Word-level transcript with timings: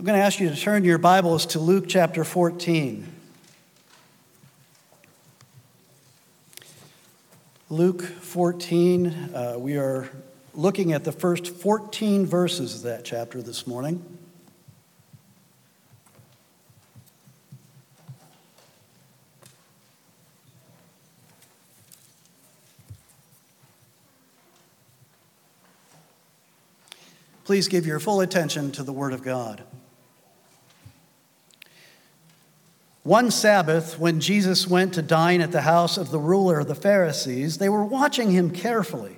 I'm 0.00 0.06
going 0.06 0.18
to 0.18 0.24
ask 0.24 0.40
you 0.40 0.48
to 0.48 0.56
turn 0.56 0.82
your 0.82 0.96
Bibles 0.96 1.44
to 1.44 1.58
Luke 1.58 1.84
chapter 1.86 2.24
14. 2.24 3.06
Luke 7.68 8.00
14, 8.00 9.06
uh, 9.34 9.56
we 9.58 9.76
are 9.76 10.08
looking 10.54 10.94
at 10.94 11.04
the 11.04 11.12
first 11.12 11.48
14 11.48 12.24
verses 12.24 12.76
of 12.76 12.82
that 12.84 13.04
chapter 13.04 13.42
this 13.42 13.66
morning. 13.66 14.02
Please 27.44 27.68
give 27.68 27.84
your 27.84 28.00
full 28.00 28.22
attention 28.22 28.72
to 28.72 28.82
the 28.82 28.94
Word 28.94 29.12
of 29.12 29.22
God. 29.22 29.62
One 33.10 33.32
Sabbath, 33.32 33.98
when 33.98 34.20
Jesus 34.20 34.68
went 34.68 34.94
to 34.94 35.02
dine 35.02 35.40
at 35.40 35.50
the 35.50 35.62
house 35.62 35.98
of 35.98 36.12
the 36.12 36.20
ruler 36.20 36.60
of 36.60 36.68
the 36.68 36.76
Pharisees, 36.76 37.58
they 37.58 37.68
were 37.68 37.82
watching 37.82 38.30
him 38.30 38.52
carefully. 38.52 39.16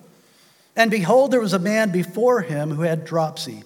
And 0.75 0.91
behold, 0.91 1.31
there 1.31 1.43
was 1.43 1.53
a 1.53 1.59
man 1.59 1.93
before 1.93 2.41
him 2.41 2.71
who 2.71 2.85
had 2.85 3.05
dropsy. 3.05 3.65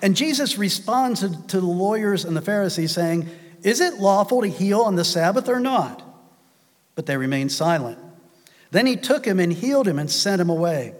And 0.00 0.14
Jesus 0.14 0.58
responded 0.58 1.48
to 1.48 1.58
the 1.58 1.66
lawyers 1.66 2.24
and 2.24 2.36
the 2.36 2.40
Pharisees, 2.40 2.92
saying, 2.92 3.28
Is 3.64 3.80
it 3.80 3.94
lawful 3.94 4.42
to 4.42 4.48
heal 4.48 4.82
on 4.82 4.94
the 4.94 5.04
Sabbath 5.04 5.48
or 5.48 5.58
not? 5.58 6.04
But 6.94 7.06
they 7.06 7.16
remained 7.16 7.50
silent. 7.50 7.98
Then 8.70 8.86
he 8.86 8.94
took 8.94 9.24
him 9.24 9.40
and 9.40 9.52
healed 9.52 9.88
him 9.88 9.98
and 9.98 10.08
sent 10.08 10.40
him 10.40 10.50
away. 10.50 10.94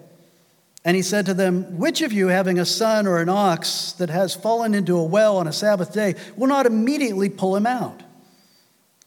And 0.85 0.97
he 0.97 1.03
said 1.03 1.27
to 1.27 1.35
them, 1.35 1.79
Which 1.79 2.03
of 2.03 2.13
you, 2.13 2.27
having 2.27 2.59
a 2.59 2.67
son 2.67 3.07
or 3.07 3.19
an 3.19 3.29
ox 3.29 3.93
that 3.99 4.11
has 4.11 4.35
fallen 4.35 4.75
into 4.75 4.99
a 4.99 5.05
well 5.05 5.37
on 5.37 5.47
a 5.47 5.53
Sabbath 5.53 5.93
day, 5.93 6.17
will 6.37 6.49
not 6.49 6.67
immediately 6.67 7.31
pull 7.31 7.55
him 7.55 7.67
out? 7.67 8.03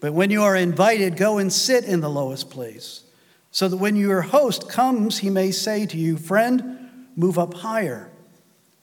But 0.00 0.12
when 0.12 0.30
you 0.30 0.42
are 0.42 0.54
invited, 0.54 1.16
go 1.16 1.38
and 1.38 1.52
sit 1.52 1.84
in 1.84 2.00
the 2.00 2.10
lowest 2.10 2.50
place, 2.50 3.02
so 3.50 3.68
that 3.68 3.76
when 3.76 3.96
your 3.96 4.22
host 4.22 4.68
comes, 4.68 5.18
he 5.18 5.30
may 5.30 5.50
say 5.50 5.86
to 5.86 5.96
you, 5.96 6.16
Friend, 6.16 7.08
move 7.16 7.38
up 7.38 7.54
higher. 7.54 8.10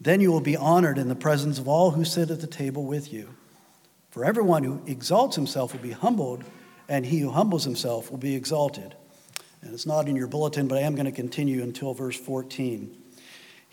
Then 0.01 0.19
you 0.19 0.31
will 0.31 0.41
be 0.41 0.57
honored 0.57 0.97
in 0.97 1.07
the 1.07 1.15
presence 1.15 1.57
of 1.57 1.67
all 1.67 1.91
who 1.91 2.03
sit 2.03 2.29
at 2.29 2.41
the 2.41 2.47
table 2.47 2.83
with 2.83 3.13
you. 3.13 3.29
For 4.11 4.25
everyone 4.25 4.63
who 4.63 4.81
exalts 4.85 5.35
himself 5.35 5.73
will 5.73 5.81
be 5.81 5.91
humbled, 5.91 6.43
and 6.87 7.05
he 7.05 7.19
who 7.19 7.31
humbles 7.31 7.63
himself 7.63 8.11
will 8.11 8.17
be 8.17 8.35
exalted. 8.35 8.95
And 9.61 9.73
it's 9.73 9.85
not 9.85 10.07
in 10.07 10.15
your 10.15 10.27
bulletin, 10.27 10.67
but 10.67 10.77
I 10.77 10.81
am 10.81 10.95
going 10.95 11.05
to 11.05 11.11
continue 11.11 11.63
until 11.63 11.93
verse 11.93 12.17
14. 12.19 12.95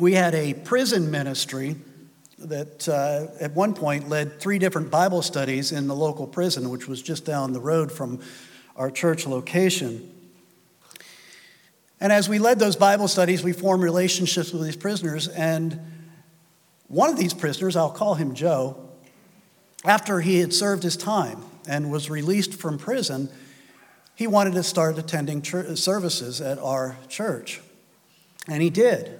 we 0.00 0.14
had 0.14 0.34
a 0.34 0.54
prison 0.54 1.10
ministry 1.10 1.76
that 2.38 2.88
uh, 2.88 3.26
at 3.38 3.52
one 3.52 3.74
point 3.74 4.08
led 4.08 4.40
three 4.40 4.58
different 4.58 4.90
Bible 4.90 5.20
studies 5.20 5.72
in 5.72 5.86
the 5.86 5.94
local 5.94 6.26
prison, 6.26 6.70
which 6.70 6.88
was 6.88 7.02
just 7.02 7.26
down 7.26 7.52
the 7.52 7.60
road 7.60 7.92
from 7.92 8.18
our 8.76 8.90
church 8.90 9.26
location. 9.26 10.10
And 12.00 12.12
as 12.12 12.30
we 12.30 12.38
led 12.38 12.58
those 12.58 12.76
Bible 12.76 13.08
studies, 13.08 13.44
we 13.44 13.52
formed 13.52 13.82
relationships 13.82 14.52
with 14.52 14.62
these 14.62 14.76
prisoners. 14.76 15.28
And 15.28 15.78
one 16.88 17.10
of 17.10 17.18
these 17.18 17.34
prisoners, 17.34 17.76
I'll 17.76 17.90
call 17.90 18.14
him 18.14 18.34
Joe, 18.34 18.88
after 19.84 20.20
he 20.20 20.38
had 20.38 20.54
served 20.54 20.82
his 20.82 20.96
time 20.96 21.42
and 21.68 21.90
was 21.90 22.08
released 22.08 22.54
from 22.54 22.78
prison, 22.78 23.28
he 24.14 24.26
wanted 24.26 24.54
to 24.54 24.62
start 24.62 24.98
attending 24.98 25.44
services 25.44 26.40
at 26.40 26.58
our 26.58 26.96
church. 27.08 27.60
And 28.48 28.62
he 28.62 28.70
did. 28.70 29.19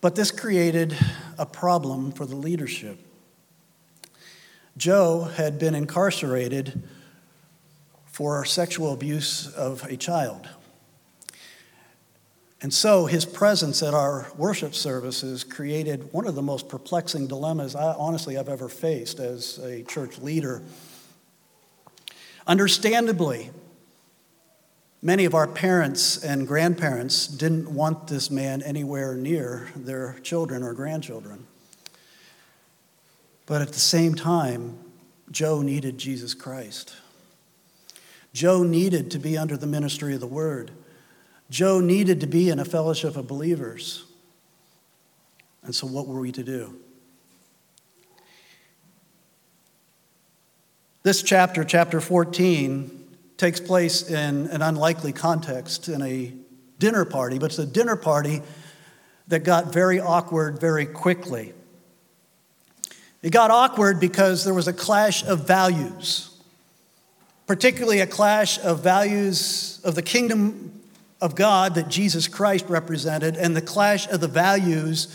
But 0.00 0.14
this 0.14 0.30
created 0.30 0.96
a 1.36 1.46
problem 1.46 2.12
for 2.12 2.24
the 2.24 2.36
leadership. 2.36 2.98
Joe 4.76 5.24
had 5.24 5.58
been 5.58 5.74
incarcerated 5.74 6.82
for 8.06 8.44
sexual 8.44 8.92
abuse 8.92 9.52
of 9.54 9.84
a 9.84 9.96
child. 9.96 10.48
And 12.60 12.74
so 12.74 13.06
his 13.06 13.24
presence 13.24 13.82
at 13.82 13.94
our 13.94 14.30
worship 14.36 14.74
services 14.74 15.44
created 15.44 16.12
one 16.12 16.26
of 16.26 16.34
the 16.34 16.42
most 16.42 16.68
perplexing 16.68 17.28
dilemmas 17.28 17.76
I 17.76 17.92
honestly 17.94 18.36
I've 18.36 18.48
ever 18.48 18.68
faced 18.68 19.20
as 19.20 19.58
a 19.58 19.82
church 19.84 20.18
leader. 20.18 20.62
Understandably, 22.46 23.50
Many 25.00 25.24
of 25.26 25.34
our 25.34 25.46
parents 25.46 26.22
and 26.24 26.46
grandparents 26.46 27.28
didn't 27.28 27.72
want 27.72 28.08
this 28.08 28.30
man 28.30 28.62
anywhere 28.62 29.14
near 29.14 29.68
their 29.76 30.16
children 30.24 30.64
or 30.64 30.72
grandchildren. 30.72 31.46
But 33.46 33.62
at 33.62 33.68
the 33.68 33.78
same 33.78 34.14
time, 34.14 34.76
Joe 35.30 35.62
needed 35.62 35.98
Jesus 35.98 36.34
Christ. 36.34 36.96
Joe 38.32 38.64
needed 38.64 39.10
to 39.12 39.18
be 39.18 39.38
under 39.38 39.56
the 39.56 39.66
ministry 39.66 40.14
of 40.14 40.20
the 40.20 40.26
word. 40.26 40.72
Joe 41.48 41.80
needed 41.80 42.20
to 42.20 42.26
be 42.26 42.50
in 42.50 42.58
a 42.58 42.64
fellowship 42.64 43.16
of 43.16 43.28
believers. 43.28 44.04
And 45.62 45.74
so, 45.74 45.86
what 45.86 46.06
were 46.06 46.20
we 46.20 46.32
to 46.32 46.42
do? 46.42 46.74
This 51.04 51.22
chapter, 51.22 51.64
chapter 51.64 52.00
14, 52.00 52.97
takes 53.38 53.60
place 53.60 54.10
in 54.10 54.48
an 54.48 54.60
unlikely 54.62 55.12
context 55.12 55.88
in 55.88 56.02
a 56.02 56.34
dinner 56.78 57.04
party, 57.04 57.38
but 57.38 57.46
it's 57.46 57.58
a 57.58 57.66
dinner 57.66 57.96
party 57.96 58.42
that 59.28 59.44
got 59.44 59.72
very 59.72 60.00
awkward 60.00 60.60
very 60.60 60.84
quickly. 60.84 61.54
It 63.22 63.30
got 63.30 63.50
awkward 63.50 64.00
because 64.00 64.44
there 64.44 64.54
was 64.54 64.68
a 64.68 64.72
clash 64.72 65.24
of 65.24 65.46
values, 65.46 66.30
particularly 67.46 68.00
a 68.00 68.06
clash 68.06 68.58
of 68.58 68.82
values 68.82 69.80
of 69.84 69.94
the 69.94 70.02
kingdom 70.02 70.82
of 71.20 71.34
God 71.34 71.74
that 71.76 71.88
Jesus 71.88 72.28
Christ 72.28 72.66
represented, 72.68 73.36
and 73.36 73.56
the 73.56 73.62
clash 73.62 74.08
of 74.08 74.20
the 74.20 74.28
values 74.28 75.08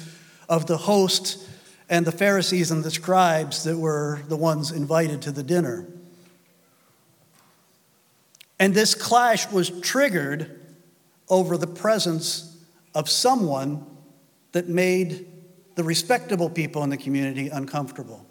of 0.50 0.66
the 0.66 0.78
host 0.78 1.50
and 1.90 2.05
the 2.05 2.11
Pharisees 2.11 2.72
and 2.72 2.84
the 2.84 2.91
scribes 2.91 3.63
that 3.63 3.78
were 3.78 4.22
the 4.28 4.38
ones 4.38 4.72
invited 4.72 5.22
to 5.23 5.31
the 5.31 5.44
dinner. 5.44 5.87
And 8.59 8.73
this 8.73 8.96
clash 8.96 9.52
was 9.52 9.70
triggered 9.82 10.59
over 11.29 11.58
the 11.58 11.67
presence 11.67 12.58
of 12.94 13.09
someone 13.09 13.85
that 14.52 14.70
made 14.70 15.26
the 15.76 15.84
respectable 15.84 16.50
people 16.50 16.84
in 16.84 16.90
the 16.90 16.97
community 16.97 17.50
uncomfortable. 17.50 18.26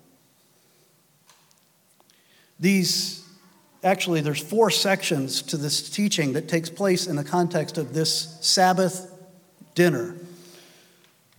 These, 2.60 3.28
actually, 3.82 4.20
there's 4.20 4.40
four 4.40 4.70
sections 4.70 5.42
to 5.42 5.56
this 5.56 5.90
teaching 5.90 6.34
that 6.34 6.48
takes 6.48 6.70
place 6.70 7.08
in 7.08 7.16
the 7.16 7.24
context 7.24 7.76
of 7.76 7.92
this 7.92 8.38
Sabbath 8.40 9.12
dinner. 9.74 10.16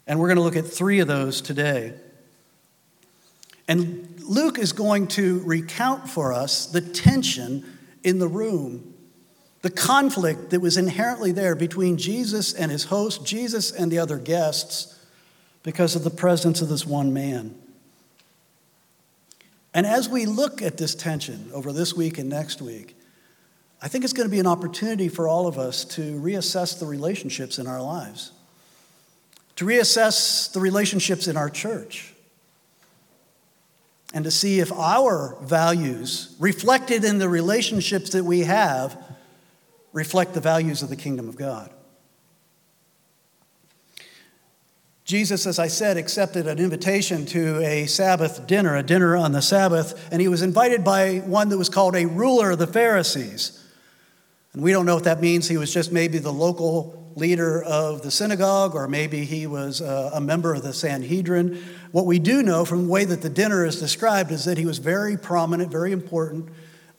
And 0.06 0.20
we're 0.20 0.28
going 0.28 0.38
to 0.38 0.44
look 0.44 0.58
at 0.58 0.68
three 0.68 1.00
of 1.00 1.08
those 1.08 1.40
today. 1.40 1.94
And 3.70 4.22
Luke 4.28 4.60
is 4.60 4.74
going 4.74 5.08
to 5.10 5.40
recount 5.46 6.10
for 6.10 6.34
us 6.34 6.66
the 6.66 6.82
tension 6.82 7.73
in 8.04 8.20
the 8.20 8.28
room. 8.28 8.94
The 9.62 9.70
conflict 9.70 10.50
that 10.50 10.60
was 10.60 10.78
inherently 10.78 11.32
there 11.32 11.56
between 11.56 11.98
Jesus 11.98 12.54
and 12.54 12.70
his 12.72 12.86
host, 12.86 13.26
Jesus 13.26 13.72
and 13.72 13.92
the 13.92 14.00
other 14.00 14.18
guests, 14.18 15.00
because 15.64 15.96
of 15.96 16.04
the 16.04 16.10
presence 16.10 16.62
of 16.62 16.70
this 16.70 16.86
one 16.86 17.14
man. 17.14 17.56
And 19.74 19.86
as 19.86 20.08
we 20.08 20.26
look 20.26 20.62
at 20.62 20.78
this 20.78 20.94
tension 20.94 21.50
over 21.54 21.72
this 21.72 21.94
week 21.94 22.18
and 22.18 22.30
next 22.30 22.62
week, 22.62 22.96
I 23.82 23.88
think 23.88 24.04
it's 24.04 24.14
going 24.14 24.28
to 24.28 24.32
be 24.32 24.40
an 24.40 24.48
opportunity 24.48 25.10
for 25.10 25.28
all 25.28 25.48
of 25.48 25.58
us 25.58 25.84
to 25.86 26.02
reassess 26.20 26.80
the 26.80 26.86
relationships 26.86 27.58
in 27.58 27.68
our 27.68 27.82
lives, 27.82 28.32
to 29.56 29.66
reassess 29.66 30.52
the 30.52 30.60
relationships 30.60 31.28
in 31.28 31.36
our 31.36 31.50
church, 31.50 32.14
and 34.14 34.24
to 34.26 34.32
see 34.32 34.60
if 34.60 34.72
our 34.72 35.36
values, 35.42 36.36
reflected 36.40 37.04
in 37.04 37.18
the 37.18 37.28
relationships 37.28 38.12
that 38.12 38.24
we 38.24 38.42
have, 38.42 38.98
reflect 39.92 40.34
the 40.34 40.40
values 40.40 40.84
of 40.84 40.90
the 40.90 40.96
kingdom 40.96 41.28
of 41.28 41.36
God. 41.36 41.72
Jesus, 45.04 45.46
as 45.46 45.60
I 45.60 45.68
said, 45.68 45.98
accepted 45.98 46.48
an 46.48 46.60
invitation 46.60 47.26
to 47.28 47.62
a 47.62 47.88
Sabbath 47.88 48.48
dinner, 48.48 48.78
a 48.78 48.84
dinner 48.84 49.18
on 49.18 49.34
the 49.34 49.42
Sabbath, 49.42 50.08
and 50.12 50.22
he 50.22 50.28
was 50.28 50.42
invited 50.42 50.84
by 50.84 51.18
one 51.20 51.50
that 51.50 51.58
was 51.58 51.68
called 51.68 51.96
a 51.96 52.06
ruler 52.06 52.52
of 52.52 52.60
the 52.60 52.68
Pharisees. 52.68 53.60
And 54.54 54.62
we 54.62 54.72
don't 54.72 54.86
know 54.86 54.96
what 54.96 55.04
that 55.04 55.20
means. 55.20 55.48
He 55.48 55.58
was 55.58 55.74
just 55.74 55.92
maybe 55.92 56.20
the 56.20 56.32
local 56.32 57.03
leader 57.16 57.62
of 57.64 58.02
the 58.02 58.12
synagogue, 58.12 58.76
or 58.76 58.88
maybe 58.88 59.26
he 59.26 59.48
was 59.48 59.82
a 59.82 60.20
member 60.22 60.54
of 60.54 60.64
the 60.64 60.74
Sanhedrin. 60.74 61.64
What 61.92 62.06
we 62.06 62.20
do 62.20 62.42
know 62.42 62.66
from 62.66 62.86
the 62.86 62.90
way 62.90 63.06
that 63.06 63.22
the 63.22 63.30
dinner 63.30 63.66
is 63.66 63.80
described 63.80 64.32
is 64.32 64.46
that 64.46 64.58
he 64.58 64.66
was 64.66 64.80
very 64.80 65.18
prominent, 65.18 65.72
very 65.72 65.92
important, 65.92 66.50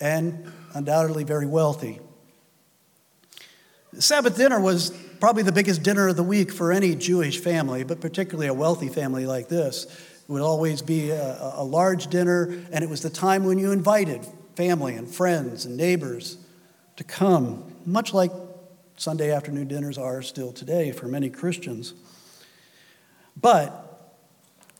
and 0.00 0.52
undoubtedly 0.74 1.24
very 1.24 1.46
wealthy. 1.46 2.00
The 3.92 4.02
Sabbath 4.02 4.36
dinner 4.36 4.60
was 4.60 4.90
probably 5.20 5.44
the 5.44 5.52
biggest 5.52 5.82
dinner 5.82 6.08
of 6.08 6.16
the 6.16 6.22
week 6.22 6.52
for 6.52 6.72
any 6.72 6.94
Jewish 6.94 7.38
family, 7.38 7.84
but 7.84 8.00
particularly 8.00 8.48
a 8.48 8.54
wealthy 8.54 8.88
family 8.88 9.24
like 9.24 9.48
this. 9.48 9.84
It 9.84 10.32
would 10.32 10.42
always 10.42 10.82
be 10.82 11.10
a, 11.10 11.52
a 11.54 11.64
large 11.64 12.08
dinner, 12.08 12.44
and 12.72 12.82
it 12.82 12.90
was 12.90 13.02
the 13.02 13.10
time 13.10 13.44
when 13.44 13.58
you 13.58 13.72
invited 13.72 14.26
family 14.56 14.94
and 14.94 15.08
friends 15.08 15.64
and 15.64 15.76
neighbors 15.76 16.38
to 16.96 17.04
come, 17.04 17.72
much 17.86 18.12
like 18.12 18.30
Sunday 18.96 19.32
afternoon 19.32 19.68
dinners 19.68 19.98
are 19.98 20.22
still 20.22 20.52
today 20.52 20.92
for 20.92 21.06
many 21.06 21.28
Christians. 21.28 21.94
But 23.40 24.12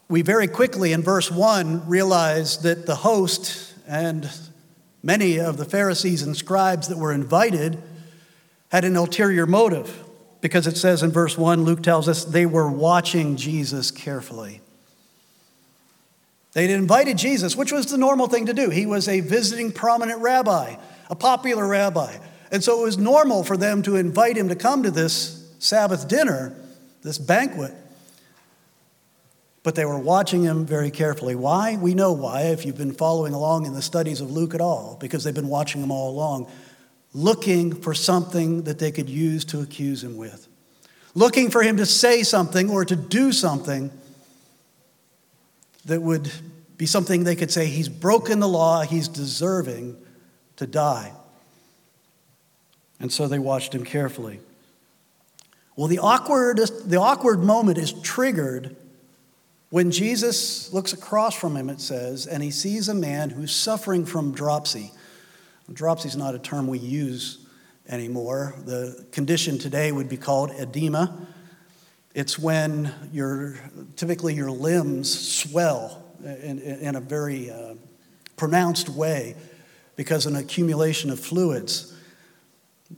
we 0.09 0.23
very 0.23 0.47
quickly 0.47 0.93
in 0.93 1.03
verse 1.03 1.31
1 1.31 1.89
realize 1.89 2.59
that 2.59 2.87
the 2.87 2.97
host 2.97 3.75
and 3.87 4.31
many 5.03 5.39
of 5.39 5.57
the 5.57 5.65
Pharisees 5.65 6.23
and 6.23 6.37
scribes 6.37 6.89
that 6.89 6.99
were 6.99 7.13
invited 7.13 7.83
had 8.71 8.85
an 8.85 8.97
ulterior 8.97 9.47
motive 9.47 10.05
because 10.41 10.67
it 10.67 10.77
says 10.77 11.03
in 11.03 11.11
verse 11.11 11.37
1, 11.39 11.65
Luke 11.65 11.83
tells 11.83 12.09
us 12.09 12.25
they 12.25 12.47
were 12.47 12.71
watching 12.71 13.37
Jesus 13.37 13.91
carefully. 13.91 14.61
They'd 16.53 16.71
invited 16.71 17.19
Jesus, 17.19 17.57
which 17.57 17.73
was 17.73 17.87
the 17.87 17.99
normal 17.99 18.29
thing 18.29 18.47
to 18.47 18.55
do. 18.55 18.71
He 18.71 18.87
was 18.87 19.09
a 19.09 19.21
visiting 19.21 19.73
prominent 19.73 20.21
rabbi 20.21 20.77
a 21.11 21.15
popular 21.15 21.67
rabbi. 21.67 22.17
And 22.55 22.63
so 22.63 22.81
it 22.81 22.85
was 22.85 22.97
normal 22.97 23.43
for 23.43 23.57
them 23.57 23.83
to 23.83 23.97
invite 23.97 24.37
him 24.37 24.49
to 24.49 24.55
come 24.55 24.85
to 24.85 24.93
this 24.93 25.45
Sabbath 25.59 26.07
dinner, 26.07 26.55
this 27.03 27.19
banquet. 27.19 27.75
But 29.65 29.75
they 29.75 29.85
were 29.85 29.99
watching 29.99 30.45
him 30.45 30.65
very 30.65 30.93
carefully. 30.93 31.35
Why? 31.35 31.77
We 31.77 31.95
know 31.95 32.13
why, 32.13 32.43
if 32.43 32.65
you've 32.65 32.79
been 32.79 32.95
following 32.95 33.35
along 33.35 33.67
in 33.67 33.75
the 33.75 33.83
studies 33.83 34.21
of 34.21 34.31
Luke 34.31 34.55
at 34.55 34.61
all, 34.61 34.97
because 35.01 35.25
they've 35.25 35.35
been 35.35 35.49
watching 35.49 35.83
him 35.83 35.91
all 35.91 36.11
along, 36.11 36.49
looking 37.13 37.75
for 37.75 37.93
something 37.93 38.63
that 38.63 38.79
they 38.79 38.93
could 38.93 39.09
use 39.09 39.45
to 39.47 39.59
accuse 39.59 40.05
him 40.05 40.17
with, 40.17 40.47
looking 41.17 41.51
for 41.51 41.61
him 41.61 41.79
to 41.79 41.87
say 41.87 42.23
something 42.23 42.71
or 42.71 42.85
to 42.85 42.95
do 42.95 43.33
something 43.33 43.91
that 45.87 46.01
would 46.01 46.31
be 46.77 46.87
something 46.87 47.25
they 47.25 47.35
could 47.35 47.51
say, 47.51 47.67
he's 47.67 47.89
broken 47.89 48.39
the 48.39 48.47
law, 48.47 48.83
he's 48.83 49.09
deserving 49.09 49.97
to 50.55 50.69
die. 50.69 51.11
And 53.05 53.13
so 53.13 53.29
they 53.29 53.39
watched 53.39 53.75
him 53.75 53.85
carefully. 53.85 54.41
Well, 55.77 55.89
the 55.89 55.99
awkward, 55.99 56.57
the 56.87 56.99
awkward 56.99 57.41
moment 57.41 57.77
is 57.77 57.93
triggered 57.93 58.77
when 59.69 59.91
Jesus 59.91 60.73
looks 60.73 60.95
across 60.95 61.35
from 61.35 61.55
him, 61.55 61.69
it 61.69 61.83
says, 61.83 62.27
and 62.27 62.43
he 62.43 62.51
sees 62.51 62.89
a 62.89 62.95
man 62.95 63.29
who's 63.29 63.55
suffering 63.55 64.07
from 64.07 64.33
dropsy. 64.33 64.91
Dropsy 65.71 66.09
is 66.09 66.17
not 66.17 66.35
a 66.35 66.39
term 66.39 66.67
we 66.67 66.79
use 66.79 67.47
anymore. 67.91 68.55
The 68.65 69.05
condition 69.13 69.59
today 69.59 69.93
would 69.93 70.09
be 70.09 70.17
called 70.17 70.53
edema. 70.53 71.27
It's 72.15 72.39
when 72.39 72.91
your, 73.13 73.59
typically 73.97 74.33
your 74.33 74.51
limbs 74.51 75.13
swell 75.43 76.03
in, 76.25 76.59
in 76.59 76.97
a 76.97 77.01
very 77.01 77.51
uh, 77.51 77.75
pronounced 78.39 78.89
way 78.89 79.37
because 79.95 80.25
of 80.25 80.33
an 80.33 80.39
accumulation 80.39 81.11
of 81.11 81.21
fluids. 81.21 81.94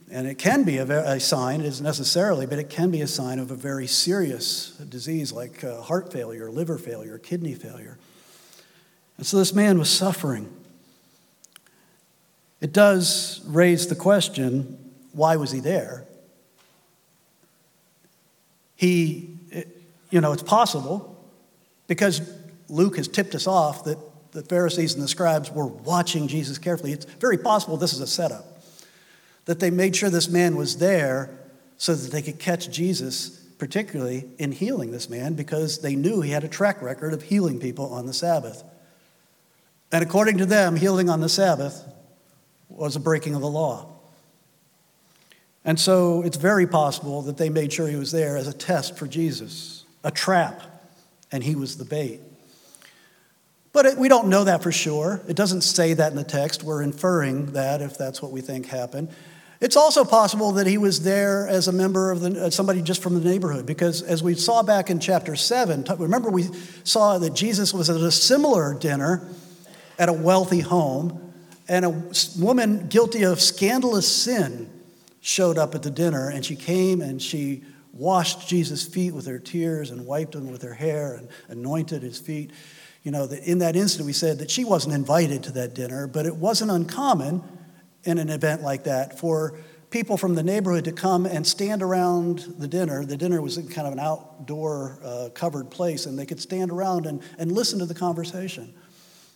And 0.09 0.27
it 0.27 0.35
can 0.35 0.63
be 0.63 0.77
a, 0.77 0.85
a 0.85 1.19
sign, 1.19 1.61
it 1.61 1.67
isn't 1.67 1.83
necessarily, 1.83 2.45
but 2.45 2.59
it 2.59 2.69
can 2.69 2.91
be 2.91 3.01
a 3.01 3.07
sign 3.07 3.39
of 3.39 3.51
a 3.51 3.55
very 3.55 3.87
serious 3.87 4.71
disease 4.89 5.31
like 5.31 5.63
uh, 5.63 5.81
heart 5.81 6.11
failure, 6.11 6.49
liver 6.49 6.77
failure, 6.77 7.17
kidney 7.17 7.53
failure. 7.53 7.97
And 9.17 9.25
so 9.25 9.37
this 9.37 9.53
man 9.53 9.79
was 9.79 9.89
suffering. 9.89 10.53
It 12.61 12.73
does 12.73 13.41
raise 13.45 13.87
the 13.87 13.95
question 13.95 14.83
why 15.13 15.35
was 15.35 15.51
he 15.51 15.59
there? 15.59 16.05
He, 18.75 19.35
you 20.11 20.21
know, 20.21 20.31
it's 20.31 20.43
possible 20.43 21.17
because 21.87 22.21
Luke 22.69 22.97
has 22.97 23.07
tipped 23.07 23.33
us 23.33 23.47
off 23.47 23.83
that 23.85 23.97
the 24.31 24.43
Pharisees 24.43 24.93
and 24.93 25.03
the 25.03 25.07
scribes 25.07 25.49
were 25.51 25.65
watching 25.65 26.27
Jesus 26.27 26.59
carefully. 26.59 26.91
It's 26.91 27.05
very 27.05 27.37
possible 27.37 27.77
this 27.77 27.93
is 27.93 28.01
a 28.01 28.07
setup, 28.07 28.56
that 29.47 29.61
they 29.61 29.71
made 29.71 29.95
sure 29.95 30.09
this 30.09 30.29
man 30.29 30.55
was 30.55 30.77
there 30.77 31.29
so 31.77 31.95
that 31.95 32.11
they 32.11 32.21
could 32.21 32.37
catch 32.37 32.69
Jesus, 32.69 33.29
particularly 33.57 34.25
in 34.37 34.51
healing 34.51 34.91
this 34.91 35.09
man, 35.09 35.33
because 35.33 35.79
they 35.79 35.95
knew 35.95 36.21
he 36.21 36.31
had 36.31 36.43
a 36.43 36.49
track 36.49 36.81
record 36.81 37.13
of 37.13 37.23
healing 37.23 37.59
people 37.59 37.91
on 37.93 38.05
the 38.05 38.13
Sabbath. 38.13 38.63
And 39.91 40.03
according 40.03 40.37
to 40.39 40.45
them, 40.45 40.75
healing 40.75 41.09
on 41.09 41.21
the 41.21 41.29
Sabbath 41.29 41.85
was 42.67 42.97
a 42.97 42.99
breaking 42.99 43.35
of 43.35 43.41
the 43.41 43.49
law. 43.49 43.87
And 45.63 45.79
so 45.79 46.23
it's 46.23 46.37
very 46.37 46.67
possible 46.67 47.21
that 47.23 47.37
they 47.37 47.49
made 47.49 47.71
sure 47.71 47.87
he 47.87 47.95
was 47.95 48.11
there 48.11 48.35
as 48.35 48.47
a 48.47 48.53
test 48.53 48.97
for 48.97 49.07
Jesus, 49.07 49.85
a 50.03 50.11
trap, 50.11 50.61
and 51.31 51.41
he 51.41 51.55
was 51.55 51.77
the 51.77 51.85
bait. 51.85 52.19
But 53.71 53.85
it, 53.85 53.97
we 53.97 54.09
don't 54.09 54.27
know 54.27 54.43
that 54.43 54.61
for 54.61 54.73
sure. 54.73 55.21
It 55.27 55.37
doesn't 55.37 55.61
say 55.61 55.93
that 55.93 56.11
in 56.11 56.17
the 56.17 56.23
text. 56.23 56.63
We're 56.63 56.81
inferring 56.81 57.53
that 57.53 57.81
if 57.81 57.97
that's 57.97 58.21
what 58.21 58.31
we 58.31 58.41
think 58.41 58.65
happened. 58.65 59.09
It's 59.59 59.75
also 59.75 60.05
possible 60.05 60.51
that 60.53 60.67
he 60.67 60.77
was 60.77 61.01
there 61.01 61.47
as 61.47 61.67
a 61.67 61.71
member 61.71 62.11
of 62.11 62.21
the, 62.21 62.45
uh, 62.45 62.49
somebody 62.51 62.81
just 62.81 63.01
from 63.01 63.15
the 63.15 63.27
neighborhood, 63.27 63.65
because 63.65 64.03
as 64.03 64.21
we 64.21 64.35
saw 64.35 64.61
back 64.61 64.89
in 64.89 64.99
chapter 64.99 65.35
7, 65.35 65.85
remember 65.97 66.29
we 66.29 66.49
saw 66.83 67.17
that 67.17 67.33
Jesus 67.33 67.73
was 67.73 67.89
at 67.89 67.97
a 67.97 68.11
similar 68.11 68.75
dinner 68.75 69.27
at 69.97 70.09
a 70.09 70.13
wealthy 70.13 70.59
home, 70.59 71.33
and 71.67 71.83
a 71.83 72.11
woman 72.39 72.87
guilty 72.87 73.23
of 73.23 73.41
scandalous 73.41 74.07
sin 74.07 74.69
showed 75.21 75.57
up 75.57 75.73
at 75.75 75.83
the 75.83 75.89
dinner, 75.89 76.29
and 76.29 76.45
she 76.45 76.55
came 76.55 77.01
and 77.01 77.21
she 77.21 77.63
washed 77.93 78.47
Jesus' 78.47 78.85
feet 78.85 79.11
with 79.11 79.25
her 79.25 79.39
tears 79.39 79.89
and 79.89 80.05
wiped 80.05 80.33
them 80.33 80.51
with 80.51 80.61
her 80.61 80.75
hair 80.75 81.15
and 81.15 81.27
anointed 81.49 82.03
his 82.03 82.19
feet. 82.19 82.51
You 83.03 83.11
know, 83.11 83.23
in 83.25 83.57
that 83.59 83.75
incident, 83.75 84.05
we 84.05 84.13
said 84.13 84.37
that 84.37 84.51
she 84.51 84.63
wasn't 84.63 84.93
invited 84.93 85.43
to 85.43 85.51
that 85.53 85.73
dinner, 85.73 86.05
but 86.07 86.25
it 86.25 86.35
wasn't 86.35 86.69
uncommon 86.71 87.41
in 88.03 88.17
an 88.17 88.29
event 88.29 88.61
like 88.61 88.85
that 88.85 89.19
for 89.19 89.59
people 89.89 90.17
from 90.17 90.35
the 90.35 90.43
neighborhood 90.43 90.85
to 90.85 90.91
come 90.91 91.25
and 91.25 91.45
stand 91.47 91.81
around 91.81 92.39
the 92.57 92.67
dinner. 92.67 93.05
The 93.05 93.17
dinner 93.17 93.41
was 93.41 93.57
in 93.57 93.67
kind 93.67 93.87
of 93.87 93.93
an 93.93 93.99
outdoor 93.99 94.99
uh, 95.03 95.29
covered 95.33 95.69
place, 95.69 96.05
and 96.05 96.19
they 96.19 96.25
could 96.25 96.39
stand 96.39 96.71
around 96.71 97.05
and, 97.05 97.21
and 97.37 97.51
listen 97.51 97.79
to 97.79 97.85
the 97.85 97.93
conversation, 97.93 98.73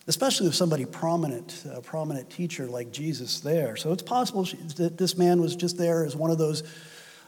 especially 0.07 0.47
with 0.47 0.55
somebody 0.55 0.85
prominent, 0.85 1.63
a 1.73 1.81
prominent 1.81 2.29
teacher 2.29 2.67
like 2.67 2.91
Jesus 2.91 3.39
there. 3.39 3.75
So 3.77 3.93
it's 3.93 4.03
possible 4.03 4.43
that 4.75 4.97
this 4.97 5.17
man 5.17 5.39
was 5.41 5.55
just 5.55 5.77
there 5.77 6.03
as 6.05 6.15
one 6.15 6.31
of 6.31 6.37
those 6.37 6.63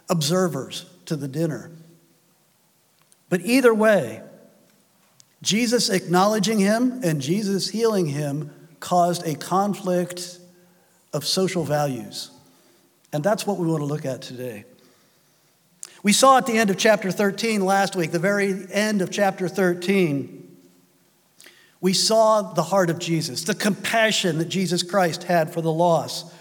observers 0.10 0.86
to 1.06 1.16
the 1.16 1.28
dinner. 1.28 1.72
But 3.30 3.42
either 3.42 3.74
way, 3.74 4.22
Jesus 5.42 5.90
acknowledging 5.90 6.60
him 6.60 7.02
and 7.04 7.22
Jesus 7.22 7.70
healing 7.70 8.06
him 8.08 8.52
caused 8.80 9.26
a 9.26 9.36
conflict 9.36 10.40
of 11.14 11.26
social 11.26 11.64
values. 11.64 12.32
And 13.14 13.24
that's 13.24 13.46
what 13.46 13.58
we 13.58 13.68
want 13.68 13.82
to 13.82 13.86
look 13.86 14.06
at 14.06 14.22
today. 14.22 14.66
We 16.02 16.12
saw 16.12 16.38
at 16.38 16.46
the 16.46 16.58
end 16.58 16.70
of 16.70 16.78
chapter 16.78 17.12
13 17.12 17.64
last 17.64 17.96
week, 17.96 18.12
the 18.12 18.20
very 18.20 18.66
end 18.72 19.02
of 19.02 19.10
chapter 19.10 19.48
13, 19.48 20.40
we 21.80 21.94
saw 21.94 22.54
the 22.54 22.64
heart 22.64 22.90
of 22.90 23.00
Jesus, 23.00 23.44
the 23.44 23.56
compassion 23.56 24.38
that 24.40 24.50
Jesus 24.50 24.84
Christ 24.84 25.24
had 25.24 25.54
for 25.54 25.62
the 25.62 25.72
lost. 25.72 26.34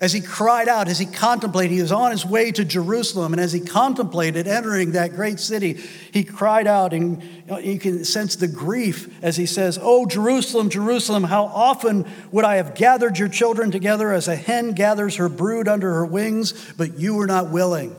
As 0.00 0.14
he 0.14 0.22
cried 0.22 0.66
out, 0.66 0.88
as 0.88 0.98
he 0.98 1.04
contemplated, 1.04 1.72
he 1.72 1.82
was 1.82 1.92
on 1.92 2.10
his 2.10 2.24
way 2.24 2.50
to 2.52 2.64
Jerusalem, 2.64 3.34
and 3.34 3.40
as 3.40 3.52
he 3.52 3.60
contemplated 3.60 4.46
entering 4.46 4.92
that 4.92 5.14
great 5.14 5.38
city, 5.38 5.74
he 6.10 6.24
cried 6.24 6.66
out, 6.66 6.94
and 6.94 7.22
you 7.62 7.78
can 7.78 8.02
sense 8.06 8.34
the 8.36 8.48
grief 8.48 9.14
as 9.22 9.36
he 9.36 9.44
says, 9.44 9.78
Oh, 9.80 10.06
Jerusalem, 10.06 10.70
Jerusalem, 10.70 11.24
how 11.24 11.44
often 11.44 12.10
would 12.32 12.46
I 12.46 12.56
have 12.56 12.74
gathered 12.74 13.18
your 13.18 13.28
children 13.28 13.70
together 13.70 14.10
as 14.10 14.26
a 14.26 14.36
hen 14.36 14.72
gathers 14.72 15.16
her 15.16 15.28
brood 15.28 15.68
under 15.68 15.92
her 15.92 16.06
wings, 16.06 16.72
but 16.78 16.98
you 16.98 17.16
were 17.16 17.26
not 17.26 17.50
willing. 17.50 17.94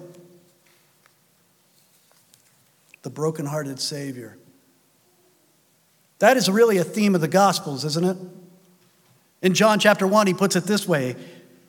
The 3.04 3.12
brokenhearted 3.12 3.80
Savior. 3.80 4.38
That 6.18 6.36
is 6.36 6.50
really 6.50 6.78
a 6.78 6.84
theme 6.84 7.14
of 7.14 7.22
the 7.22 7.28
Gospels, 7.28 7.86
isn't 7.86 8.06
it? 8.06 8.18
In 9.44 9.54
John 9.54 9.78
chapter 9.78 10.08
1, 10.08 10.26
he 10.26 10.34
puts 10.34 10.56
it 10.56 10.64
this 10.64 10.88
way 10.88 11.16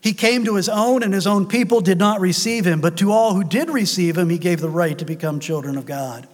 He 0.03 0.13
came 0.13 0.45
to 0.45 0.57
his 0.57 0.69
own, 0.69 1.05
and 1.05 1.15
his 1.15 1.29
own 1.29 1.47
people 1.47 1.81
did 1.81 1.97
not 1.97 2.21
receive 2.21 2.67
him, 2.67 2.81
but 2.81 2.97
to 2.97 3.13
all 3.13 3.35
who 3.35 3.45
did 3.45 3.71
receive 3.71 4.19
him, 4.19 4.31
he 4.31 4.39
gave 4.39 4.61
the 4.61 4.69
right 4.69 4.99
to 4.99 5.05
become 5.05 5.39
children 5.39 5.79
of 5.79 5.87
God. 5.87 6.27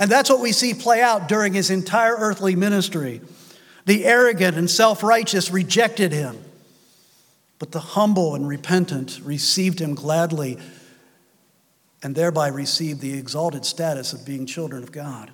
And 0.00 0.10
that's 0.10 0.28
what 0.28 0.40
we 0.40 0.50
see 0.50 0.74
play 0.74 1.00
out 1.00 1.28
during 1.28 1.52
his 1.52 1.70
entire 1.70 2.16
earthly 2.16 2.56
ministry. 2.56 3.20
The 3.86 4.04
arrogant 4.04 4.56
and 4.56 4.68
self 4.68 5.04
righteous 5.04 5.50
rejected 5.52 6.10
him, 6.10 6.38
but 7.60 7.70
the 7.70 7.80
humble 7.80 8.34
and 8.34 8.48
repentant 8.48 9.20
received 9.22 9.80
him 9.80 9.94
gladly 9.94 10.58
and 12.02 12.16
thereby 12.16 12.48
received 12.48 13.00
the 13.00 13.16
exalted 13.16 13.64
status 13.64 14.12
of 14.12 14.26
being 14.26 14.44
children 14.44 14.82
of 14.82 14.90
God. 14.90 15.30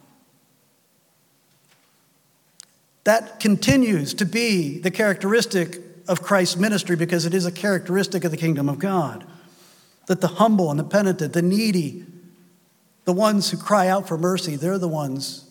That 3.05 3.41
continues 3.41 4.13
to 4.15 4.27
be 4.27 4.81
the 4.81 4.91
characteristic 4.91 5.81
of 6.09 6.23
Christ's 6.23 6.57
ministry 6.57 6.97
because 6.97 7.27
it 7.27 7.35
is 7.35 7.47
a 7.47 7.53
characteristic 7.53 8.25
of 8.25 8.31
the 8.31 8.37
kingdom 8.37 8.69
of 8.69 8.79
God. 8.79 9.27
That 10.07 10.21
the 10.21 10.29
humble 10.29 10.71
and 10.71 10.79
the 10.79 10.85
penitent, 10.85 11.33
the 11.33 11.43
needy, 11.43 12.05
the 13.05 13.13
ones 13.13 13.51
who 13.51 13.57
cry 13.57 13.89
out 13.89 14.07
for 14.07 14.17
mercy, 14.17 14.57
they're 14.57 14.79
the 14.79 14.89
ones 14.89 15.49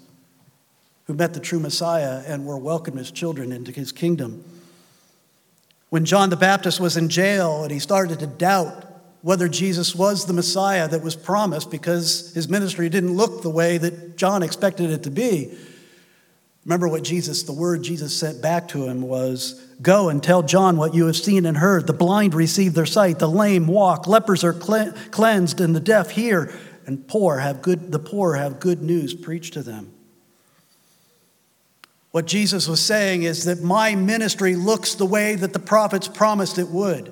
who 1.06 1.14
met 1.14 1.34
the 1.34 1.40
true 1.40 1.60
Messiah 1.60 2.24
and 2.26 2.46
were 2.46 2.58
welcomed 2.58 3.00
as 3.00 3.12
children 3.12 3.52
into 3.52 3.72
his 3.72 3.92
kingdom. 3.92 4.44
When 5.90 6.06
John 6.06 6.30
the 6.30 6.36
Baptist 6.36 6.80
was 6.80 6.98
in 6.98 7.10
jail 7.10 7.64
and 7.64 7.72
he 7.72 7.80
started 7.80 8.20
to 8.20 8.28
doubt 8.28 8.86
whether 9.22 9.48
Jesus 9.48 9.96
was 9.96 10.26
the 10.26 10.34
Messiah 10.34 10.88
that 10.88 11.02
was 11.02 11.16
promised 11.16 11.72
because 11.72 12.34
his 12.34 12.48
ministry 12.48 12.90
didn't 12.90 13.14
look 13.14 13.42
the 13.42 13.50
way 13.50 13.78
that 13.78 14.18
John 14.18 14.44
expected 14.44 14.90
it 14.92 15.04
to 15.04 15.12
be, 15.12 15.58
Remember 16.66 16.88
what 16.88 17.04
Jesus, 17.04 17.44
the 17.44 17.54
word 17.54 17.84
Jesus 17.84 18.18
sent 18.18 18.42
back 18.42 18.68
to 18.70 18.86
him 18.86 19.04
was 19.04 19.62
Go 19.82 20.10
and 20.10 20.24
tell 20.24 20.42
John 20.42 20.78
what 20.78 20.94
you 20.94 21.06
have 21.06 21.18
seen 21.18 21.46
and 21.46 21.58
heard. 21.58 21.86
The 21.86 21.94
blind 21.94 22.34
receive 22.34 22.74
their 22.74 22.86
sight, 22.86 23.20
the 23.20 23.30
lame 23.30 23.68
walk, 23.68 24.08
lepers 24.08 24.44
are 24.44 24.54
cleansed, 24.54 25.60
and 25.60 25.76
the 25.76 25.82
deaf 25.82 26.12
hear, 26.12 26.54
and 26.86 27.08
poor 27.08 27.40
have 27.40 27.62
good, 27.62 27.92
the 27.92 28.00
poor 28.00 28.36
have 28.36 28.60
good 28.60 28.82
news 28.82 29.14
preached 29.14 29.54
to 29.54 29.64
them. 29.64 29.92
What 32.12 32.26
Jesus 32.26 32.68
was 32.70 32.80
saying 32.80 33.24
is 33.24 33.44
that 33.44 33.62
my 33.62 33.94
ministry 33.96 34.56
looks 34.56 34.96
the 34.96 35.06
way 35.06 35.36
that 35.36 35.52
the 35.52 35.60
prophets 35.60 36.08
promised 36.08 36.58
it 36.58 36.70
would. 36.70 37.12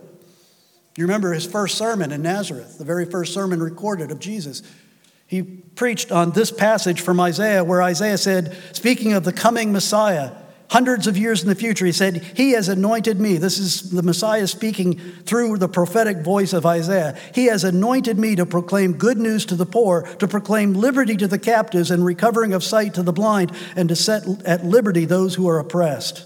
You 0.95 1.03
remember 1.03 1.33
his 1.33 1.45
first 1.45 1.77
sermon 1.77 2.13
in 2.13 2.21
Nazareth, 2.21 2.77
the 2.77 2.85
very 2.85 3.05
first 3.05 3.33
sermon 3.33 3.61
recorded 3.61 4.11
of 4.11 4.19
Jesus. 4.19 4.63
He 5.25 5.41
preached 5.41 6.11
on 6.11 6.31
this 6.31 6.51
passage 6.51 7.01
from 7.01 7.19
Isaiah, 7.19 7.63
where 7.63 7.81
Isaiah 7.81 8.17
said, 8.17 8.55
speaking 8.71 9.13
of 9.13 9.23
the 9.23 9.33
coming 9.33 9.71
Messiah, 9.71 10.31
hundreds 10.69 11.07
of 11.07 11.17
years 11.17 11.43
in 11.43 11.49
the 11.49 11.55
future, 11.55 11.85
he 11.85 11.91
said, 11.91 12.17
He 12.35 12.51
has 12.51 12.67
anointed 12.67 13.19
me. 13.19 13.37
This 13.37 13.59
is 13.59 13.91
the 13.91 14.01
Messiah 14.03 14.47
speaking 14.47 14.97
through 15.25 15.57
the 15.57 15.67
prophetic 15.67 16.19
voice 16.23 16.51
of 16.51 16.65
Isaiah. 16.65 17.17
He 17.33 17.45
has 17.45 17.63
anointed 17.63 18.17
me 18.17 18.35
to 18.35 18.45
proclaim 18.45 18.93
good 18.93 19.17
news 19.17 19.45
to 19.47 19.55
the 19.55 19.65
poor, 19.65 20.01
to 20.17 20.27
proclaim 20.27 20.73
liberty 20.73 21.15
to 21.17 21.27
the 21.27 21.39
captives 21.39 21.91
and 21.91 22.03
recovering 22.03 22.53
of 22.53 22.63
sight 22.63 22.95
to 22.95 23.03
the 23.03 23.13
blind, 23.13 23.51
and 23.75 23.89
to 23.89 23.95
set 23.95 24.23
at 24.45 24.65
liberty 24.65 25.05
those 25.05 25.35
who 25.35 25.47
are 25.47 25.59
oppressed. 25.59 26.25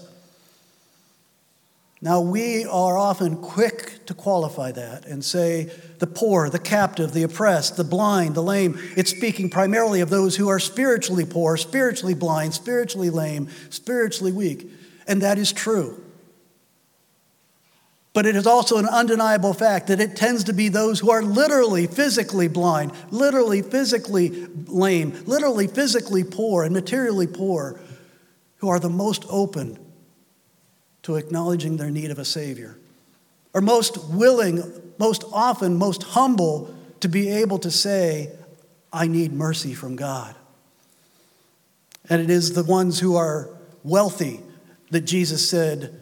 Now, 2.00 2.20
we 2.20 2.64
are 2.64 2.96
often 2.96 3.36
quick 3.36 4.06
to 4.06 4.14
qualify 4.14 4.70
that 4.72 5.04
and 5.04 5.24
say 5.24 5.64
the 5.98 6.06
poor, 6.06 6.48
the 6.48 6.60
captive, 6.60 7.12
the 7.12 7.24
oppressed, 7.24 7.76
the 7.76 7.82
blind, 7.82 8.36
the 8.36 8.42
lame. 8.42 8.78
It's 8.96 9.10
speaking 9.10 9.50
primarily 9.50 10.00
of 10.00 10.08
those 10.08 10.36
who 10.36 10.48
are 10.48 10.60
spiritually 10.60 11.24
poor, 11.24 11.56
spiritually 11.56 12.14
blind, 12.14 12.54
spiritually 12.54 13.10
lame, 13.10 13.48
spiritually 13.70 14.30
weak. 14.30 14.70
And 15.08 15.22
that 15.22 15.38
is 15.38 15.52
true. 15.52 16.00
But 18.12 18.26
it 18.26 18.36
is 18.36 18.46
also 18.46 18.78
an 18.78 18.86
undeniable 18.86 19.52
fact 19.52 19.88
that 19.88 20.00
it 20.00 20.14
tends 20.14 20.44
to 20.44 20.52
be 20.52 20.68
those 20.68 21.00
who 21.00 21.10
are 21.10 21.22
literally 21.22 21.88
physically 21.88 22.46
blind, 22.46 22.92
literally 23.10 23.62
physically 23.62 24.46
lame, 24.66 25.20
literally 25.26 25.66
physically 25.66 26.22
poor, 26.22 26.62
and 26.62 26.72
materially 26.72 27.26
poor 27.26 27.80
who 28.58 28.68
are 28.68 28.78
the 28.78 28.88
most 28.88 29.24
open 29.28 29.78
to 31.08 31.16
acknowledging 31.16 31.78
their 31.78 31.90
need 31.90 32.10
of 32.10 32.18
a 32.18 32.24
Savior, 32.24 32.76
are 33.54 33.62
most 33.62 34.10
willing, 34.10 34.62
most 34.98 35.24
often, 35.32 35.74
most 35.74 36.02
humble 36.02 36.74
to 37.00 37.08
be 37.08 37.30
able 37.30 37.58
to 37.58 37.70
say, 37.70 38.30
I 38.92 39.06
need 39.06 39.32
mercy 39.32 39.72
from 39.72 39.96
God. 39.96 40.36
And 42.10 42.20
it 42.20 42.28
is 42.28 42.52
the 42.52 42.62
ones 42.62 43.00
who 43.00 43.16
are 43.16 43.48
wealthy 43.82 44.40
that 44.90 45.06
Jesus 45.06 45.48
said, 45.48 45.98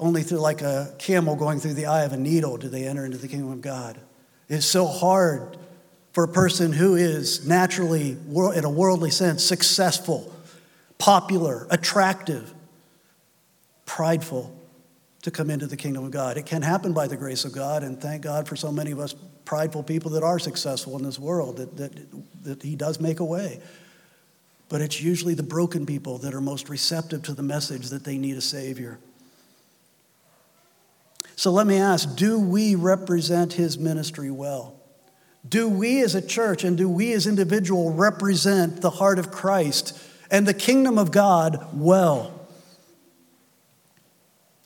only 0.00 0.22
through 0.22 0.40
like 0.40 0.62
a 0.62 0.94
camel 0.98 1.36
going 1.36 1.60
through 1.60 1.74
the 1.74 1.84
eye 1.84 2.04
of 2.04 2.14
a 2.14 2.16
needle 2.16 2.56
do 2.56 2.70
they 2.70 2.86
enter 2.86 3.04
into 3.04 3.18
the 3.18 3.28
kingdom 3.28 3.52
of 3.52 3.60
God. 3.60 3.98
It 4.48 4.54
is 4.54 4.64
so 4.64 4.86
hard 4.86 5.58
for 6.12 6.24
a 6.24 6.28
person 6.28 6.72
who 6.72 6.94
is 6.94 7.46
naturally, 7.46 8.16
in 8.56 8.64
a 8.64 8.70
worldly 8.70 9.10
sense, 9.10 9.44
successful, 9.44 10.34
popular, 10.96 11.66
attractive, 11.68 12.54
prideful 13.92 14.50
to 15.20 15.30
come 15.30 15.50
into 15.50 15.66
the 15.66 15.76
kingdom 15.76 16.02
of 16.02 16.10
God. 16.10 16.38
It 16.38 16.46
can 16.46 16.62
happen 16.62 16.94
by 16.94 17.08
the 17.08 17.16
grace 17.16 17.44
of 17.44 17.52
God, 17.52 17.82
and 17.82 18.00
thank 18.00 18.22
God 18.22 18.48
for 18.48 18.56
so 18.56 18.72
many 18.72 18.90
of 18.90 18.98
us 18.98 19.14
prideful 19.44 19.82
people 19.82 20.12
that 20.12 20.22
are 20.22 20.38
successful 20.38 20.96
in 20.96 21.04
this 21.04 21.18
world, 21.18 21.58
that, 21.58 21.76
that, 21.76 21.92
that 22.44 22.62
He 22.62 22.74
does 22.74 23.00
make 23.00 23.20
a 23.20 23.24
way. 23.24 23.60
But 24.70 24.80
it's 24.80 25.02
usually 25.02 25.34
the 25.34 25.42
broken 25.42 25.84
people 25.84 26.16
that 26.18 26.32
are 26.32 26.40
most 26.40 26.70
receptive 26.70 27.22
to 27.24 27.34
the 27.34 27.42
message 27.42 27.90
that 27.90 28.02
they 28.02 28.16
need 28.16 28.38
a 28.38 28.40
Savior. 28.40 28.98
So 31.36 31.50
let 31.50 31.66
me 31.66 31.76
ask 31.76 32.16
do 32.16 32.40
we 32.40 32.74
represent 32.74 33.52
His 33.52 33.78
ministry 33.78 34.30
well? 34.30 34.80
Do 35.46 35.68
we 35.68 36.02
as 36.02 36.14
a 36.14 36.26
church 36.26 36.64
and 36.64 36.78
do 36.78 36.88
we 36.88 37.12
as 37.12 37.26
individual 37.26 37.92
represent 37.92 38.80
the 38.80 38.88
heart 38.88 39.18
of 39.18 39.30
Christ 39.30 40.00
and 40.30 40.48
the 40.48 40.54
kingdom 40.54 40.96
of 40.96 41.10
God 41.10 41.68
well? 41.74 42.38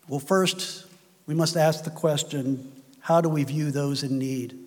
Well, 0.08 0.20
first, 0.20 0.86
we 1.26 1.34
must 1.34 1.56
ask 1.56 1.84
the 1.84 1.90
question 1.90 2.72
how 3.00 3.20
do 3.20 3.28
we 3.28 3.44
view 3.44 3.70
those 3.70 4.02
in 4.02 4.18
need? 4.18 4.58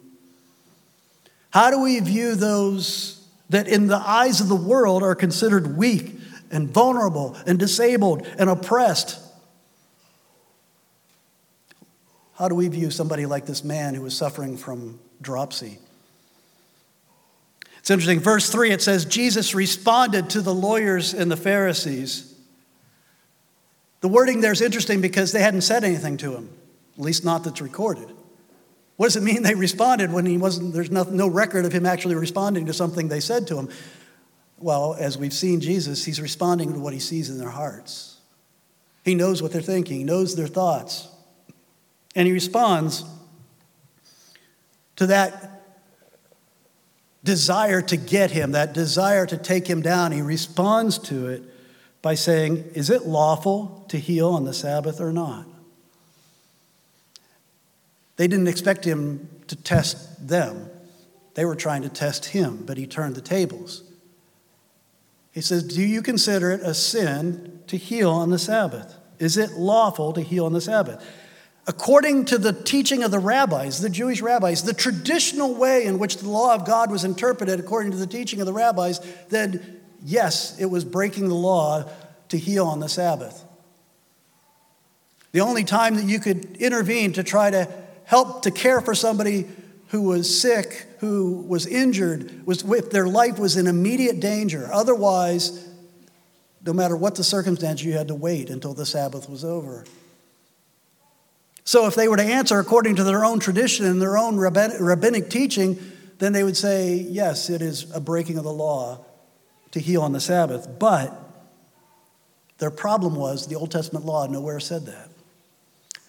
How 1.51 1.71
do 1.71 1.81
we 1.81 1.99
view 1.99 2.35
those 2.35 3.25
that, 3.49 3.67
in 3.67 3.87
the 3.87 3.97
eyes 3.97 4.39
of 4.39 4.47
the 4.47 4.55
world, 4.55 5.03
are 5.03 5.15
considered 5.15 5.77
weak 5.77 6.15
and 6.51 6.69
vulnerable 6.69 7.35
and 7.45 7.57
disabled 7.57 8.25
and 8.37 8.49
oppressed? 8.49 9.19
How 12.35 12.47
do 12.47 12.55
we 12.55 12.67
view 12.69 12.91
somebody 12.91 13.25
like 13.25 13.45
this 13.45 13.63
man 13.63 13.95
who 13.95 14.03
was 14.03 14.15
suffering 14.15 14.55
from 14.55 14.99
dropsy? 15.21 15.79
It's 17.79 17.89
interesting. 17.89 18.19
Verse 18.19 18.49
3, 18.49 18.71
it 18.71 18.81
says, 18.81 19.05
Jesus 19.05 19.55
responded 19.55 20.29
to 20.31 20.41
the 20.41 20.53
lawyers 20.53 21.13
and 21.13 21.31
the 21.31 21.37
Pharisees. 21.37 22.28
The 24.01 24.07
wording 24.07 24.41
there 24.41 24.51
is 24.51 24.61
interesting 24.61 25.01
because 25.01 25.31
they 25.31 25.41
hadn't 25.41 25.61
said 25.61 25.83
anything 25.83 26.17
to 26.17 26.35
him, 26.35 26.49
at 26.97 27.03
least 27.03 27.25
not 27.25 27.43
that's 27.43 27.61
recorded. 27.61 28.09
What 28.95 29.07
does 29.07 29.15
it 29.15 29.23
mean 29.23 29.43
they 29.43 29.55
responded 29.55 30.11
when 30.11 30.25
he 30.25 30.37
wasn't, 30.37 30.73
there's 30.73 30.91
no, 30.91 31.03
no 31.03 31.27
record 31.27 31.65
of 31.65 31.71
him 31.71 31.85
actually 31.85 32.15
responding 32.15 32.65
to 32.65 32.73
something 32.73 33.07
they 33.07 33.19
said 33.19 33.47
to 33.47 33.57
him? 33.57 33.69
Well, 34.57 34.95
as 34.99 35.17
we've 35.17 35.33
seen 35.33 35.61
Jesus, 35.61 36.03
he's 36.03 36.19
responding 36.19 36.73
to 36.73 36.79
what 36.79 36.93
he 36.93 36.99
sees 36.99 37.29
in 37.29 37.37
their 37.37 37.49
hearts. 37.49 38.17
He 39.03 39.15
knows 39.15 39.41
what 39.41 39.51
they're 39.51 39.61
thinking, 39.61 39.99
he 39.99 40.03
knows 40.03 40.35
their 40.35 40.47
thoughts. 40.47 41.07
And 42.15 42.27
he 42.27 42.33
responds 42.33 43.05
to 44.97 45.07
that 45.07 45.63
desire 47.23 47.81
to 47.81 47.97
get 47.97 48.31
him, 48.31 48.51
that 48.51 48.73
desire 48.73 49.25
to 49.25 49.37
take 49.37 49.67
him 49.67 49.81
down. 49.81 50.11
He 50.11 50.21
responds 50.21 50.97
to 50.99 51.27
it 51.27 51.43
by 52.01 52.15
saying, 52.15 52.71
Is 52.73 52.89
it 52.89 53.05
lawful 53.05 53.85
to 53.89 53.97
heal 53.97 54.29
on 54.29 54.45
the 54.45 54.53
Sabbath 54.53 55.01
or 55.01 55.11
not? 55.11 55.45
They 58.17 58.27
didn't 58.27 58.47
expect 58.47 58.85
him 58.85 59.29
to 59.47 59.55
test 59.55 60.27
them. 60.27 60.69
They 61.35 61.45
were 61.45 61.55
trying 61.55 61.83
to 61.83 61.89
test 61.89 62.25
him, 62.25 62.63
but 62.65 62.77
he 62.77 62.85
turned 62.85 63.15
the 63.15 63.21
tables. 63.21 63.83
He 65.31 65.41
says, 65.41 65.63
Do 65.63 65.81
you 65.81 66.01
consider 66.01 66.51
it 66.51 66.61
a 66.61 66.73
sin 66.73 67.61
to 67.67 67.77
heal 67.77 68.11
on 68.11 68.29
the 68.29 68.39
Sabbath? 68.39 68.95
Is 69.19 69.37
it 69.37 69.51
lawful 69.51 70.13
to 70.13 70.21
heal 70.21 70.45
on 70.45 70.53
the 70.53 70.61
Sabbath? 70.61 71.05
according 71.69 72.25
to 72.25 72.39
the 72.39 72.51
teaching 72.51 73.03
of 73.03 73.11
the 73.11 73.19
rabbis, 73.19 73.79
the 73.79 73.91
Jewish 73.91 74.21
rabbis, 74.21 74.63
the 74.63 74.73
traditional 74.73 75.53
way 75.53 75.85
in 75.85 75.99
which 75.99 76.17
the 76.17 76.27
law 76.27 76.55
of 76.55 76.65
God 76.65 76.89
was 76.89 77.03
interpreted 77.03 77.59
according 77.59 77.91
to 77.91 77.97
the 77.97 78.07
teaching 78.07 78.39
of 78.41 78.47
the 78.47 78.53
rabbis, 78.53 78.99
then 79.29 79.78
yes, 80.03 80.59
it 80.59 80.65
was 80.65 80.85
breaking 80.85 81.27
the 81.27 81.35
law 81.35 81.89
to 82.29 82.37
heal 82.37 82.65
on 82.65 82.79
the 82.79 82.89
Sabbath. 82.89 83.43
The 85.31 85.41
only 85.41 85.63
time 85.63 85.95
that 85.95 86.05
you 86.05 86.19
could 86.19 86.57
intervene 86.57 87.13
to 87.13 87.23
try 87.23 87.51
to 87.51 87.67
help 88.05 88.43
to 88.43 88.51
care 88.51 88.81
for 88.81 88.95
somebody 88.95 89.47
who 89.89 90.01
was 90.01 90.41
sick, 90.41 90.87
who 90.99 91.43
was 91.47 91.65
injured, 91.65 92.45
was 92.45 92.63
if 92.63 92.89
their 92.89 93.07
life 93.07 93.37
was 93.37 93.57
in 93.57 93.67
immediate 93.67 94.19
danger. 94.19 94.69
Otherwise, 94.71 95.67
no 96.65 96.73
matter 96.73 96.95
what 96.95 97.15
the 97.15 97.23
circumstance, 97.23 97.83
you 97.83 97.93
had 97.93 98.07
to 98.07 98.15
wait 98.15 98.49
until 98.49 98.73
the 98.73 98.85
Sabbath 98.85 99.29
was 99.29 99.43
over. 99.43 99.85
So, 101.63 101.85
if 101.85 101.93
they 101.93 102.07
were 102.07 102.17
to 102.17 102.23
answer 102.23 102.57
according 102.57 102.95
to 102.95 103.03
their 103.03 103.23
own 103.23 103.39
tradition 103.39 103.85
and 103.85 104.01
their 104.01 104.17
own 104.17 104.37
rabbinic 104.37 105.29
teaching, 105.29 105.77
then 106.17 106.33
they 106.33 106.43
would 106.43 106.57
say, 106.57 106.95
yes, 106.95 107.49
it 107.49 107.61
is 107.61 107.91
a 107.93 107.99
breaking 107.99 108.37
of 108.39 108.43
the 108.43 108.51
law 108.51 109.05
to 109.71 109.79
heal 109.79 110.01
on 110.01 110.11
the 110.11 110.19
Sabbath. 110.19 110.67
But 110.79 111.13
their 112.57 112.71
problem 112.71 113.15
was 113.15 113.47
the 113.47 113.55
Old 113.55 113.71
Testament 113.71 114.05
law 114.05 114.27
nowhere 114.27 114.59
said 114.59 114.85
that. 114.85 115.09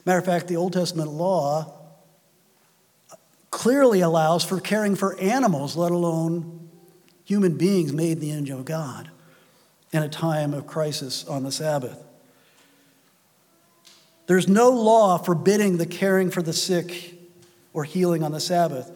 Matter 0.05 0.19
of 0.19 0.25
fact, 0.25 0.49
the 0.49 0.57
Old 0.57 0.73
Testament 0.73 1.11
law 1.11 1.73
clearly 3.51 4.01
allows 4.01 4.45
for 4.45 4.61
caring 4.61 4.97
for 4.97 5.19
animals, 5.19 5.77
let 5.77 5.93
alone 5.93 6.69
human 7.25 7.57
beings 7.57 7.93
made 7.93 8.13
in 8.13 8.21
the 8.21 8.31
image 8.31 8.51
of 8.51 8.65
God 8.65 9.11
in 9.93 10.03
a 10.03 10.09
time 10.09 10.55
of 10.55 10.67
crisis 10.67 11.27
on 11.27 11.43
the 11.43 11.53
Sabbath. 11.53 11.99
There's 14.27 14.49
no 14.49 14.71
law 14.71 15.19
forbidding 15.19 15.77
the 15.77 15.87
caring 15.87 16.31
for 16.31 16.43
the 16.43 16.53
sick 16.53 17.15
or 17.73 17.85
healing 17.85 18.23
on 18.23 18.33
the 18.33 18.41
Sabbath. 18.41 18.91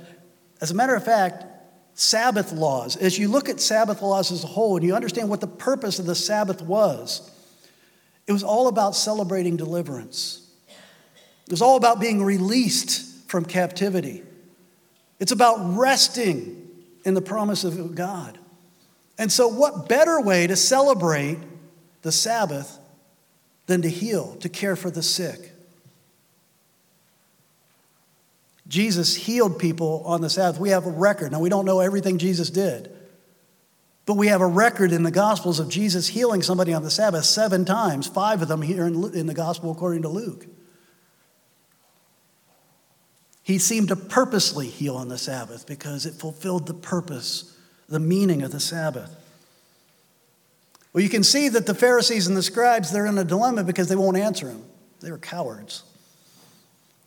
As 0.61 0.71
a 0.71 0.75
matter 0.75 0.95
of 0.95 1.05
fact, 1.05 1.45
Sabbath 1.95 2.53
laws, 2.53 2.97
as 2.97 3.19
you 3.19 3.29
look 3.29 3.49
at 3.49 3.61
Sabbath 3.61 4.03
laws 4.03 4.33
as 4.33 4.43
a 4.43 4.49
whole 4.49 4.77
and 4.77 4.85
you 4.85 4.95
understand 4.95 5.29
what 5.29 5.41
the 5.41 5.47
purpose 5.47 5.99
of 5.99 6.07
the 6.07 6.15
Sabbath 6.15 6.61
was, 6.61 7.31
it 8.27 8.33
was 8.33 8.43
all 8.43 8.69
about 8.69 8.97
celebrating 8.97 9.57
deliverance. 9.57 10.51
It 11.47 11.51
was 11.51 11.63
all 11.63 11.77
about 11.77 12.01
being 12.01 12.25
released 12.25 13.29
from 13.29 13.45
captivity. 13.45 14.23
It's 15.21 15.33
about 15.33 15.77
resting 15.77 16.69
in 17.05 17.15
the 17.15 17.23
promise 17.23 17.65
of 17.65 17.95
God. 17.95 18.39
And 19.19 19.31
so, 19.31 19.47
what 19.47 19.89
better 19.89 20.21
way 20.21 20.47
to 20.47 20.57
celebrate 20.57 21.39
the 22.03 22.11
Sabbath 22.11 22.79
than 23.67 23.83
to 23.83 23.89
heal, 23.89 24.37
to 24.37 24.49
care 24.49 24.75
for 24.75 24.91
the 24.91 25.03
sick? 25.03 25.54
Jesus 28.67 29.15
healed 29.15 29.59
people 29.59 30.03
on 30.07 30.21
the 30.21 30.31
Sabbath. 30.31 30.59
We 30.59 30.71
have 30.71 30.87
a 30.87 30.91
record. 30.91 31.33
Now, 31.33 31.41
we 31.41 31.51
don't 31.51 31.67
know 31.67 31.81
everything 31.81 32.19
Jesus 32.19 32.49
did, 32.51 32.91
but 34.07 34.15
we 34.15 34.29
have 34.29 34.41
a 34.41 34.47
record 34.47 34.93
in 34.93 35.03
the 35.03 35.11
Gospels 35.11 35.61
of 35.61 35.69
Jesus 35.69 36.09
healing 36.09 36.43
somebody 36.43 36.73
on 36.73 36.83
the 36.83 36.91
Sabbath 36.91 37.25
seven 37.25 37.65
times, 37.65 38.07
five 38.07 38.41
of 38.41 38.49
them 38.49 38.63
here 38.63 38.87
in 38.87 39.27
the 39.27 39.35
Gospel 39.35 39.71
according 39.71 40.03
to 40.03 40.09
Luke. 40.09 40.47
He 43.43 43.59
seemed 43.59 43.89
to 43.89 43.97
purposely 43.97 44.69
heal 44.69 44.97
on 44.97 45.09
the 45.09 45.19
Sabbath 45.19 45.67
because 45.67 46.07
it 46.07 46.15
fulfilled 46.15 46.67
the 46.67 46.73
purpose, 46.73 47.55
the 47.91 48.01
meaning 48.01 48.43
of 48.43 48.51
the 48.51 48.61
Sabbath. 48.61 49.15
Well, 50.95 51.03
you 51.03 51.11
can 51.11 51.25
see 51.25 51.51
that 51.51 51.67
the 51.67 51.75
Pharisees 51.75 52.27
and 52.27 52.37
the 52.37 52.43
scribes, 52.43 52.91
they're 52.91 53.05
in 53.05 53.19
a 53.19 53.25
dilemma 53.25 53.63
because 53.63 53.89
they 53.89 53.97
won't 53.97 54.17
answer 54.17 54.49
him. 54.49 54.65
They 55.01 55.11
were 55.11 55.19
cowards. 55.19 55.83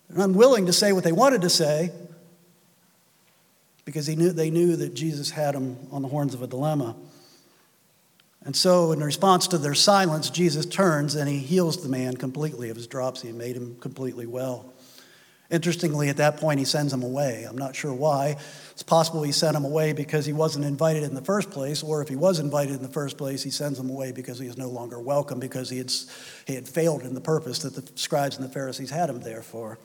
They're 0.09 0.25
unwilling 0.25 0.65
to 0.67 0.73
say 0.73 0.93
what 0.93 1.03
they 1.03 1.11
wanted 1.11 1.41
to 1.41 1.49
say 1.49 1.91
because 3.87 4.09
knew, 4.09 4.31
they 4.31 4.49
knew 4.49 4.75
that 4.75 4.93
Jesus 4.93 5.29
had 5.29 5.55
them 5.55 5.77
on 5.91 6.01
the 6.01 6.09
horns 6.09 6.33
of 6.33 6.41
a 6.41 6.47
dilemma. 6.47 6.93
And 8.43 8.53
so, 8.53 8.91
in 8.91 9.01
response 9.01 9.47
to 9.47 9.57
their 9.57 9.75
silence, 9.75 10.29
Jesus 10.29 10.65
turns 10.65 11.15
and 11.15 11.29
he 11.29 11.39
heals 11.39 11.81
the 11.81 11.89
man 11.89 12.17
completely 12.17 12.69
of 12.69 12.75
his 12.75 12.85
dropsy 12.85 13.29
and 13.29 13.37
made 13.37 13.55
him 13.55 13.77
completely 13.79 14.25
well. 14.25 14.73
Interestingly, 15.49 16.09
at 16.09 16.17
that 16.17 16.35
point, 16.35 16.59
he 16.59 16.65
sends 16.65 16.91
him 16.91 17.01
away. 17.01 17.45
I'm 17.45 17.57
not 17.57 17.77
sure 17.77 17.93
why. 17.93 18.35
It's 18.71 18.83
possible 18.83 19.23
he 19.23 19.31
sent 19.31 19.55
him 19.55 19.63
away 19.63 19.93
because 19.93 20.25
he 20.25 20.33
wasn't 20.33 20.65
invited 20.65 21.03
in 21.03 21.15
the 21.15 21.21
first 21.21 21.49
place, 21.51 21.81
or 21.81 22.01
if 22.01 22.09
he 22.09 22.17
was 22.17 22.39
invited 22.39 22.75
in 22.75 22.81
the 22.81 22.89
first 22.89 23.17
place, 23.17 23.41
he 23.41 23.49
sends 23.51 23.79
him 23.79 23.89
away 23.89 24.11
because 24.11 24.37
he 24.37 24.47
is 24.47 24.57
no 24.57 24.67
longer 24.67 24.99
welcome 24.99 25.39
because 25.39 25.69
he 25.69 25.77
had, 25.77 25.93
he 26.45 26.55
had 26.55 26.67
failed 26.67 27.03
in 27.03 27.13
the 27.13 27.21
purpose 27.21 27.59
that 27.59 27.73
the 27.73 27.89
scribes 27.97 28.35
and 28.35 28.43
the 28.43 28.51
Pharisees 28.51 28.89
had 28.89 29.09
him 29.09 29.21
there 29.21 29.41
for. 29.41 29.79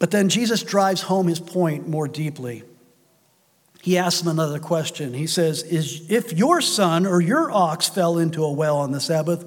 But 0.00 0.10
then 0.10 0.30
Jesus 0.30 0.62
drives 0.64 1.02
home 1.02 1.28
his 1.28 1.38
point 1.38 1.86
more 1.86 2.08
deeply. 2.08 2.64
He 3.82 3.98
asks 3.98 4.22
him 4.22 4.28
another 4.28 4.58
question. 4.58 5.14
He 5.14 5.26
says, 5.26 5.62
Is, 5.62 6.10
If 6.10 6.32
your 6.32 6.60
son 6.60 7.06
or 7.06 7.20
your 7.20 7.52
ox 7.52 7.88
fell 7.88 8.18
into 8.18 8.42
a 8.42 8.50
well 8.50 8.78
on 8.78 8.92
the 8.92 9.00
Sabbath, 9.00 9.44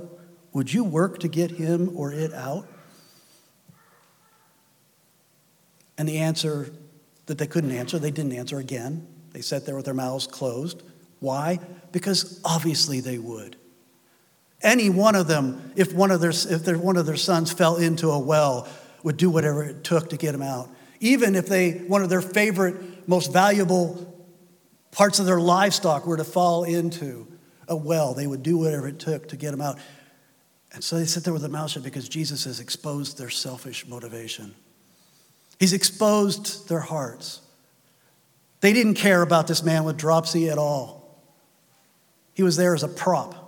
would 0.53 0.71
you 0.71 0.83
work 0.83 1.19
to 1.19 1.27
get 1.27 1.51
him 1.51 1.91
or 1.95 2.13
it 2.13 2.33
out? 2.33 2.67
And 5.97 6.07
the 6.07 6.19
answer 6.19 6.71
that 7.25 7.39
they 7.39 7.47
couldn't 7.47 7.71
answer, 7.71 7.97
they 7.97 8.11
didn't 8.11 8.33
answer 8.33 8.59
again. 8.59 9.07
They 9.31 9.41
sat 9.41 9.65
there 9.65 9.75
with 9.75 9.85
their 9.85 9.93
mouths 9.95 10.27
closed. 10.27 10.83
Why? 11.19 11.59
Because 11.91 12.39
obviously 12.45 12.99
they 12.99 13.17
would. 13.17 13.55
Any 14.61 14.89
one 14.91 15.15
of 15.15 15.27
them, 15.27 15.71
if 15.75 15.93
one 15.93 16.11
of 16.11 16.21
their, 16.21 16.31
if 16.31 16.67
one 16.77 16.97
of 16.97 17.05
their 17.07 17.17
sons 17.17 17.51
fell 17.51 17.77
into 17.77 18.11
a 18.11 18.19
well, 18.19 18.67
would 19.03 19.17
do 19.17 19.29
whatever 19.29 19.63
it 19.63 19.83
took 19.83 20.09
to 20.09 20.17
get 20.17 20.33
him 20.33 20.41
out. 20.41 20.69
Even 20.99 21.35
if 21.35 21.47
they, 21.47 21.71
one 21.71 22.01
of 22.01 22.09
their 22.09 22.21
favorite, 22.21 23.07
most 23.07 23.31
valuable 23.31 24.09
parts 24.91 25.19
of 25.19 25.25
their 25.25 25.39
livestock 25.39 26.05
were 26.07 26.17
to 26.17 26.23
fall 26.23 26.63
into 26.63 27.27
a 27.67 27.75
well, 27.75 28.13
they 28.13 28.27
would 28.27 28.43
do 28.43 28.57
whatever 28.57 28.87
it 28.87 28.99
took 28.99 29.29
to 29.29 29.35
get 29.35 29.53
him 29.53 29.61
out. 29.61 29.77
And 30.71 30.83
so 30.83 30.97
they 30.97 31.05
sit 31.05 31.23
there 31.23 31.33
with 31.33 31.41
their 31.41 31.51
mouth 31.51 31.71
shut 31.71 31.83
because 31.83 32.09
Jesus 32.09 32.45
has 32.45 32.59
exposed 32.59 33.17
their 33.17 33.29
selfish 33.29 33.87
motivation. 33.87 34.55
He's 35.59 35.73
exposed 35.73 36.67
their 36.67 36.79
hearts. 36.79 37.41
They 38.61 38.73
didn't 38.73 38.95
care 38.95 39.21
about 39.21 39.47
this 39.47 39.61
man 39.61 39.83
with 39.83 39.97
dropsy 39.97 40.49
at 40.49 40.57
all. 40.57 41.19
He 42.33 42.43
was 42.43 42.55
there 42.55 42.73
as 42.73 42.83
a 42.83 42.87
prop. 42.87 43.42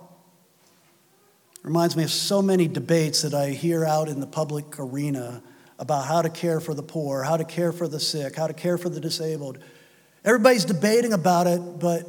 Reminds 1.66 1.96
me 1.96 2.04
of 2.04 2.12
so 2.12 2.40
many 2.40 2.68
debates 2.68 3.22
that 3.22 3.34
I 3.34 3.50
hear 3.50 3.84
out 3.84 4.08
in 4.08 4.20
the 4.20 4.26
public 4.28 4.78
arena 4.78 5.42
about 5.80 6.06
how 6.06 6.22
to 6.22 6.30
care 6.30 6.60
for 6.60 6.74
the 6.74 6.82
poor, 6.82 7.24
how 7.24 7.36
to 7.36 7.44
care 7.44 7.72
for 7.72 7.88
the 7.88 7.98
sick, 7.98 8.36
how 8.36 8.46
to 8.46 8.54
care 8.54 8.78
for 8.78 8.88
the 8.88 9.00
disabled. 9.00 9.58
Everybody's 10.24 10.64
debating 10.64 11.12
about 11.12 11.48
it, 11.48 11.80
but 11.80 12.06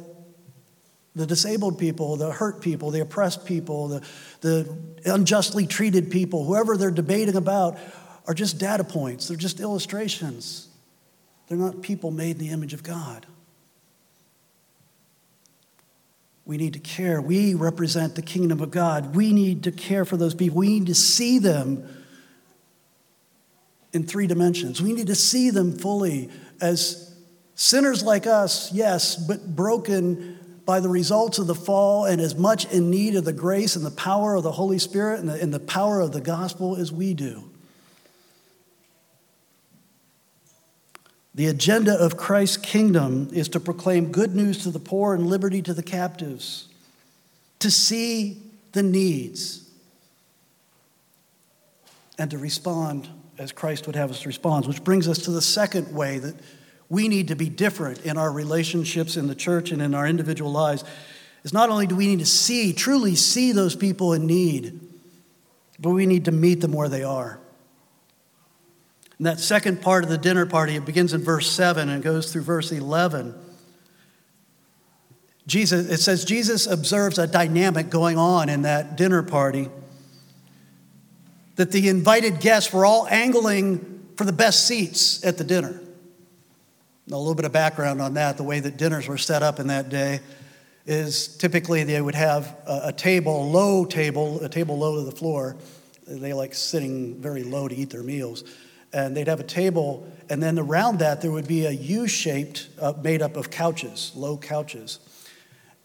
the 1.16 1.26
disabled 1.26 1.76
people, 1.76 2.16
the 2.16 2.30
hurt 2.30 2.60
people, 2.60 2.92
the 2.92 3.00
oppressed 3.00 3.46
people, 3.46 3.88
the, 3.88 4.06
the 4.42 4.78
unjustly 5.04 5.66
treated 5.66 6.12
people, 6.12 6.44
whoever 6.44 6.76
they're 6.76 6.92
debating 6.92 7.34
about, 7.34 7.78
are 8.28 8.34
just 8.34 8.60
data 8.60 8.84
points, 8.84 9.26
they're 9.26 9.36
just 9.36 9.58
illustrations. 9.58 10.68
They're 11.48 11.58
not 11.58 11.82
people 11.82 12.12
made 12.12 12.36
in 12.36 12.38
the 12.38 12.50
image 12.50 12.74
of 12.74 12.84
God. 12.84 13.26
We 16.48 16.56
need 16.56 16.72
to 16.72 16.78
care. 16.78 17.20
We 17.20 17.52
represent 17.52 18.14
the 18.14 18.22
kingdom 18.22 18.62
of 18.62 18.70
God. 18.70 19.14
We 19.14 19.34
need 19.34 19.64
to 19.64 19.70
care 19.70 20.06
for 20.06 20.16
those 20.16 20.34
people. 20.34 20.56
We 20.56 20.68
need 20.68 20.86
to 20.86 20.94
see 20.94 21.38
them 21.38 21.86
in 23.92 24.04
three 24.04 24.26
dimensions. 24.26 24.80
We 24.80 24.94
need 24.94 25.08
to 25.08 25.14
see 25.14 25.50
them 25.50 25.76
fully 25.76 26.30
as 26.58 27.14
sinners 27.54 28.02
like 28.02 28.26
us, 28.26 28.72
yes, 28.72 29.14
but 29.14 29.54
broken 29.54 30.38
by 30.64 30.80
the 30.80 30.88
results 30.88 31.38
of 31.38 31.48
the 31.48 31.54
fall 31.54 32.06
and 32.06 32.18
as 32.18 32.34
much 32.34 32.64
in 32.72 32.88
need 32.88 33.14
of 33.14 33.26
the 33.26 33.32
grace 33.34 33.76
and 33.76 33.84
the 33.84 33.90
power 33.90 34.34
of 34.34 34.42
the 34.42 34.52
Holy 34.52 34.78
Spirit 34.78 35.20
and 35.20 35.28
the, 35.28 35.34
and 35.34 35.52
the 35.52 35.60
power 35.60 36.00
of 36.00 36.12
the 36.12 36.20
gospel 36.22 36.76
as 36.76 36.90
we 36.90 37.12
do. 37.12 37.44
The 41.38 41.46
agenda 41.46 41.94
of 41.94 42.16
Christ's 42.16 42.56
kingdom 42.56 43.28
is 43.32 43.48
to 43.50 43.60
proclaim 43.60 44.10
good 44.10 44.34
news 44.34 44.64
to 44.64 44.72
the 44.72 44.80
poor 44.80 45.14
and 45.14 45.28
liberty 45.28 45.62
to 45.62 45.72
the 45.72 45.84
captives, 45.84 46.66
to 47.60 47.70
see 47.70 48.42
the 48.72 48.82
needs, 48.82 49.62
and 52.18 52.28
to 52.32 52.38
respond 52.38 53.08
as 53.38 53.52
Christ 53.52 53.86
would 53.86 53.94
have 53.94 54.10
us 54.10 54.26
respond. 54.26 54.66
Which 54.66 54.82
brings 54.82 55.06
us 55.06 55.18
to 55.18 55.30
the 55.30 55.40
second 55.40 55.94
way 55.94 56.18
that 56.18 56.34
we 56.88 57.06
need 57.06 57.28
to 57.28 57.36
be 57.36 57.48
different 57.48 58.04
in 58.04 58.18
our 58.18 58.32
relationships 58.32 59.16
in 59.16 59.28
the 59.28 59.36
church 59.36 59.70
and 59.70 59.80
in 59.80 59.94
our 59.94 60.08
individual 60.08 60.50
lives. 60.50 60.82
Is 61.44 61.52
not 61.52 61.70
only 61.70 61.86
do 61.86 61.94
we 61.94 62.08
need 62.08 62.18
to 62.18 62.26
see, 62.26 62.72
truly 62.72 63.14
see 63.14 63.52
those 63.52 63.76
people 63.76 64.12
in 64.12 64.26
need, 64.26 64.80
but 65.78 65.90
we 65.90 66.04
need 66.04 66.24
to 66.24 66.32
meet 66.32 66.62
them 66.62 66.72
where 66.72 66.88
they 66.88 67.04
are. 67.04 67.38
In 69.18 69.24
that 69.24 69.40
second 69.40 69.82
part 69.82 70.04
of 70.04 70.10
the 70.10 70.18
dinner 70.18 70.46
party, 70.46 70.76
it 70.76 70.84
begins 70.84 71.12
in 71.12 71.22
verse 71.22 71.50
7 71.50 71.88
and 71.88 72.02
goes 72.02 72.32
through 72.32 72.42
verse 72.42 72.70
11. 72.70 73.34
Jesus, 75.46 75.90
it 75.90 75.98
says 75.98 76.24
Jesus 76.24 76.66
observes 76.66 77.18
a 77.18 77.26
dynamic 77.26 77.90
going 77.90 78.18
on 78.18 78.48
in 78.48 78.62
that 78.62 78.96
dinner 78.96 79.22
party. 79.22 79.68
that 81.56 81.72
the 81.72 81.88
invited 81.88 82.38
guests 82.38 82.72
were 82.72 82.86
all 82.86 83.08
angling 83.08 84.06
for 84.16 84.24
the 84.24 84.32
best 84.32 84.68
seats 84.68 85.24
at 85.24 85.38
the 85.38 85.44
dinner. 85.44 85.80
Now, 87.08 87.16
a 87.16 87.18
little 87.18 87.34
bit 87.34 87.46
of 87.46 87.52
background 87.52 88.00
on 88.00 88.14
that 88.14 88.36
the 88.36 88.44
way 88.44 88.60
that 88.60 88.76
dinners 88.76 89.08
were 89.08 89.18
set 89.18 89.42
up 89.42 89.58
in 89.58 89.66
that 89.66 89.88
day 89.88 90.20
is 90.86 91.36
typically 91.36 91.82
they 91.82 92.00
would 92.00 92.14
have 92.14 92.56
a 92.66 92.92
table, 92.92 93.42
a 93.42 93.48
low 93.48 93.84
table, 93.84 94.40
a 94.44 94.48
table 94.48 94.78
low 94.78 94.96
to 94.96 95.02
the 95.02 95.16
floor. 95.16 95.56
They 96.06 96.32
like 96.32 96.54
sitting 96.54 97.20
very 97.20 97.42
low 97.42 97.66
to 97.66 97.74
eat 97.74 97.90
their 97.90 98.04
meals. 98.04 98.44
And 98.92 99.16
they'd 99.16 99.28
have 99.28 99.40
a 99.40 99.44
table, 99.44 100.10
and 100.30 100.42
then 100.42 100.58
around 100.58 101.00
that 101.00 101.20
there 101.20 101.30
would 101.30 101.46
be 101.46 101.66
a 101.66 101.70
U 101.70 102.08
shaped, 102.08 102.68
uh, 102.80 102.94
made 103.02 103.20
up 103.20 103.36
of 103.36 103.50
couches, 103.50 104.12
low 104.14 104.38
couches. 104.38 104.98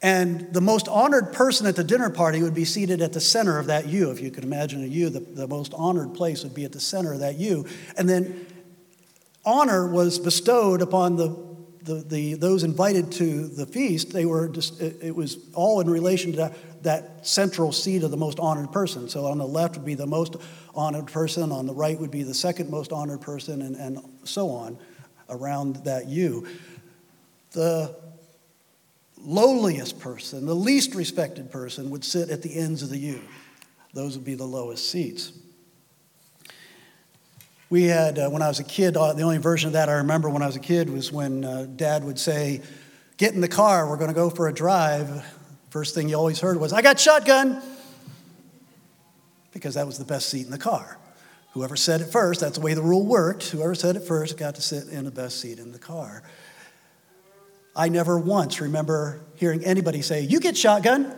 And 0.01 0.53
the 0.53 0.61
most 0.61 0.87
honored 0.87 1.31
person 1.31 1.65
at 1.67 1.75
the 1.75 1.83
dinner 1.83 2.09
party 2.09 2.41
would 2.41 2.53
be 2.53 2.65
seated 2.65 3.01
at 3.01 3.13
the 3.13 3.21
center 3.21 3.59
of 3.59 3.67
that 3.67 3.87
U. 3.87 4.11
If 4.11 4.21
you 4.21 4.31
could 4.31 4.43
imagine 4.43 4.83
a 4.83 4.87
U, 4.87 5.09
the, 5.09 5.19
the 5.19 5.47
most 5.47 5.73
honored 5.73 6.13
place 6.13 6.43
would 6.43 6.53
be 6.53 6.65
at 6.65 6.71
the 6.71 6.79
center 6.79 7.13
of 7.13 7.19
that 7.19 7.37
U. 7.37 7.65
And 7.97 8.09
then 8.09 8.45
honor 9.45 9.87
was 9.87 10.19
bestowed 10.19 10.81
upon 10.81 11.15
the 11.15 11.53
the, 11.83 11.95
the, 11.95 12.33
those 12.35 12.63
invited 12.63 13.11
to 13.13 13.47
the 13.47 13.65
feast, 13.65 14.13
they 14.13 14.25
were 14.25 14.47
just, 14.47 14.79
it, 14.81 15.15
was 15.15 15.37
all 15.53 15.81
in 15.81 15.89
relation 15.89 16.31
to 16.33 16.53
that, 16.83 17.25
central 17.25 17.71
seat 17.71 18.03
of 18.03 18.11
the 18.11 18.17
most 18.17 18.39
honored 18.39 18.71
person. 18.71 19.09
So 19.09 19.25
on 19.25 19.37
the 19.37 19.47
left 19.47 19.75
would 19.75 19.85
be 19.85 19.95
the 19.95 20.07
most 20.07 20.35
honored 20.75 21.07
person, 21.07 21.51
on 21.51 21.65
the 21.65 21.73
right 21.73 21.99
would 21.99 22.11
be 22.11 22.23
the 22.23 22.33
second 22.33 22.69
most 22.69 22.91
honored 22.91 23.21
person, 23.21 23.61
and, 23.61 23.75
and 23.75 23.99
so 24.23 24.49
on 24.49 24.77
around 25.29 25.77
that 25.85 26.07
U. 26.07 26.47
The 27.51 27.95
lowliest 29.23 29.99
person, 29.99 30.45
the 30.45 30.55
least 30.55 30.95
respected 30.95 31.51
person, 31.51 31.89
would 31.89 32.03
sit 32.03 32.29
at 32.29 32.41
the 32.41 32.55
ends 32.55 32.83
of 32.83 32.89
the 32.89 32.97
U. 32.97 33.21
Those 33.93 34.17
would 34.17 34.25
be 34.25 34.35
the 34.35 34.45
lowest 34.45 34.89
seats. 34.89 35.31
We 37.69 37.83
had, 37.83 38.19
uh, 38.19 38.29
when 38.29 38.41
I 38.41 38.47
was 38.47 38.59
a 38.59 38.63
kid, 38.63 38.97
uh, 38.97 39.13
the 39.13 39.23
only 39.23 39.37
version 39.37 39.67
of 39.67 39.73
that 39.73 39.89
I 39.89 39.93
remember 39.93 40.29
when 40.29 40.41
I 40.41 40.47
was 40.47 40.55
a 40.55 40.59
kid 40.59 40.89
was 40.89 41.11
when 41.11 41.43
uh, 41.43 41.67
dad 41.75 42.03
would 42.03 42.19
say, 42.19 42.61
Get 43.17 43.35
in 43.35 43.41
the 43.41 43.47
car, 43.47 43.87
we're 43.87 43.97
going 43.97 44.09
to 44.09 44.15
go 44.15 44.29
for 44.29 44.47
a 44.47 44.53
drive. 44.53 45.23
First 45.73 45.95
thing 45.95 46.07
you 46.07 46.15
always 46.15 46.39
heard 46.39 46.59
was, 46.59 46.71
I 46.71 46.83
got 46.83 46.99
shotgun, 46.99 47.59
because 49.53 49.73
that 49.73 49.87
was 49.87 49.97
the 49.97 50.05
best 50.05 50.29
seat 50.29 50.45
in 50.45 50.51
the 50.51 50.59
car. 50.59 50.99
Whoever 51.53 51.75
said 51.75 51.99
it 51.99 52.11
first, 52.11 52.41
that's 52.41 52.59
the 52.59 52.63
way 52.63 52.75
the 52.75 52.83
rule 52.83 53.03
worked. 53.03 53.49
Whoever 53.49 53.73
said 53.73 53.95
it 53.95 54.01
first 54.01 54.37
got 54.37 54.53
to 54.53 54.61
sit 54.61 54.87
in 54.89 55.03
the 55.03 55.09
best 55.09 55.39
seat 55.39 55.57
in 55.57 55.71
the 55.71 55.79
car. 55.79 56.21
I 57.75 57.89
never 57.89 58.19
once 58.19 58.61
remember 58.61 59.21
hearing 59.33 59.65
anybody 59.65 60.03
say, 60.03 60.21
You 60.21 60.39
get 60.39 60.55
shotgun 60.55 61.11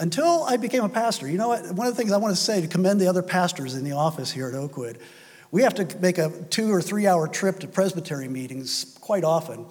until 0.00 0.44
I 0.44 0.56
became 0.56 0.84
a 0.84 0.88
pastor, 0.88 1.28
you 1.28 1.36
know 1.36 1.48
what? 1.48 1.70
One 1.72 1.86
of 1.86 1.94
the 1.94 1.98
things 2.00 2.12
I 2.12 2.16
want 2.16 2.34
to 2.34 2.42
say 2.42 2.62
to 2.62 2.66
commend 2.66 2.98
the 2.98 3.08
other 3.08 3.22
pastors 3.22 3.74
in 3.74 3.84
the 3.84 3.92
office 3.92 4.32
here 4.32 4.48
at 4.48 4.54
Oakwood, 4.54 5.00
we 5.50 5.60
have 5.64 5.74
to 5.74 5.98
make 5.98 6.16
a 6.16 6.30
two 6.48 6.72
or 6.72 6.80
three 6.80 7.06
hour 7.06 7.28
trip 7.28 7.58
to 7.58 7.68
presbytery 7.68 8.28
meetings 8.28 8.96
quite 9.02 9.22
often. 9.22 9.66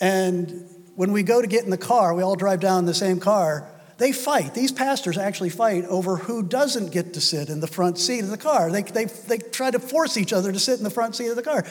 And 0.00 0.68
when 0.96 1.12
we 1.12 1.22
go 1.22 1.40
to 1.40 1.46
get 1.46 1.64
in 1.64 1.70
the 1.70 1.78
car, 1.78 2.14
we 2.14 2.22
all 2.22 2.36
drive 2.36 2.60
down 2.60 2.80
in 2.80 2.86
the 2.86 2.94
same 2.94 3.20
car. 3.20 3.68
They 3.98 4.12
fight. 4.12 4.54
These 4.54 4.72
pastors 4.72 5.16
actually 5.16 5.50
fight 5.50 5.84
over 5.84 6.16
who 6.16 6.42
doesn't 6.42 6.90
get 6.90 7.14
to 7.14 7.20
sit 7.20 7.48
in 7.48 7.60
the 7.60 7.66
front 7.66 7.98
seat 7.98 8.20
of 8.20 8.28
the 8.28 8.36
car. 8.36 8.70
They, 8.70 8.82
they, 8.82 9.04
they 9.04 9.38
try 9.38 9.70
to 9.70 9.78
force 9.78 10.16
each 10.16 10.32
other 10.32 10.52
to 10.52 10.58
sit 10.58 10.78
in 10.78 10.84
the 10.84 10.90
front 10.90 11.14
seat 11.14 11.28
of 11.28 11.36
the 11.36 11.42
car. 11.42 11.64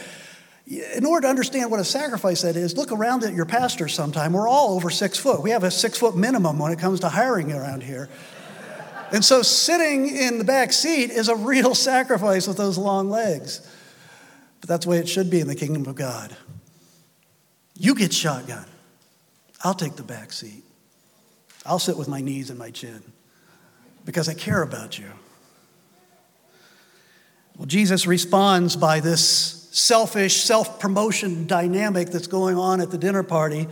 In 0.66 1.06
order 1.06 1.26
to 1.26 1.30
understand 1.30 1.70
what 1.70 1.82
a 1.82 1.84
sacrifice 1.86 2.44
that 2.44 2.56
is, 2.56 2.78
look 2.78 2.94
around 2.94 3.26
at 3.26 3.34
your 3.34 3.46
pastor 3.46 3.90
sometime. 3.90 4.32
We're 4.32 4.48
all 4.48 4.76
over 4.76 4.90
six 4.90 5.18
foot. 5.18 5.42
We 5.42 5.50
have 5.50 5.66
a 5.66 5.72
six 5.72 5.98
foot 5.98 6.16
minimum 6.16 6.60
when 6.60 6.72
it 6.72 6.80
comes 6.80 7.02
to 7.02 7.10
hiring 7.10 7.52
around 7.52 7.84
here. 7.84 8.10
And 9.12 9.24
so 9.24 9.42
sitting 9.42 10.08
in 10.08 10.38
the 10.38 10.46
back 10.46 10.72
seat 10.72 11.12
is 11.12 11.28
a 11.28 11.36
real 11.36 11.76
sacrifice 11.76 12.48
with 12.48 12.58
those 12.58 12.78
long 12.78 13.10
legs. 13.10 13.68
But 14.62 14.70
that's 14.70 14.86
the 14.86 14.92
way 14.92 15.00
it 15.00 15.10
should 15.10 15.30
be 15.30 15.42
in 15.42 15.48
the 15.48 15.56
kingdom 15.56 15.86
of 15.86 15.96
God. 15.96 16.36
You 17.76 17.96
get 17.96 18.14
shotgun. 18.14 18.66
I'll 19.64 19.74
take 19.74 19.96
the 19.96 20.04
back 20.04 20.34
seat. 20.34 20.64
I'll 21.66 21.80
sit 21.80 21.98
with 21.98 22.10
my 22.10 22.22
knees 22.22 22.50
and 22.50 22.60
my 22.60 22.70
chin 22.70 23.02
because 24.06 24.28
I 24.28 24.34
care 24.34 24.62
about 24.62 25.00
you. 25.00 25.10
Well, 27.58 27.68
Jesus 27.68 28.06
responds 28.06 28.76
by 28.76 29.00
this 29.00 29.70
selfish, 29.72 30.42
self 30.44 30.80
promotion 30.80 31.48
dynamic 31.48 32.10
that's 32.10 32.28
going 32.28 32.58
on 32.58 32.82
at 32.82 32.92
the 32.92 32.98
dinner 32.98 33.24
party 33.24 33.68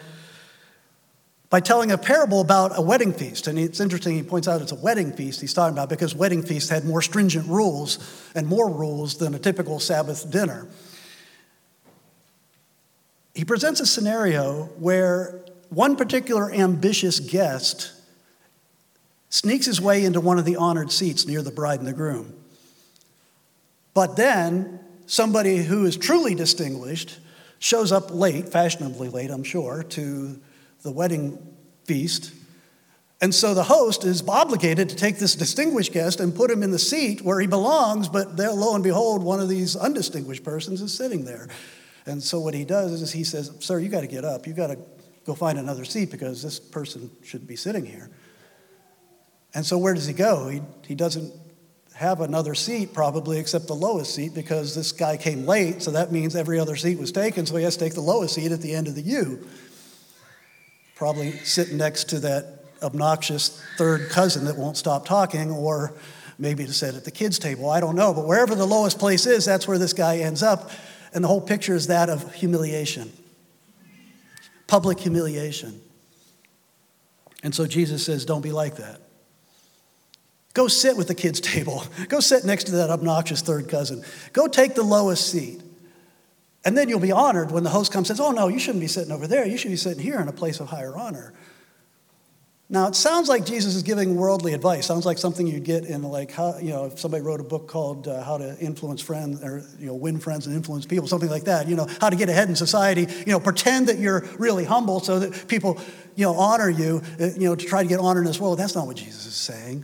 by 1.50 1.60
telling 1.60 1.92
a 1.92 1.98
parable 1.98 2.40
about 2.40 2.78
a 2.78 2.82
wedding 2.82 3.12
feast. 3.12 3.48
And 3.48 3.60
it's 3.60 3.82
interesting, 3.82 4.16
he 4.16 4.24
points 4.24 4.48
out 4.48 4.62
it's 4.62 4.72
a 4.72 4.76
wedding 4.76 5.12
feast 5.12 5.42
he's 5.42 5.54
talking 5.54 5.74
about 5.74 5.90
because 5.90 6.16
wedding 6.16 6.42
feasts 6.42 6.70
had 6.70 6.86
more 6.86 7.02
stringent 7.02 7.48
rules 7.48 8.00
and 8.34 8.48
more 8.48 8.72
rules 8.72 9.18
than 9.18 9.36
a 9.36 9.40
typical 9.40 9.80
Sabbath 9.80 10.32
dinner. 10.32 10.68
He 13.36 13.44
presents 13.44 13.82
a 13.82 13.86
scenario 13.86 14.66
where 14.78 15.44
one 15.72 15.96
particular 15.96 16.52
ambitious 16.52 17.22
guest 17.22 17.94
sneaks 19.30 19.66
his 19.66 19.80
way 19.80 20.04
into 20.04 20.20
one 20.20 20.38
of 20.38 20.44
the 20.44 20.58
honored 20.58 20.92
seats 20.92 21.26
near 21.26 21.42
the 21.42 21.52
bride 21.52 21.80
and 21.80 21.88
the 21.88 21.94
groom. 21.94 22.36
But 23.94 24.18
then 24.18 24.82
somebody 25.06 25.58
who 25.64 25.86
is 25.86 25.96
truly 25.96 26.36
distinguished 26.36 27.18
shows 27.60 27.94
up 27.94 28.12
late, 28.12 28.50
fashionably 28.50 29.08
late, 29.08 29.32
I'm 29.32 29.46
sure, 29.46 29.84
to 29.84 30.42
the 30.82 30.92
wedding 30.92 31.40
feast. 31.86 32.34
And 33.22 33.34
so 33.34 33.54
the 33.54 33.64
host 33.64 34.04
is 34.04 34.28
obligated 34.28 34.90
to 34.90 34.96
take 34.96 35.20
this 35.20 35.36
distinguished 35.36 35.94
guest 35.94 36.20
and 36.20 36.36
put 36.36 36.52
him 36.52 36.64
in 36.64 36.72
the 36.72 36.80
seat 36.80 37.22
where 37.22 37.40
he 37.40 37.48
belongs, 37.48 38.10
but 38.10 38.36
there, 38.36 38.52
lo 38.52 38.76
and 38.76 38.84
behold, 38.84 39.24
one 39.24 39.40
of 39.40 39.48
these 39.48 39.78
undistinguished 39.78 40.44
persons 40.44 40.82
is 40.82 40.94
sitting 40.94 41.24
there. 41.24 41.48
And 42.06 42.22
so 42.22 42.42
what 42.42 42.54
he 42.54 42.66
does 42.66 43.02
is 43.02 43.14
he 43.14 43.24
says, 43.24 43.52
Sir, 43.60 43.80
you 43.80 43.88
got 43.88 44.02
to 44.02 44.08
get 44.08 44.26
up. 44.26 44.48
You 44.48 44.54
got 44.54 44.68
to 44.68 44.80
go 45.26 45.36
find 45.36 45.60
another 45.60 45.86
seat 45.86 46.12
because 46.12 46.42
this 46.42 46.60
person 46.60 47.12
should 47.24 47.48
be 47.48 47.56
sitting 47.56 47.86
here. 47.86 48.10
And 49.54 49.66
so 49.66 49.78
where 49.78 49.94
does 49.94 50.06
he 50.06 50.14
go? 50.14 50.48
He, 50.48 50.62
he 50.88 50.96
doesn't 50.96 51.34
have 51.94 52.22
another 52.22 52.56
seat, 52.56 52.94
probably, 52.94 53.38
except 53.38 53.68
the 53.68 53.76
lowest 53.76 54.16
seat, 54.16 54.34
because 54.34 54.74
this 54.74 54.92
guy 54.92 55.18
came 55.18 55.46
late, 55.46 55.84
so 55.84 55.92
that 55.92 56.12
means 56.12 56.36
every 56.36 56.58
other 56.58 56.76
seat 56.76 56.98
was 56.98 57.12
taken, 57.12 57.46
so 57.46 57.56
he 57.58 57.64
has 57.64 57.78
to 57.78 57.84
take 57.84 57.94
the 57.94 58.02
lowest 58.02 58.36
seat 58.36 58.52
at 58.52 58.62
the 58.62 58.74
end 58.74 58.88
of 58.88 58.96
the 58.96 59.02
U. 59.02 59.46
Probably 60.96 61.34
sitting 61.40 61.78
next 61.78 62.06
to 62.10 62.20
that 62.22 62.64
obnoxious 62.82 63.62
third 63.78 64.10
cousin 64.10 64.46
that 64.46 64.58
won't 64.58 64.78
stop 64.78 65.06
talking, 65.06 65.52
or 65.52 65.94
maybe 66.40 66.66
to 66.66 66.74
sit 66.74 66.96
at 66.96 67.04
the 67.06 67.12
kids' 67.12 67.38
table. 67.38 67.70
I 67.70 67.80
don't 67.80 67.96
know, 67.96 68.14
but 68.14 68.26
wherever 68.26 68.56
the 68.56 68.66
lowest 68.66 68.98
place 68.98 69.28
is, 69.28 69.46
that's 69.46 69.68
where 69.68 69.78
this 69.78 69.94
guy 69.94 70.20
ends 70.20 70.42
up. 70.42 70.72
And 71.14 71.24
the 71.24 71.28
whole 71.28 71.42
picture 71.42 71.76
is 71.76 71.88
that 71.88 72.10
of 72.10 72.34
humiliation, 72.34 73.12
public 74.72 75.02
humiliation. 75.02 75.82
And 77.44 77.54
so 77.54 77.68
Jesus 77.68 78.06
says, 78.06 78.24
Don't 78.24 78.40
be 78.40 78.54
like 78.54 78.78
that. 78.78 79.02
Go 80.54 80.70
sit 80.70 80.96
with 80.96 81.10
the 81.10 81.14
kids' 81.14 81.42
table. 81.56 81.84
Go 82.08 82.22
sit 82.22 82.46
next 82.46 82.66
to 82.66 82.72
that 82.78 82.90
obnoxious 82.90 83.42
third 83.42 83.68
cousin. 83.68 84.02
Go 84.32 84.48
take 84.48 84.76
the 84.76 84.84
lowest 84.84 85.30
seat. 85.30 85.62
And 86.64 86.78
then 86.78 86.88
you'll 86.88 87.02
be 87.02 87.12
honored 87.12 87.52
when 87.52 87.64
the 87.66 87.70
host 87.70 87.92
comes 87.92 88.10
and 88.10 88.18
says, 88.18 88.26
Oh, 88.26 88.32
no, 88.32 88.48
you 88.48 88.60
shouldn't 88.60 88.80
be 88.80 88.88
sitting 88.88 89.12
over 89.12 89.28
there. 89.28 89.46
You 89.46 89.58
should 89.58 89.72
be 89.72 89.76
sitting 89.76 90.02
here 90.02 90.22
in 90.22 90.30
a 90.30 90.32
place 90.32 90.62
of 90.62 90.70
higher 90.70 90.96
honor. 90.96 91.34
Now, 92.72 92.88
it 92.88 92.96
sounds 92.96 93.28
like 93.28 93.46
Jesus 93.46 93.76
is 93.76 93.84
giving 93.84 94.16
worldly 94.16 94.54
advice. 94.54 94.86
Sounds 94.86 95.06
like 95.06 95.18
something 95.18 95.46
you'd 95.46 95.66
get 95.66 95.84
in, 95.84 96.04
like, 96.04 96.32
how, 96.32 96.58
you 96.58 96.70
know, 96.70 96.86
if 96.86 97.00
somebody 97.00 97.22
wrote 97.22 97.42
a 97.42 97.44
book 97.44 97.68
called 97.68 98.08
uh, 98.08 98.24
How 98.24 98.38
to 98.38 98.58
Influence 98.60 99.02
Friends, 99.02 99.44
or, 99.44 99.66
you 99.78 99.88
know, 99.88 99.94
Win 99.94 100.20
Friends 100.20 100.48
and 100.48 100.56
Influence 100.56 100.86
People, 100.86 101.06
something 101.06 101.30
like 101.30 101.44
that. 101.44 101.68
You 101.68 101.76
know, 101.76 101.86
how 102.00 102.10
to 102.10 102.16
get 102.16 102.30
ahead 102.30 102.48
in 102.48 102.56
society. 102.56 103.02
You 103.02 103.34
know, 103.34 103.42
pretend 103.42 103.90
that 103.90 104.00
you're 104.00 104.22
really 104.40 104.64
humble 104.64 105.02
so 105.02 105.20
that 105.20 105.50
people, 105.50 105.82
you 106.16 106.24
know, 106.24 106.34
honor 106.36 106.70
you, 106.70 107.02
uh, 107.20 107.26
you 107.36 107.50
know, 107.50 107.56
to 107.56 107.66
try 107.66 107.84
to 107.84 107.90
get 107.90 108.00
honor 108.00 108.22
in 108.22 108.26
this 108.26 108.40
world. 108.40 108.58
That's 108.58 108.74
not 108.74 108.88
what 108.88 108.96
Jesus 108.96 109.26
is 109.26 109.36
saying. 109.36 109.84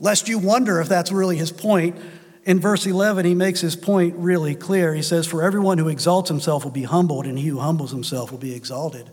Lest 0.00 0.28
you 0.28 0.38
wonder 0.38 0.80
if 0.80 0.88
that's 0.88 1.12
really 1.12 1.36
his 1.36 1.52
point, 1.52 1.94
in 2.46 2.58
verse 2.58 2.86
11, 2.86 3.26
he 3.26 3.34
makes 3.34 3.60
his 3.60 3.76
point 3.76 4.14
really 4.16 4.54
clear. 4.54 4.94
He 4.94 5.02
says, 5.02 5.26
For 5.26 5.42
everyone 5.42 5.76
who 5.76 5.90
exalts 5.90 6.30
himself 6.30 6.64
will 6.64 6.72
be 6.72 6.84
humbled, 6.84 7.26
and 7.26 7.38
he 7.38 7.48
who 7.48 7.58
humbles 7.58 7.90
himself 7.90 8.30
will 8.30 8.38
be 8.38 8.54
exalted. 8.54 9.10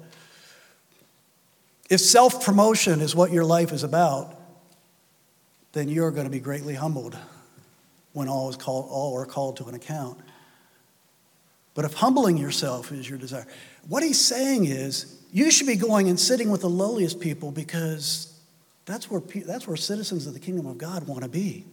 If 1.92 2.00
self 2.00 2.46
promotion 2.46 3.02
is 3.02 3.14
what 3.14 3.34
your 3.34 3.44
life 3.44 3.74
is 3.74 3.84
about, 3.84 4.40
then 5.74 5.90
you're 5.90 6.12
going 6.12 6.24
to 6.24 6.32
be 6.32 6.40
greatly 6.40 6.74
humbled 6.74 7.18
when 8.14 8.30
all, 8.30 8.50
is 8.50 8.56
called, 8.56 8.88
all 8.90 9.20
are 9.20 9.26
called 9.26 9.58
to 9.58 9.66
an 9.66 9.76
account. 9.76 10.18
But 11.74 11.84
if 11.84 11.94
humbling 11.94 12.38
yourself 12.38 12.94
is 12.94 13.10
your 13.10 13.20
desire, 13.20 13.46
what 13.90 14.04
he's 14.04 14.22
saying 14.22 14.66
is 14.66 15.22
you 15.34 15.52
should 15.52 15.68
be 15.68 15.76
going 15.76 16.08
and 16.08 16.18
sitting 16.18 16.50
with 16.50 16.62
the 16.62 16.70
lowliest 16.70 17.20
people 17.20 17.52
because 17.52 18.40
that's 18.86 19.12
where, 19.12 19.22
that's 19.46 19.68
where 19.68 19.76
citizens 19.76 20.26
of 20.28 20.34
the 20.34 20.40
kingdom 20.40 20.68
of 20.68 20.78
God 20.78 21.08
want 21.08 21.24
to 21.24 21.30
be. 21.30 21.66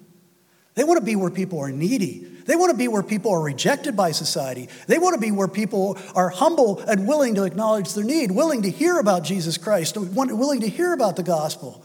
They 0.78 0.84
want 0.84 1.00
to 1.00 1.04
be 1.04 1.16
where 1.16 1.28
people 1.28 1.58
are 1.58 1.72
needy. 1.72 2.24
They 2.46 2.54
want 2.54 2.70
to 2.70 2.76
be 2.76 2.86
where 2.86 3.02
people 3.02 3.32
are 3.32 3.42
rejected 3.42 3.96
by 3.96 4.12
society. 4.12 4.68
They 4.86 5.00
want 5.00 5.14
to 5.14 5.20
be 5.20 5.32
where 5.32 5.48
people 5.48 5.98
are 6.14 6.28
humble 6.28 6.78
and 6.78 7.08
willing 7.08 7.34
to 7.34 7.42
acknowledge 7.42 7.94
their 7.94 8.04
need, 8.04 8.30
willing 8.30 8.62
to 8.62 8.70
hear 8.70 9.00
about 9.00 9.24
Jesus 9.24 9.58
Christ, 9.58 9.96
willing 9.96 10.60
to 10.60 10.68
hear 10.68 10.92
about 10.92 11.16
the 11.16 11.24
gospel. 11.24 11.84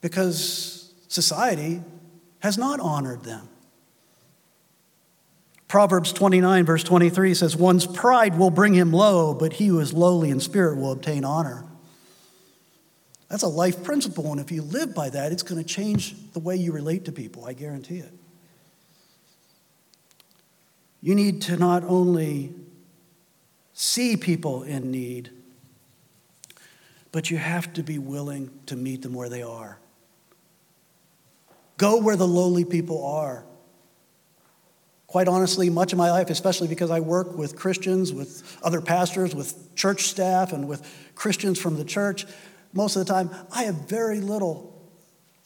because 0.00 0.92
society 1.06 1.80
has 2.40 2.58
not 2.58 2.80
honored 2.80 3.22
them. 3.22 3.48
Proverbs 5.68 6.12
29, 6.12 6.64
verse 6.64 6.82
23 6.82 7.34
says, 7.34 7.54
One's 7.54 7.86
pride 7.86 8.36
will 8.36 8.50
bring 8.50 8.74
him 8.74 8.92
low, 8.92 9.32
but 9.32 9.52
he 9.52 9.68
who 9.68 9.78
is 9.78 9.92
lowly 9.92 10.30
in 10.30 10.40
spirit 10.40 10.76
will 10.76 10.90
obtain 10.90 11.24
honor. 11.24 11.64
That's 13.34 13.42
a 13.42 13.48
life 13.48 13.82
principle, 13.82 14.30
and 14.30 14.40
if 14.40 14.52
you 14.52 14.62
live 14.62 14.94
by 14.94 15.10
that, 15.10 15.32
it's 15.32 15.42
going 15.42 15.60
to 15.60 15.68
change 15.68 16.14
the 16.34 16.38
way 16.38 16.54
you 16.54 16.70
relate 16.70 17.06
to 17.06 17.10
people, 17.10 17.44
I 17.44 17.52
guarantee 17.52 17.98
it. 17.98 18.12
You 21.02 21.16
need 21.16 21.42
to 21.42 21.56
not 21.56 21.82
only 21.82 22.54
see 23.72 24.16
people 24.16 24.62
in 24.62 24.92
need, 24.92 25.30
but 27.10 27.28
you 27.28 27.36
have 27.36 27.72
to 27.72 27.82
be 27.82 27.98
willing 27.98 28.50
to 28.66 28.76
meet 28.76 29.02
them 29.02 29.14
where 29.14 29.28
they 29.28 29.42
are. 29.42 29.78
Go 31.76 32.00
where 32.00 32.14
the 32.14 32.28
lowly 32.28 32.64
people 32.64 33.04
are. 33.04 33.44
Quite 35.08 35.26
honestly, 35.26 35.70
much 35.70 35.92
of 35.92 35.98
my 35.98 36.12
life, 36.12 36.30
especially 36.30 36.68
because 36.68 36.92
I 36.92 37.00
work 37.00 37.36
with 37.36 37.56
Christians, 37.56 38.12
with 38.12 38.56
other 38.62 38.80
pastors, 38.80 39.34
with 39.34 39.74
church 39.74 40.02
staff, 40.02 40.52
and 40.52 40.68
with 40.68 40.88
Christians 41.16 41.58
from 41.58 41.76
the 41.76 41.84
church, 41.84 42.26
most 42.74 42.96
of 42.96 43.06
the 43.06 43.12
time, 43.12 43.30
I 43.52 43.64
have 43.64 43.88
very 43.88 44.20
little 44.20 44.70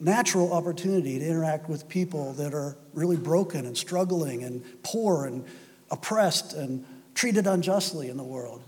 natural 0.00 0.52
opportunity 0.52 1.18
to 1.18 1.24
interact 1.24 1.68
with 1.68 1.88
people 1.88 2.32
that 2.34 2.54
are 2.54 2.76
really 2.94 3.16
broken 3.16 3.66
and 3.66 3.76
struggling 3.76 4.44
and 4.44 4.64
poor 4.82 5.26
and 5.26 5.44
oppressed 5.90 6.54
and 6.54 6.84
treated 7.14 7.46
unjustly 7.46 8.08
in 8.08 8.16
the 8.16 8.24
world. 8.24 8.62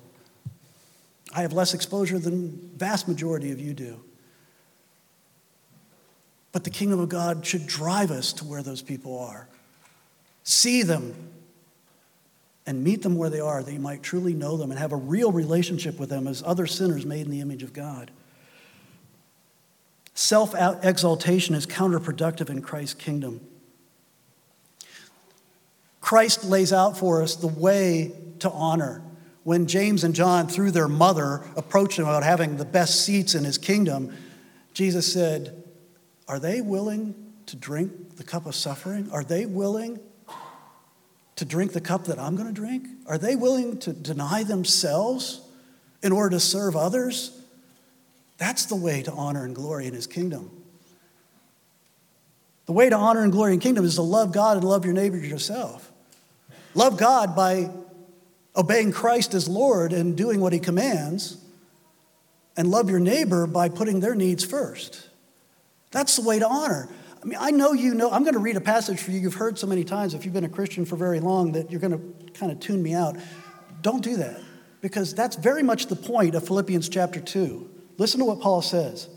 I 1.35 1.42
have 1.42 1.53
less 1.53 1.75
exposure 1.75 2.18
than 2.18 2.70
vast 2.77 3.09
majority 3.09 3.53
of 3.53 3.61
you 3.61 3.75
do. 3.75 4.01
But 6.53 6.64
the 6.64 6.70
kingdom 6.70 6.99
of 6.99 7.09
God 7.09 7.46
should 7.46 7.66
drive 7.66 8.11
us 8.11 8.33
to 8.35 8.44
where 8.44 8.62
those 8.62 8.83
people 8.83 9.18
are 9.18 9.49
see 10.42 10.83
them, 10.83 11.14
and 12.66 12.83
meet 12.85 13.03
them 13.03 13.16
where 13.16 13.31
they 13.31 13.40
are, 13.40 13.62
that 13.62 13.73
you 13.73 13.81
might 13.81 14.03
truly 14.03 14.35
know 14.35 14.57
them 14.57 14.70
and 14.70 14.79
have 14.79 14.92
a 14.92 14.96
real 14.96 15.33
relationship 15.33 15.99
with 15.99 16.09
them 16.09 16.27
as 16.27 16.42
other 16.44 16.66
sinners 16.66 17.07
made 17.07 17.23
in 17.23 17.31
the 17.31 17.40
image 17.40 17.62
of 17.62 17.73
God. 17.73 18.11
Self 20.20 20.54
exaltation 20.54 21.54
is 21.54 21.66
counterproductive 21.66 22.50
in 22.50 22.61
Christ's 22.61 22.92
kingdom. 22.92 23.40
Christ 26.02 26.44
lays 26.44 26.74
out 26.74 26.98
for 26.98 27.22
us 27.22 27.37
the 27.37 27.46
way 27.46 28.12
to 28.40 28.50
honor. 28.50 29.00
When 29.44 29.66
James 29.66 30.04
and 30.04 30.14
John, 30.14 30.46
through 30.46 30.72
their 30.72 30.88
mother, 30.88 31.42
approached 31.56 31.98
him 31.98 32.04
about 32.04 32.22
having 32.22 32.59
the 32.59 32.66
best 32.66 33.06
seats 33.06 33.35
in 33.35 33.44
his 33.44 33.56
kingdom, 33.56 34.14
Jesus 34.74 35.11
said, 35.11 35.64
Are 36.28 36.38
they 36.38 36.61
willing 36.61 37.14
to 37.46 37.56
drink 37.56 38.16
the 38.16 38.24
cup 38.24 38.44
of 38.44 38.54
suffering? 38.54 39.09
Are 39.12 39.24
they 39.24 39.46
willing 39.46 40.00
to 41.37 41.46
drink 41.46 41.72
the 41.72 41.80
cup 41.80 42.04
that 42.04 42.18
I'm 42.18 42.37
going 42.37 42.46
to 42.46 42.52
drink? 42.52 42.87
Are 43.06 43.16
they 43.16 43.37
willing 43.37 43.78
to 43.78 43.94
deny 43.94 44.42
themselves 44.42 45.40
in 46.02 46.12
order 46.12 46.37
to 46.37 46.40
serve 46.40 46.76
others? 46.76 47.39
That's 48.40 48.64
the 48.64 48.74
way 48.74 49.03
to 49.03 49.12
honor 49.12 49.44
and 49.44 49.55
glory 49.55 49.87
in 49.87 49.92
his 49.92 50.07
kingdom. 50.07 50.50
The 52.64 52.72
way 52.72 52.88
to 52.88 52.96
honor 52.96 53.22
and 53.22 53.31
glory 53.31 53.53
in 53.53 53.61
kingdom 53.61 53.85
is 53.85 53.96
to 53.96 54.03
love 54.03 54.33
God 54.33 54.57
and 54.57 54.64
love 54.64 54.87
your 54.87 54.94
neighbor 54.94 55.18
yourself. 55.18 55.92
Love 56.74 56.96
God 56.96 57.37
by 57.37 57.68
obeying 58.57 58.92
Christ 58.92 59.35
as 59.35 59.46
Lord 59.46 59.92
and 59.92 60.16
doing 60.16 60.40
what 60.40 60.55
he 60.55 60.59
commands, 60.59 61.37
and 62.57 62.70
love 62.70 62.88
your 62.88 62.98
neighbor 62.98 63.46
by 63.46 63.68
putting 63.68 64.00
their 64.00 64.14
needs 64.14 64.42
first. 64.42 65.11
That's 65.90 66.16
the 66.16 66.22
way 66.22 66.38
to 66.38 66.48
honor. 66.48 66.88
I 67.22 67.26
mean, 67.26 67.38
I 67.38 67.50
know 67.50 67.72
you 67.72 67.94
know, 67.94 68.11
I'm 68.11 68.22
going 68.22 68.35
to 68.35 68.40
read 68.40 68.57
a 68.57 68.61
passage 68.62 69.00
for 69.00 69.11
you 69.11 69.20
you've 69.20 69.35
heard 69.35 69.59
so 69.59 69.66
many 69.66 69.85
times 69.85 70.14
if 70.14 70.24
you've 70.24 70.33
been 70.33 70.44
a 70.44 70.48
Christian 70.48 70.87
for 70.87 70.96
very 70.96 71.20
long 71.20 71.53
that 71.53 71.70
you're 71.70 71.81
going 71.81 71.92
to 71.92 72.33
kind 72.33 72.50
of 72.50 72.59
tune 72.59 72.83
me 72.83 72.94
out. 72.94 73.16
Don't 73.83 74.03
do 74.03 74.16
that 74.16 74.40
because 74.81 75.14
that's 75.14 75.37
very 75.37 75.62
much 75.62 75.87
the 75.87 75.96
point 75.96 76.35
of 76.35 76.46
Philippians 76.46 76.88
chapter 76.88 77.20
2. 77.20 77.69
Listen 78.00 78.20
to 78.20 78.24
what 78.24 78.40
Paul 78.40 78.62
says. 78.62 79.08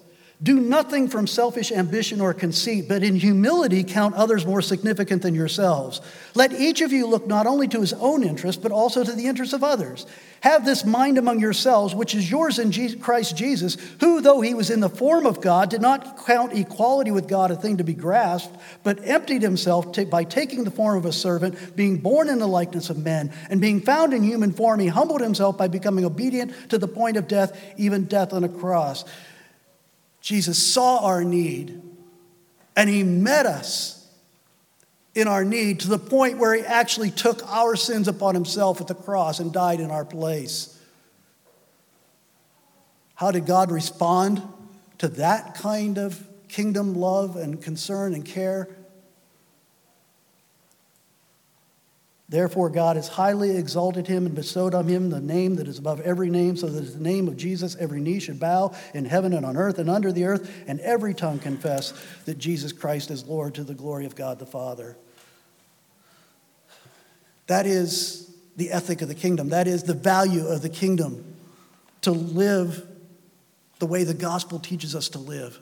Do 0.44 0.60
nothing 0.60 1.08
from 1.08 1.26
selfish 1.26 1.72
ambition 1.72 2.20
or 2.20 2.34
conceit, 2.34 2.90
but 2.90 3.02
in 3.02 3.16
humility 3.16 3.82
count 3.82 4.14
others 4.16 4.46
more 4.46 4.62
significant 4.62 5.22
than 5.22 5.34
yourselves. 5.34 6.02
Let 6.36 6.52
each 6.52 6.82
of 6.82 6.92
you 6.92 7.08
look 7.08 7.26
not 7.26 7.48
only 7.48 7.70
to 7.70 7.80
his 7.80 7.94
own 7.94 8.26
interest, 8.26 8.62
but 8.62 8.74
also 8.74 9.06
to 9.06 9.14
the 9.14 9.28
interests 9.28 9.54
of 9.54 9.64
others. 9.64 10.06
Have 10.42 10.66
this 10.66 10.84
mind 10.84 11.18
among 11.18 11.40
yourselves, 11.40 11.96
which 11.96 12.14
is 12.14 12.30
yours 12.30 12.60
in 12.60 13.00
Christ 13.00 13.38
Jesus, 13.38 13.78
who, 14.02 14.20
though 14.20 14.42
he 14.42 14.54
was 14.54 14.70
in 14.70 14.82
the 14.82 14.90
form 14.90 15.26
of 15.26 15.40
God, 15.40 15.70
did 15.70 15.80
not 15.80 16.26
count 16.26 16.52
equality 16.52 17.12
with 17.12 17.30
God 17.30 17.50
a 17.50 17.56
thing 17.56 17.78
to 17.78 17.86
be 17.86 17.94
grasped, 17.94 18.54
but 18.84 19.00
emptied 19.08 19.44
himself 19.44 19.98
by 20.10 20.26
taking 20.26 20.66
the 20.66 20.72
form 20.72 20.98
of 20.98 21.06
a 21.06 21.14
servant, 21.14 21.78
being 21.78 22.00
born 22.00 22.28
in 22.28 22.40
the 22.40 22.48
likeness 22.48 22.90
of 22.90 22.98
men, 22.98 23.32
and 23.50 23.62
being 23.62 23.80
found 23.80 24.14
in 24.14 24.24
human 24.24 24.52
form, 24.52 24.82
he 24.82 24.88
humbled 24.88 25.22
himself 25.22 25.58
by 25.58 25.70
becoming 25.70 26.04
obedient 26.04 26.70
to 26.70 26.78
the 26.78 26.88
point 26.90 27.16
of 27.16 27.30
death, 27.30 27.58
even 27.78 28.04
death 28.04 28.34
on 28.34 28.44
a 28.44 28.50
cross. 28.50 29.06
Jesus 30.24 30.58
saw 30.58 31.00
our 31.00 31.22
need 31.22 31.82
and 32.78 32.90
he 32.90 33.04
met 33.04 33.46
us 33.46 34.08
in 35.14 35.28
our 35.28 35.44
need 35.44 35.82
to 35.82 35.90
the 35.90 36.00
point 36.00 36.38
where 36.38 36.56
he 36.56 36.62
actually 36.62 37.12
took 37.12 37.46
our 37.48 37.76
sins 37.76 38.08
upon 38.08 38.34
himself 38.34 38.80
at 38.80 38.88
the 38.88 38.96
cross 38.96 39.42
and 39.42 39.52
died 39.52 39.82
in 39.82 39.92
our 39.92 40.06
place. 40.06 40.80
How 43.16 43.32
did 43.32 43.46
God 43.46 43.70
respond 43.70 44.42
to 45.00 45.10
that 45.10 45.56
kind 45.56 45.98
of 45.98 46.26
kingdom 46.48 46.96
love 46.96 47.36
and 47.36 47.62
concern 47.62 48.14
and 48.14 48.24
care? 48.24 48.70
Therefore, 52.34 52.72
God 52.72 52.96
has 52.96 53.10
highly 53.10 53.56
exalted 53.56 54.08
him 54.08 54.26
and 54.26 54.34
bestowed 54.34 54.74
on 54.74 54.88
him 54.88 55.12
the 55.12 55.22
name 55.22 55.58
that 55.58 55.68
is 55.68 55.78
above 55.78 56.02
every 56.02 56.32
name, 56.32 56.58
so 56.58 56.66
that 56.66 56.84
in 56.84 56.92
the 56.92 57.00
name 57.00 57.28
of 57.28 57.38
Jesus 57.38 57.76
every 57.76 58.02
knee 58.02 58.20
should 58.20 58.40
bow 58.40 58.74
in 58.96 59.06
heaven 59.06 59.34
and 59.34 59.46
on 59.46 59.56
earth 59.56 59.78
and 59.78 59.88
under 59.88 60.12
the 60.12 60.26
earth, 60.26 60.52
and 60.66 60.80
every 60.80 61.14
tongue 61.14 61.38
confess 61.38 61.94
that 62.26 62.40
Jesus 62.40 62.74
Christ 62.74 63.12
is 63.12 63.24
Lord 63.28 63.54
to 63.54 63.64
the 63.64 63.76
glory 63.76 64.08
of 64.08 64.16
God 64.16 64.40
the 64.40 64.48
Father. 64.48 64.98
That 67.46 67.68
is 67.68 68.36
the 68.56 68.72
ethic 68.72 69.04
of 69.04 69.10
the 69.10 69.16
kingdom. 69.16 69.50
That 69.50 69.68
is 69.68 69.84
the 69.84 69.94
value 69.94 70.48
of 70.48 70.64
the 70.64 70.70
kingdom 70.70 71.36
to 72.02 72.12
live 72.12 72.84
the 73.78 73.86
way 73.86 74.06
the 74.06 74.16
gospel 74.16 74.58
teaches 74.58 74.96
us 74.96 75.10
to 75.10 75.20
live. 75.20 75.60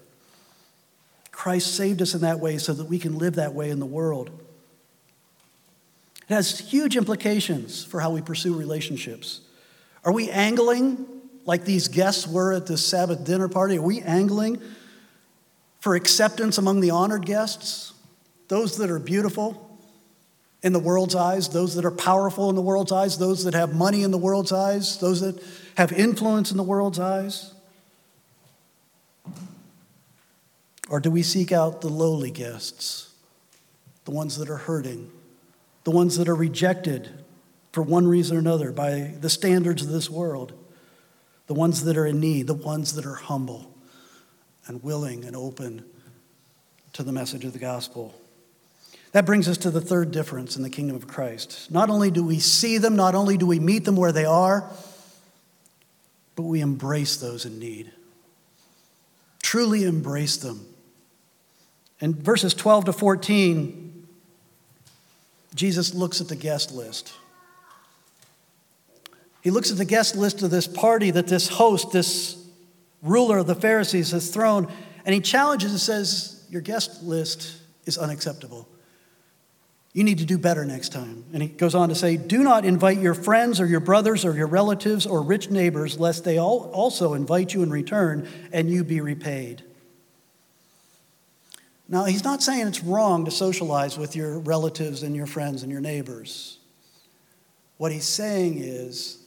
Christ 1.31 1.75
saved 1.75 2.01
us 2.01 2.13
in 2.13 2.21
that 2.21 2.39
way 2.39 2.57
so 2.59 2.71
that 2.71 2.85
we 2.85 2.97
can 2.97 3.17
live 3.17 3.35
that 3.35 3.53
way 3.53 3.71
in 3.71 3.81
the 3.81 3.85
world. 3.85 4.31
It 6.31 6.35
has 6.35 6.59
huge 6.59 6.95
implications 6.95 7.83
for 7.83 7.99
how 7.99 8.11
we 8.11 8.21
pursue 8.21 8.53
relationships. 8.53 9.41
Are 10.05 10.13
we 10.13 10.29
angling 10.29 11.05
like 11.43 11.65
these 11.65 11.89
guests 11.89 12.25
were 12.25 12.53
at 12.53 12.67
this 12.67 12.87
Sabbath 12.87 13.25
dinner 13.25 13.49
party? 13.49 13.77
Are 13.77 13.81
we 13.81 13.99
angling 13.99 14.61
for 15.81 15.93
acceptance 15.93 16.57
among 16.57 16.79
the 16.79 16.91
honored 16.91 17.25
guests? 17.25 17.91
Those 18.47 18.77
that 18.77 18.89
are 18.89 18.97
beautiful 18.97 19.77
in 20.63 20.71
the 20.71 20.79
world's 20.79 21.15
eyes, 21.15 21.49
those 21.49 21.75
that 21.75 21.83
are 21.83 21.91
powerful 21.91 22.49
in 22.49 22.55
the 22.55 22.61
world's 22.61 22.93
eyes, 22.93 23.17
those 23.17 23.43
that 23.43 23.53
have 23.53 23.75
money 23.75 24.01
in 24.01 24.11
the 24.11 24.17
world's 24.17 24.53
eyes, 24.53 24.99
those 24.99 25.19
that 25.19 25.43
have 25.75 25.91
influence 25.91 26.49
in 26.49 26.55
the 26.55 26.63
world's 26.63 26.97
eyes? 26.97 27.53
Or 30.89 31.01
do 31.01 31.11
we 31.11 31.23
seek 31.23 31.51
out 31.51 31.81
the 31.81 31.89
lowly 31.89 32.31
guests, 32.31 33.13
the 34.05 34.11
ones 34.11 34.37
that 34.37 34.49
are 34.49 34.55
hurting? 34.55 35.11
The 35.83 35.91
ones 35.91 36.17
that 36.17 36.27
are 36.27 36.35
rejected 36.35 37.09
for 37.71 37.81
one 37.81 38.07
reason 38.07 38.35
or 38.35 38.39
another 38.39 38.71
by 38.71 39.13
the 39.19 39.29
standards 39.29 39.81
of 39.81 39.89
this 39.89 40.09
world, 40.09 40.53
the 41.47 41.53
ones 41.53 41.83
that 41.83 41.97
are 41.97 42.05
in 42.05 42.19
need, 42.19 42.47
the 42.47 42.53
ones 42.53 42.93
that 42.95 43.05
are 43.05 43.15
humble 43.15 43.73
and 44.67 44.83
willing 44.83 45.25
and 45.25 45.35
open 45.35 45.83
to 46.93 47.03
the 47.03 47.11
message 47.11 47.45
of 47.45 47.53
the 47.53 47.59
gospel. 47.59 48.13
That 49.11 49.25
brings 49.25 49.47
us 49.47 49.57
to 49.59 49.71
the 49.71 49.81
third 49.81 50.11
difference 50.11 50.55
in 50.55 50.63
the 50.63 50.69
kingdom 50.69 50.95
of 50.95 51.07
Christ. 51.07 51.69
Not 51.71 51.89
only 51.89 52.11
do 52.11 52.23
we 52.23 52.39
see 52.39 52.77
them, 52.77 52.95
not 52.95 53.15
only 53.15 53.37
do 53.37 53.45
we 53.45 53.59
meet 53.59 53.83
them 53.83 53.95
where 53.95 54.11
they 54.11 54.25
are, 54.25 54.69
but 56.35 56.43
we 56.43 56.61
embrace 56.61 57.17
those 57.17 57.45
in 57.45 57.59
need. 57.59 57.91
Truly 59.41 59.83
embrace 59.83 60.37
them. 60.37 60.65
In 61.99 62.15
verses 62.15 62.53
12 62.53 62.85
to 62.85 62.93
14, 62.93 63.90
Jesus 65.55 65.93
looks 65.93 66.21
at 66.21 66.27
the 66.27 66.35
guest 66.35 66.71
list. 66.71 67.13
He 69.41 69.49
looks 69.49 69.71
at 69.71 69.77
the 69.77 69.85
guest 69.85 70.15
list 70.15 70.43
of 70.43 70.51
this 70.51 70.67
party 70.67 71.11
that 71.11 71.27
this 71.27 71.49
host, 71.49 71.91
this 71.91 72.37
ruler 73.01 73.39
of 73.39 73.47
the 73.47 73.55
Pharisees, 73.55 74.11
has 74.11 74.29
thrown, 74.29 74.71
and 75.05 75.13
he 75.13 75.21
challenges 75.21 75.71
and 75.71 75.79
says, 75.79 76.45
Your 76.49 76.61
guest 76.61 77.03
list 77.03 77.57
is 77.85 77.97
unacceptable. 77.97 78.67
You 79.93 80.05
need 80.05 80.19
to 80.19 80.25
do 80.25 80.37
better 80.37 80.63
next 80.63 80.89
time. 80.89 81.25
And 81.33 81.41
he 81.41 81.49
goes 81.49 81.75
on 81.75 81.89
to 81.89 81.95
say, 81.95 82.15
Do 82.15 82.43
not 82.43 82.63
invite 82.63 82.99
your 82.99 83.13
friends 83.13 83.59
or 83.59 83.65
your 83.65 83.81
brothers 83.81 84.23
or 84.23 84.33
your 84.33 84.47
relatives 84.47 85.05
or 85.05 85.21
rich 85.21 85.49
neighbors, 85.49 85.99
lest 85.99 86.23
they 86.23 86.37
all 86.37 86.69
also 86.71 87.13
invite 87.13 87.53
you 87.53 87.61
in 87.63 87.71
return 87.71 88.27
and 88.53 88.69
you 88.69 88.83
be 88.83 89.01
repaid. 89.01 89.63
Now, 91.91 92.05
he's 92.05 92.23
not 92.23 92.41
saying 92.41 92.67
it's 92.67 92.81
wrong 92.81 93.25
to 93.25 93.31
socialize 93.31 93.97
with 93.97 94.15
your 94.15 94.39
relatives 94.39 95.03
and 95.03 95.13
your 95.13 95.27
friends 95.27 95.61
and 95.61 95.69
your 95.69 95.81
neighbors. 95.81 96.57
What 97.77 97.91
he's 97.91 98.05
saying 98.05 98.59
is, 98.59 99.21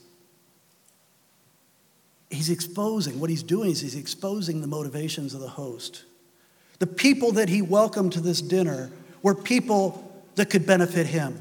he's 2.31 2.49
exposing, 2.49 3.19
what 3.19 3.29
he's 3.29 3.43
doing 3.43 3.69
is 3.69 3.81
he's 3.81 3.95
exposing 3.95 4.61
the 4.61 4.67
motivations 4.67 5.35
of 5.35 5.41
the 5.41 5.47
host. 5.47 6.05
The 6.79 6.87
people 6.87 7.33
that 7.33 7.49
he 7.49 7.61
welcomed 7.61 8.13
to 8.13 8.19
this 8.19 8.41
dinner 8.41 8.91
were 9.21 9.35
people 9.35 10.23
that 10.33 10.49
could 10.49 10.65
benefit 10.65 11.05
him 11.05 11.39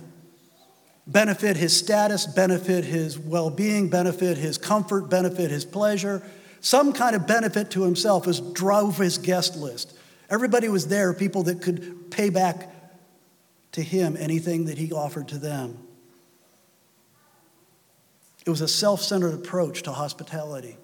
benefit 1.06 1.56
his 1.56 1.76
status, 1.76 2.26
benefit 2.26 2.84
his 2.84 3.18
well 3.18 3.50
being, 3.50 3.88
benefit 3.88 4.38
his 4.38 4.56
comfort, 4.56 5.10
benefit 5.10 5.50
his 5.50 5.64
pleasure. 5.64 6.22
Some 6.60 6.94
kind 6.94 7.14
of 7.14 7.26
benefit 7.26 7.70
to 7.72 7.82
himself 7.82 8.26
was 8.26 8.40
drove 8.40 8.96
his 8.96 9.18
guest 9.18 9.56
list. 9.56 9.94
Everybody 10.34 10.68
was 10.68 10.88
there, 10.88 11.14
people 11.14 11.44
that 11.44 11.62
could 11.62 12.10
pay 12.10 12.28
back 12.28 12.68
to 13.70 13.80
him 13.80 14.16
anything 14.18 14.64
that 14.64 14.76
he 14.76 14.90
offered 14.90 15.28
to 15.28 15.38
them. 15.38 15.78
It 18.44 18.50
was 18.50 18.60
a 18.60 18.66
self 18.66 19.00
centered 19.00 19.32
approach 19.32 19.84
to 19.84 19.92
hospitality. 19.92 20.76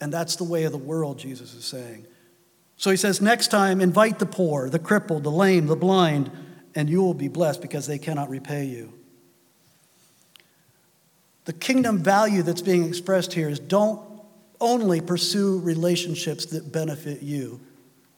And 0.00 0.10
that's 0.10 0.36
the 0.36 0.44
way 0.44 0.64
of 0.64 0.72
the 0.72 0.78
world, 0.78 1.18
Jesus 1.18 1.52
is 1.52 1.66
saying. 1.66 2.06
So 2.78 2.90
he 2.90 2.96
says, 2.96 3.20
next 3.20 3.48
time, 3.48 3.82
invite 3.82 4.18
the 4.20 4.26
poor, 4.26 4.70
the 4.70 4.78
crippled, 4.78 5.22
the 5.22 5.30
lame, 5.30 5.66
the 5.66 5.76
blind, 5.76 6.30
and 6.74 6.88
you 6.88 7.02
will 7.02 7.12
be 7.12 7.28
blessed 7.28 7.60
because 7.60 7.86
they 7.86 7.98
cannot 7.98 8.30
repay 8.30 8.64
you. 8.64 8.90
The 11.44 11.52
kingdom 11.52 11.98
value 11.98 12.42
that's 12.42 12.62
being 12.62 12.88
expressed 12.88 13.34
here 13.34 13.50
is 13.50 13.58
don't 13.58 14.00
only 14.62 15.02
pursue 15.02 15.58
relationships 15.58 16.46
that 16.46 16.72
benefit 16.72 17.20
you 17.20 17.60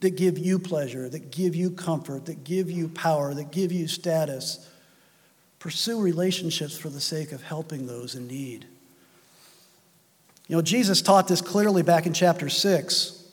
that 0.00 0.16
give 0.16 0.38
you 0.38 0.58
pleasure, 0.58 1.08
that 1.08 1.30
give 1.30 1.54
you 1.54 1.70
comfort, 1.70 2.26
that 2.26 2.44
give 2.44 2.70
you 2.70 2.88
power, 2.88 3.32
that 3.34 3.50
give 3.50 3.72
you 3.72 3.88
status. 3.88 4.68
Pursue 5.58 6.00
relationships 6.00 6.76
for 6.76 6.88
the 6.88 7.00
sake 7.00 7.32
of 7.32 7.42
helping 7.42 7.86
those 7.86 8.14
in 8.14 8.26
need. 8.26 8.66
You 10.48 10.56
know, 10.56 10.62
Jesus 10.62 11.02
taught 11.02 11.28
this 11.28 11.40
clearly 11.40 11.82
back 11.82 12.06
in 12.06 12.12
chapter 12.12 12.48
6. 12.48 13.24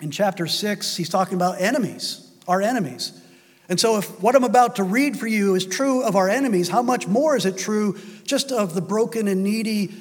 In 0.00 0.10
chapter 0.10 0.46
6, 0.46 0.96
he's 0.96 1.08
talking 1.08 1.34
about 1.34 1.60
enemies, 1.60 2.30
our 2.48 2.62
enemies. 2.62 3.20
And 3.68 3.78
so, 3.78 3.98
if 3.98 4.20
what 4.20 4.34
I'm 4.34 4.44
about 4.44 4.76
to 4.76 4.84
read 4.84 5.18
for 5.18 5.26
you 5.26 5.54
is 5.54 5.64
true 5.64 6.02
of 6.02 6.16
our 6.16 6.28
enemies, 6.28 6.68
how 6.68 6.82
much 6.82 7.06
more 7.06 7.36
is 7.36 7.46
it 7.46 7.56
true 7.56 7.98
just 8.24 8.50
of 8.50 8.74
the 8.74 8.80
broken 8.80 9.28
and 9.28 9.44
needy, 9.44 9.94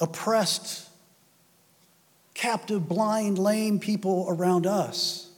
oppressed, 0.00 0.87
captive, 2.38 2.88
blind, 2.88 3.36
lame 3.36 3.80
people 3.80 4.26
around 4.28 4.64
us. 4.64 5.28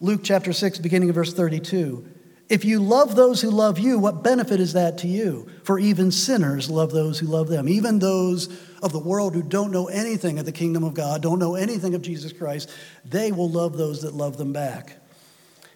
Luke 0.00 0.22
chapter 0.24 0.52
6, 0.52 0.78
beginning 0.78 1.10
of 1.10 1.14
verse 1.14 1.34
32. 1.34 2.08
If 2.48 2.64
you 2.64 2.80
love 2.80 3.14
those 3.14 3.42
who 3.42 3.50
love 3.50 3.78
you, 3.78 3.98
what 3.98 4.22
benefit 4.22 4.60
is 4.60 4.72
that 4.72 4.96
to 4.98 5.06
you? 5.06 5.46
For 5.64 5.78
even 5.78 6.10
sinners 6.10 6.70
love 6.70 6.90
those 6.90 7.18
who 7.18 7.26
love 7.26 7.48
them. 7.48 7.68
Even 7.68 7.98
those 7.98 8.48
of 8.82 8.92
the 8.92 8.98
world 8.98 9.34
who 9.34 9.42
don't 9.42 9.70
know 9.70 9.88
anything 9.88 10.38
of 10.38 10.46
the 10.46 10.52
kingdom 10.52 10.84
of 10.84 10.94
God, 10.94 11.20
don't 11.20 11.38
know 11.38 11.54
anything 11.54 11.94
of 11.94 12.00
Jesus 12.00 12.32
Christ, 12.32 12.70
they 13.04 13.30
will 13.30 13.50
love 13.50 13.76
those 13.76 14.00
that 14.00 14.14
love 14.14 14.38
them 14.38 14.54
back. 14.54 14.96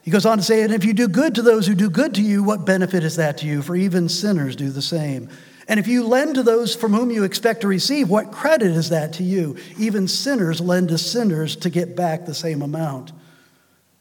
He 0.00 0.10
goes 0.10 0.24
on 0.24 0.38
to 0.38 0.42
say, 0.42 0.62
And 0.62 0.72
if 0.72 0.86
you 0.86 0.94
do 0.94 1.06
good 1.06 1.34
to 1.34 1.42
those 1.42 1.66
who 1.66 1.74
do 1.74 1.90
good 1.90 2.14
to 2.14 2.22
you, 2.22 2.42
what 2.42 2.64
benefit 2.64 3.04
is 3.04 3.16
that 3.16 3.36
to 3.38 3.46
you? 3.46 3.60
For 3.60 3.76
even 3.76 4.08
sinners 4.08 4.56
do 4.56 4.70
the 4.70 4.80
same. 4.80 5.28
And 5.68 5.78
if 5.78 5.86
you 5.86 6.04
lend 6.04 6.34
to 6.34 6.42
those 6.42 6.74
from 6.74 6.92
whom 6.92 7.10
you 7.10 7.24
expect 7.24 7.60
to 7.60 7.68
receive, 7.68 8.08
what 8.08 8.32
credit 8.32 8.72
is 8.72 8.88
that 8.88 9.12
to 9.14 9.22
you? 9.22 9.56
Even 9.78 10.08
sinners 10.08 10.60
lend 10.60 10.88
to 10.88 10.98
sinners 10.98 11.56
to 11.56 11.70
get 11.70 11.94
back 11.94 12.26
the 12.26 12.34
same 12.34 12.62
amount. 12.62 13.12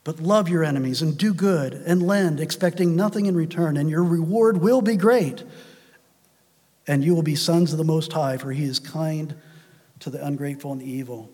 But 0.03 0.19
love 0.19 0.49
your 0.49 0.63
enemies 0.63 1.01
and 1.01 1.17
do 1.17 1.33
good 1.33 1.73
and 1.73 2.01
lend, 2.01 2.39
expecting 2.39 2.95
nothing 2.95 3.27
in 3.27 3.35
return, 3.35 3.77
and 3.77 3.89
your 3.89 4.03
reward 4.03 4.57
will 4.57 4.81
be 4.81 4.95
great. 4.95 5.43
And 6.87 7.03
you 7.03 7.13
will 7.13 7.21
be 7.21 7.35
sons 7.35 7.71
of 7.71 7.77
the 7.77 7.83
Most 7.83 8.11
High, 8.11 8.37
for 8.37 8.51
he 8.51 8.63
is 8.63 8.79
kind 8.79 9.35
to 9.99 10.09
the 10.09 10.25
ungrateful 10.25 10.71
and 10.71 10.81
the 10.81 10.89
evil. 10.89 11.29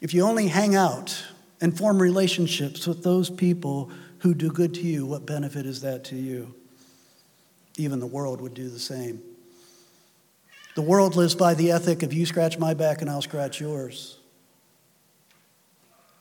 If 0.00 0.14
you 0.14 0.22
only 0.22 0.46
hang 0.48 0.76
out 0.76 1.24
and 1.60 1.76
form 1.76 2.00
relationships 2.00 2.86
with 2.86 3.02
those 3.02 3.28
people 3.28 3.90
who 4.18 4.34
do 4.34 4.50
good 4.50 4.74
to 4.74 4.82
you, 4.82 5.04
what 5.04 5.26
benefit 5.26 5.66
is 5.66 5.80
that 5.80 6.04
to 6.04 6.16
you? 6.16 6.54
Even 7.76 8.00
the 8.00 8.06
world 8.06 8.40
would 8.40 8.54
do 8.54 8.68
the 8.68 8.78
same. 8.78 9.22
The 10.74 10.82
world 10.82 11.16
lives 11.16 11.34
by 11.34 11.54
the 11.54 11.70
ethic 11.70 12.02
of 12.02 12.12
you 12.12 12.24
scratch 12.24 12.58
my 12.58 12.74
back 12.74 13.02
and 13.02 13.10
I'll 13.10 13.22
scratch 13.22 13.60
yours. 13.60 14.18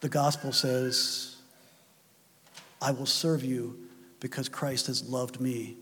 The 0.01 0.09
gospel 0.09 0.51
says, 0.51 1.37
I 2.81 2.91
will 2.91 3.05
serve 3.05 3.43
you 3.43 3.77
because 4.19 4.49
Christ 4.49 4.87
has 4.87 5.07
loved 5.07 5.39
me. 5.39 5.77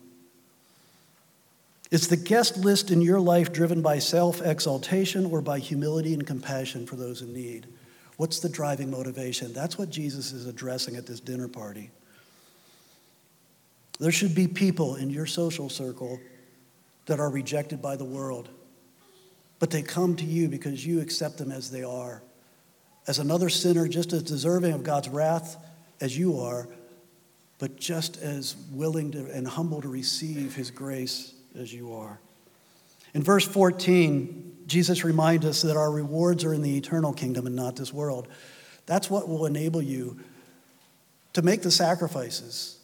Is 1.90 2.08
the 2.08 2.18
guest 2.18 2.58
list 2.58 2.92
in 2.92 3.02
your 3.02 3.20
life 3.20 3.52
driven 3.52 3.82
by 3.82 3.98
self 3.98 4.42
exaltation 4.42 5.26
or 5.26 5.42
by 5.42 5.58
humility 5.58 6.14
and 6.14 6.28
compassion 6.28 6.86
for 6.86 6.96
those 6.96 7.22
in 7.22 7.34
need? 7.34 7.66
What's 8.18 8.40
the 8.40 8.50
driving 8.50 8.92
motivation? 8.92 9.54
That's 9.54 9.78
what 9.78 9.90
Jesus 9.90 10.32
is 10.32 10.46
addressing 10.46 10.98
at 10.98 11.08
this 11.08 11.20
dinner 11.20 11.48
party. 11.48 11.90
There 14.00 14.12
should 14.12 14.34
be 14.34 14.48
people 14.48 14.96
in 14.96 15.10
your 15.10 15.26
social 15.26 15.70
circle 15.70 16.20
that 17.06 17.20
are 17.20 17.30
rejected 17.30 17.82
by 17.82 17.98
the 17.98 18.06
world, 18.06 18.50
but 19.60 19.72
they 19.72 19.82
come 19.82 20.16
to 20.16 20.26
you 20.26 20.48
because 20.48 20.86
you 20.86 21.02
accept 21.02 21.38
them 21.38 21.52
as 21.52 21.70
they 21.70 21.84
are. 21.84 22.24
As 23.08 23.20
another 23.20 23.50
sinner, 23.50 23.88
just 23.88 24.14
as 24.14 24.24
deserving 24.24 24.74
of 24.74 24.84
God's 24.84 25.10
wrath 25.10 25.58
as 26.00 26.18
you 26.18 26.40
are, 26.40 26.70
but 27.58 27.78
just 27.78 28.18
as 28.18 28.56
willing 28.72 29.12
to, 29.12 29.30
and 29.32 29.48
humble 29.48 29.82
to 29.82 29.90
receive 29.90 30.56
his 30.56 30.72
grace 30.72 31.34
as 31.56 31.74
you 31.74 31.94
are. 31.94 32.20
In 33.14 33.22
verse 33.22 33.46
14, 33.46 34.60
Jesus 34.66 35.04
reminds 35.04 35.46
us 35.46 35.62
that 35.64 35.76
our 35.76 35.92
rewards 35.92 36.46
are 36.46 36.54
in 36.54 36.62
the 36.62 36.78
eternal 36.78 37.12
kingdom 37.12 37.48
and 37.48 37.56
not 37.56 37.76
this 37.76 37.92
world. 37.92 38.28
That's 38.86 39.10
what 39.10 39.28
will 39.28 39.46
enable 39.46 39.82
you 39.82 40.20
to 41.34 41.42
make 41.42 41.64
the 41.64 41.72
sacrifices 41.72 42.79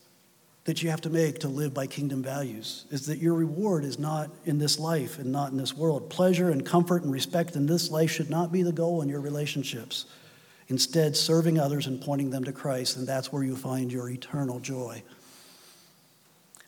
that 0.66 0.82
you 0.82 0.90
have 0.90 1.02
to 1.02 1.10
make 1.12 1.40
to 1.40 1.48
live 1.48 1.74
by 1.74 1.86
kingdom 1.86 2.24
values 2.24 2.86
is 2.90 3.06
that 3.06 3.20
your 3.20 3.36
reward 3.36 3.86
is 3.86 4.00
not 4.00 4.32
in 4.46 4.58
this 4.58 4.80
life 4.80 5.20
and 5.20 5.32
not 5.32 5.52
in 5.52 5.58
this 5.58 5.76
world. 5.76 6.10
Pleasure 6.10 6.50
and 6.50 6.66
comfort 6.66 7.04
and 7.04 7.14
respect 7.14 7.56
in 7.56 7.68
this 7.68 7.92
life 7.92 8.12
should 8.12 8.32
not 8.32 8.52
be 8.52 8.64
the 8.64 8.72
goal 8.72 9.02
in 9.04 9.10
your 9.10 9.22
relationships. 9.22 10.06
Instead, 10.68 11.16
serving 11.16 11.60
others 11.60 11.86
and 11.86 12.02
pointing 12.02 12.32
them 12.32 12.44
to 12.44 12.52
Christ, 12.52 12.98
and 12.98 13.08
that's 13.08 13.32
where 13.32 13.44
you 13.44 13.56
find 13.56 13.92
your 13.92 14.10
eternal 14.10 14.60
joy. 14.60 15.04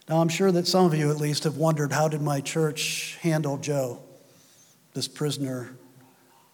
Now, 0.08 0.22
I'm 0.22 0.30
sure 0.30 0.52
that 0.52 0.68
some 0.68 0.86
of 0.86 0.94
you 0.94 1.10
at 1.10 1.18
least 1.18 1.44
have 1.46 1.58
wondered 1.58 1.92
how 1.92 2.08
did 2.08 2.22
my 2.22 2.40
church 2.40 3.18
handle 3.22 3.58
Joe, 3.58 4.00
this 4.94 5.08
prisoner 5.08 5.72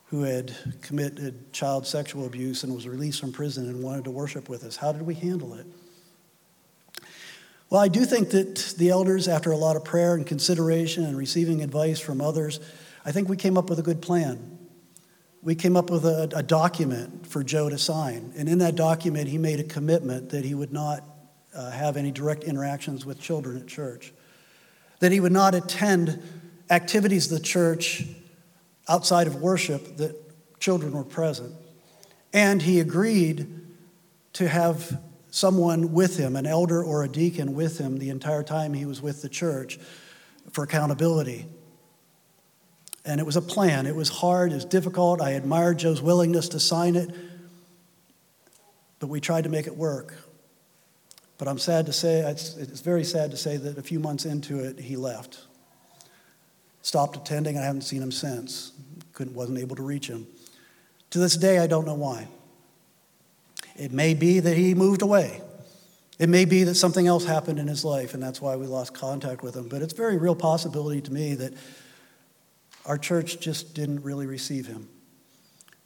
who 0.06 0.24
had 0.24 0.56
committed 0.82 1.52
child 1.52 1.86
sexual 1.86 2.26
abuse 2.26 2.64
and 2.64 2.74
was 2.74 2.88
released 2.88 3.20
from 3.20 3.34
prison 3.34 3.68
and 3.68 3.84
wanted 3.84 4.06
to 4.06 4.12
worship 4.12 4.48
with 4.48 4.64
us? 4.64 4.78
How 4.78 4.94
did 4.94 5.02
we 5.02 5.14
handle 5.14 5.54
it? 5.56 5.66
Well, 7.74 7.82
I 7.82 7.88
do 7.88 8.06
think 8.06 8.30
that 8.30 8.76
the 8.78 8.92
elders, 8.92 9.28
after 9.28 9.52
a 9.52 9.58
lot 9.58 9.76
of 9.76 9.84
prayer 9.84 10.14
and 10.14 10.28
consideration 10.28 11.06
and 11.06 11.18
receiving 11.18 11.64
advice 11.64 12.00
from 12.00 12.22
others, 12.22 12.60
I 13.04 13.12
think 13.12 13.30
we 13.30 13.36
came 13.36 13.58
up 13.58 13.68
with 13.68 13.80
a 13.80 13.82
good 13.82 14.00
plan. 14.00 14.60
We 15.42 15.56
came 15.56 15.76
up 15.76 15.90
with 15.90 16.06
a, 16.06 16.32
a 16.36 16.44
document 16.44 17.26
for 17.26 17.44
Joe 17.44 17.70
to 17.70 17.80
sign. 17.80 18.32
And 18.38 18.48
in 18.48 18.60
that 18.60 18.76
document, 18.76 19.28
he 19.28 19.40
made 19.40 19.60
a 19.60 19.64
commitment 19.64 20.30
that 20.30 20.46
he 20.46 20.54
would 20.54 20.72
not 20.72 21.04
uh, 21.56 21.72
have 21.72 21.98
any 21.98 22.12
direct 22.12 22.44
interactions 22.44 23.08
with 23.08 23.20
children 23.20 23.58
at 23.58 23.66
church, 23.66 24.14
that 25.00 25.12
he 25.12 25.20
would 25.20 25.32
not 25.32 25.56
attend 25.56 26.22
activities 26.70 27.32
of 27.32 27.40
the 27.40 27.44
church 27.44 28.06
outside 28.88 29.26
of 29.26 29.38
worship 29.38 29.98
that 29.98 30.16
children 30.60 30.94
were 30.94 31.04
present. 31.04 31.52
And 32.34 32.62
he 32.62 32.80
agreed 32.80 33.48
to 34.34 34.48
have 34.48 35.02
someone 35.34 35.94
with 35.94 36.16
him, 36.16 36.36
an 36.36 36.46
elder 36.46 36.84
or 36.84 37.04
a 37.04 37.10
deacon 37.10 37.56
with 37.56 37.80
him 37.80 37.98
the 37.98 38.12
entire 38.12 38.44
time 38.44 38.72
he 38.72 38.86
was 38.86 39.02
with 39.02 39.24
the 39.24 39.30
church 39.30 39.80
for 40.52 40.64
accountability. 40.64 41.48
And 43.04 43.20
it 43.20 43.26
was 43.26 43.36
a 43.36 43.42
plan. 43.42 43.88
It 43.88 43.96
was 43.96 44.10
hard, 44.10 44.52
it 44.52 44.56
was 44.56 44.66
difficult. 44.66 45.22
I 45.22 45.32
admired 45.32 45.80
Joe's 45.80 46.04
willingness 46.04 46.50
to 46.50 46.60
sign 46.60 46.96
it, 46.96 47.10
but 49.00 49.08
we 49.08 49.20
tried 49.20 49.46
to 49.46 49.50
make 49.50 49.66
it 49.66 49.76
work. 49.76 50.14
But 51.40 51.48
I'm 51.48 51.58
sad 51.58 51.88
to 51.88 51.94
say, 51.94 52.20
it's, 52.20 52.56
it's 52.56 52.82
very 52.82 53.04
sad 53.04 53.32
to 53.32 53.38
say 53.38 53.58
that 53.58 53.80
a 53.80 53.82
few 53.82 54.00
months 54.00 54.26
into 54.26 54.60
it, 54.60 54.80
he 54.80 54.96
left. 54.96 55.46
Stopped 56.84 57.18
attending, 57.18 57.58
I 57.58 57.64
haven't 57.64 57.82
seen 57.82 58.04
him 58.04 58.12
since. 58.12 58.72
Couldn't, 59.14 59.34
wasn't 59.34 59.58
able 59.58 59.78
to 59.78 59.84
reach 59.84 60.08
him. 60.08 60.28
To 61.10 61.18
this 61.18 61.36
day, 61.36 61.58
I 61.58 61.66
don't 61.66 61.88
know 61.88 61.96
why. 61.96 62.28
It 63.76 63.92
may 63.92 64.14
be 64.14 64.40
that 64.40 64.56
he 64.56 64.76
moved 64.76 65.02
away. 65.02 65.42
It 66.20 66.30
may 66.30 66.46
be 66.46 66.64
that 66.66 66.76
something 66.76 67.08
else 67.08 67.26
happened 67.26 67.58
in 67.58 67.68
his 67.68 67.84
life, 67.84 68.14
and 68.14 68.22
that's 68.22 68.40
why 68.40 68.56
we 68.56 68.68
lost 68.68 68.94
contact 68.94 69.42
with 69.42 69.56
him. 69.56 69.68
But 69.68 69.82
it's 69.82 69.94
a 69.94 69.96
very 69.98 70.18
real 70.18 70.36
possibility 70.36 71.02
to 71.02 71.12
me 71.12 71.34
that 71.36 71.54
our 72.86 72.98
church 72.98 73.40
just 73.40 73.74
didn't 73.74 74.04
really 74.04 74.28
receive 74.28 74.68
him. 74.68 74.90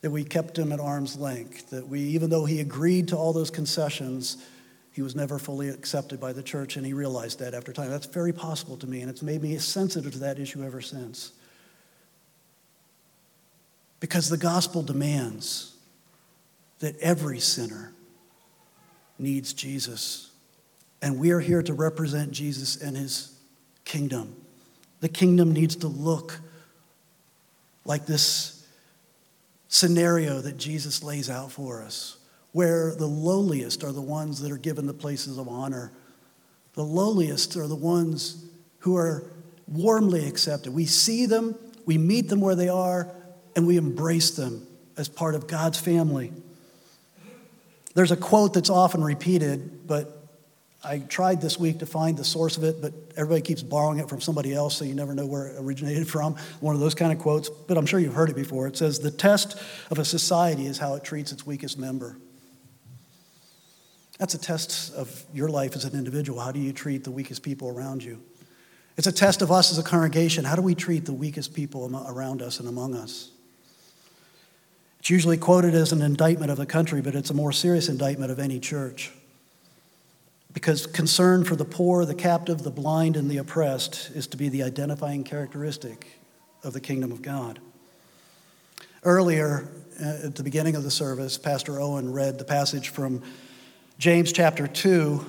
that 0.01 0.11
we 0.11 0.23
kept 0.23 0.57
him 0.57 0.71
at 0.71 0.79
arm's 0.79 1.17
length, 1.17 1.71
that 1.71 1.87
we, 1.87 1.99
even 1.99 2.29
though 2.29 2.45
he 2.45 2.59
agreed 2.59 3.07
to 3.09 3.17
all 3.17 3.33
those 3.33 3.49
concessions, 3.49 4.37
he 4.91 5.01
was 5.01 5.15
never 5.15 5.39
fully 5.39 5.69
accepted 5.69 6.19
by 6.19 6.33
the 6.33 6.43
church, 6.43 6.77
and 6.77 6.85
he 6.85 6.93
realized 6.93 7.39
that 7.39 7.53
after 7.53 7.73
time. 7.73 7.89
That's 7.89 8.05
very 8.05 8.33
possible 8.33 8.77
to 8.77 8.87
me, 8.87 9.01
and 9.01 9.09
it's 9.09 9.23
made 9.23 9.41
me 9.41 9.57
sensitive 9.57 10.11
to 10.13 10.19
that 10.19 10.39
issue 10.39 10.63
ever 10.63 10.81
since. 10.81 11.31
Because 13.99 14.29
the 14.29 14.37
gospel 14.37 14.83
demands 14.83 15.75
that 16.79 16.97
every 16.99 17.39
sinner 17.39 17.93
needs 19.19 19.53
Jesus. 19.53 20.31
And 21.01 21.19
we 21.19 21.31
are 21.31 21.39
here 21.39 21.61
to 21.63 21.73
represent 21.73 22.31
Jesus 22.31 22.81
and 22.81 22.95
his 22.95 23.37
kingdom. 23.85 24.35
The 24.99 25.09
kingdom 25.09 25.53
needs 25.53 25.75
to 25.77 25.87
look 25.87 26.39
like 27.85 28.05
this 28.05 28.65
scenario 29.67 30.41
that 30.41 30.57
Jesus 30.57 31.03
lays 31.03 31.29
out 31.29 31.51
for 31.51 31.81
us, 31.81 32.17
where 32.51 32.95
the 32.95 33.05
lowliest 33.05 33.83
are 33.83 33.91
the 33.91 34.01
ones 34.01 34.41
that 34.41 34.51
are 34.51 34.57
given 34.57 34.87
the 34.87 34.93
places 34.93 35.37
of 35.37 35.47
honor. 35.47 35.91
The 36.73 36.83
lowliest 36.83 37.55
are 37.57 37.67
the 37.67 37.75
ones 37.75 38.45
who 38.79 38.95
are 38.97 39.23
warmly 39.67 40.27
accepted. 40.27 40.73
We 40.73 40.85
see 40.85 41.25
them, 41.25 41.55
we 41.85 41.97
meet 41.97 42.29
them 42.29 42.41
where 42.41 42.55
they 42.55 42.69
are, 42.69 43.09
and 43.55 43.67
we 43.67 43.77
embrace 43.77 44.31
them 44.31 44.65
as 44.95 45.09
part 45.09 45.35
of 45.35 45.47
God's 45.47 45.79
family. 45.79 46.31
There's 47.97 48.11
a 48.11 48.15
quote 48.15 48.53
that's 48.53 48.69
often 48.69 49.03
repeated, 49.03 49.87
but 49.87 50.29
I 50.83 50.99
tried 50.99 51.41
this 51.41 51.57
week 51.57 51.79
to 51.79 51.87
find 51.87 52.15
the 52.15 52.23
source 52.23 52.55
of 52.55 52.63
it, 52.63 52.79
but 52.79 52.93
everybody 53.15 53.41
keeps 53.41 53.63
borrowing 53.63 53.97
it 53.97 54.07
from 54.07 54.21
somebody 54.21 54.53
else, 54.53 54.77
so 54.77 54.85
you 54.85 54.93
never 54.93 55.15
know 55.15 55.25
where 55.25 55.47
it 55.47 55.55
originated 55.57 56.07
from. 56.11 56.35
One 56.59 56.75
of 56.75 56.79
those 56.79 56.93
kind 56.93 57.11
of 57.11 57.17
quotes, 57.17 57.49
but 57.49 57.75
I'm 57.75 57.87
sure 57.87 57.99
you've 57.99 58.13
heard 58.13 58.29
it 58.29 58.35
before. 58.35 58.67
It 58.67 58.77
says, 58.77 58.99
The 58.99 59.09
test 59.09 59.59
of 59.89 59.97
a 59.97 60.05
society 60.05 60.67
is 60.67 60.77
how 60.77 60.93
it 60.93 61.03
treats 61.03 61.31
its 61.31 61.43
weakest 61.43 61.79
member. 61.79 62.17
That's 64.19 64.35
a 64.35 64.39
test 64.39 64.93
of 64.93 65.25
your 65.33 65.49
life 65.49 65.75
as 65.75 65.83
an 65.83 65.97
individual. 65.97 66.39
How 66.39 66.51
do 66.51 66.59
you 66.59 66.73
treat 66.73 67.03
the 67.03 67.09
weakest 67.09 67.41
people 67.41 67.67
around 67.67 68.03
you? 68.03 68.21
It's 68.95 69.07
a 69.07 69.11
test 69.11 69.41
of 69.41 69.51
us 69.51 69.71
as 69.71 69.79
a 69.79 69.83
congregation. 69.83 70.45
How 70.45 70.55
do 70.55 70.61
we 70.61 70.75
treat 70.75 71.05
the 71.05 71.13
weakest 71.13 71.55
people 71.55 72.07
around 72.07 72.43
us 72.43 72.59
and 72.59 72.69
among 72.69 72.93
us? 72.93 73.31
It's 75.07 75.11
usually 75.11 75.37
quoted 75.37 75.73
as 75.73 75.93
an 75.93 76.01
indictment 76.01 76.51
of 76.51 76.57
the 76.57 76.65
country, 76.65 76.99
but 76.99 77.15
it's 77.15 77.29
a 77.29 77.33
more 77.33 77.53
serious 77.53 77.87
indictment 77.87 78.29
of 78.29 78.39
any 78.39 78.59
church. 78.59 79.13
Because 80.51 80.85
concern 80.85 81.45
for 81.45 81.55
the 81.55 81.63
poor, 81.63 82.03
the 82.03 82.13
captive, 82.13 82.63
the 82.63 82.71
blind, 82.71 83.15
and 83.15 83.31
the 83.31 83.37
oppressed 83.37 84.11
is 84.13 84.27
to 84.27 84.35
be 84.35 84.49
the 84.49 84.63
identifying 84.63 85.23
characteristic 85.23 86.19
of 86.61 86.73
the 86.73 86.81
kingdom 86.81 87.13
of 87.13 87.21
God. 87.21 87.59
Earlier, 89.01 89.69
uh, 89.97 90.25
at 90.25 90.35
the 90.35 90.43
beginning 90.43 90.75
of 90.75 90.83
the 90.83 90.91
service, 90.91 91.37
Pastor 91.37 91.79
Owen 91.79 92.11
read 92.11 92.37
the 92.37 92.43
passage 92.43 92.89
from 92.89 93.23
James 93.99 94.33
chapter 94.33 94.67
2 94.67 95.25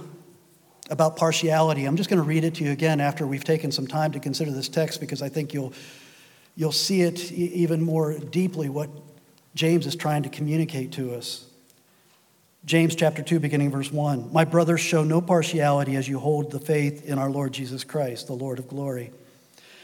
about 0.90 1.16
partiality. 1.16 1.84
I'm 1.84 1.96
just 1.96 2.10
going 2.10 2.20
to 2.20 2.28
read 2.28 2.42
it 2.42 2.56
to 2.56 2.64
you 2.64 2.72
again 2.72 3.00
after 3.00 3.28
we've 3.28 3.44
taken 3.44 3.70
some 3.70 3.86
time 3.86 4.10
to 4.10 4.18
consider 4.18 4.50
this 4.50 4.68
text 4.68 4.98
because 4.98 5.22
I 5.22 5.28
think 5.28 5.54
you'll, 5.54 5.72
you'll 6.56 6.72
see 6.72 7.02
it 7.02 7.30
even 7.30 7.80
more 7.80 8.18
deeply 8.18 8.68
what 8.68 8.90
James 9.55 9.86
is 9.86 9.96
trying 9.96 10.22
to 10.22 10.28
communicate 10.28 10.92
to 10.92 11.14
us. 11.14 11.44
James 12.64 12.94
chapter 12.94 13.22
2, 13.22 13.40
beginning 13.40 13.70
verse 13.70 13.90
1. 13.90 14.32
My 14.32 14.44
brothers, 14.44 14.80
show 14.80 15.03
no 15.03 15.20
partiality 15.20 15.96
as 15.96 16.09
you 16.09 16.18
hold 16.18 16.51
the 16.51 16.61
faith 16.61 17.07
in 17.07 17.18
our 17.18 17.30
Lord 17.30 17.53
Jesus 17.53 17.82
Christ, 17.82 18.26
the 18.26 18.34
Lord 18.34 18.59
of 18.59 18.68
glory. 18.68 19.11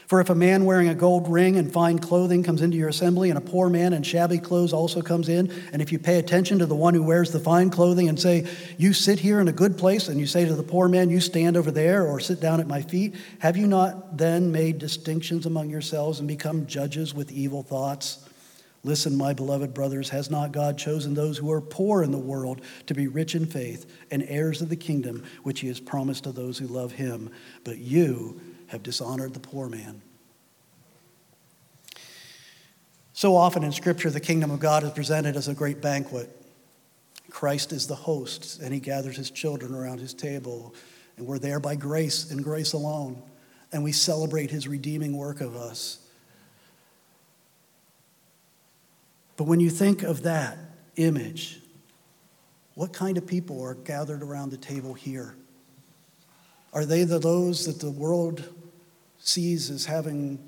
For 0.07 0.21
if 0.21 0.29
a 0.29 0.35
man 0.35 0.65
wearing 0.65 0.87
a 0.87 0.93
gold 0.93 1.27
ring 1.27 1.57
and 1.57 1.73
fine 1.73 1.97
clothing 1.97 2.43
comes 2.43 2.61
into 2.61 2.77
your 2.77 2.89
assembly, 2.89 3.29
and 3.31 3.39
a 3.39 3.41
poor 3.41 3.69
man 3.69 3.91
in 3.91 4.03
shabby 4.03 4.37
clothes 4.37 4.71
also 4.71 5.01
comes 5.01 5.29
in, 5.29 5.51
and 5.73 5.81
if 5.81 5.91
you 5.91 5.97
pay 5.97 6.19
attention 6.19 6.59
to 6.59 6.67
the 6.67 6.75
one 6.75 6.93
who 6.93 7.01
wears 7.01 7.31
the 7.31 7.39
fine 7.39 7.71
clothing 7.71 8.07
and 8.07 8.19
say, 8.19 8.45
You 8.77 8.93
sit 8.93 9.19
here 9.19 9.39
in 9.39 9.47
a 9.47 9.53
good 9.53 9.79
place, 9.79 10.07
and 10.07 10.19
you 10.19 10.27
say 10.27 10.45
to 10.45 10.53
the 10.53 10.61
poor 10.61 10.87
man, 10.87 11.09
You 11.09 11.19
stand 11.19 11.57
over 11.57 11.71
there, 11.71 12.05
or 12.05 12.19
sit 12.19 12.39
down 12.39 12.59
at 12.59 12.67
my 12.67 12.83
feet, 12.83 13.15
have 13.39 13.57
you 13.57 13.65
not 13.65 14.15
then 14.15 14.51
made 14.51 14.77
distinctions 14.77 15.47
among 15.47 15.71
yourselves 15.71 16.19
and 16.19 16.27
become 16.27 16.67
judges 16.67 17.15
with 17.15 17.31
evil 17.31 17.63
thoughts? 17.63 18.29
Listen, 18.85 19.17
my 19.17 19.33
beloved 19.33 19.73
brothers, 19.73 20.09
has 20.09 20.29
not 20.29 20.51
God 20.51 20.77
chosen 20.77 21.15
those 21.15 21.39
who 21.39 21.51
are 21.51 21.59
poor 21.59 22.03
in 22.03 22.11
the 22.11 22.19
world 22.19 22.61
to 22.85 22.93
be 22.93 23.07
rich 23.07 23.33
in 23.33 23.47
faith 23.47 23.91
and 24.11 24.23
heirs 24.27 24.61
of 24.61 24.69
the 24.69 24.75
kingdom 24.75 25.23
which 25.41 25.61
he 25.61 25.67
has 25.69 25.79
promised 25.79 26.25
to 26.25 26.31
those 26.31 26.59
who 26.59 26.67
love 26.67 26.91
him? 26.91 27.31
But 27.63 27.79
you 27.79 28.39
have 28.67 28.83
dishonored 28.83 29.33
the 29.33 29.39
poor 29.39 29.69
man. 29.69 30.03
So 33.13 33.35
often 33.35 33.63
in 33.63 33.71
Scripture, 33.71 34.11
the 34.11 34.19
kingdom 34.19 34.51
of 34.51 34.59
God 34.59 34.83
is 34.83 34.91
presented 34.91 35.35
as 35.35 35.47
a 35.47 35.55
great 35.55 35.81
banquet. 35.81 36.29
Christ 37.31 37.73
is 37.73 37.87
the 37.87 37.95
host, 37.95 38.61
and 38.61 38.71
he 38.71 38.79
gathers 38.79 39.17
his 39.17 39.31
children 39.31 39.73
around 39.73 39.99
his 39.99 40.13
table, 40.13 40.75
and 41.17 41.25
we're 41.25 41.39
there 41.39 41.59
by 41.59 41.73
grace 41.75 42.29
and 42.29 42.43
grace 42.43 42.73
alone, 42.73 43.23
and 43.71 43.83
we 43.83 43.91
celebrate 43.91 44.51
his 44.51 44.67
redeeming 44.67 45.17
work 45.17 45.41
of 45.41 45.55
us. 45.55 46.04
But 49.37 49.45
when 49.45 49.59
you 49.59 49.69
think 49.69 50.03
of 50.03 50.23
that 50.23 50.57
image, 50.95 51.59
what 52.75 52.93
kind 52.93 53.17
of 53.17 53.25
people 53.25 53.61
are 53.63 53.73
gathered 53.73 54.21
around 54.21 54.51
the 54.51 54.57
table 54.57 54.93
here? 54.93 55.35
Are 56.73 56.85
they 56.85 57.03
the, 57.03 57.19
those 57.19 57.65
that 57.65 57.79
the 57.79 57.91
world 57.91 58.43
sees 59.19 59.69
as 59.69 59.85
having 59.85 60.39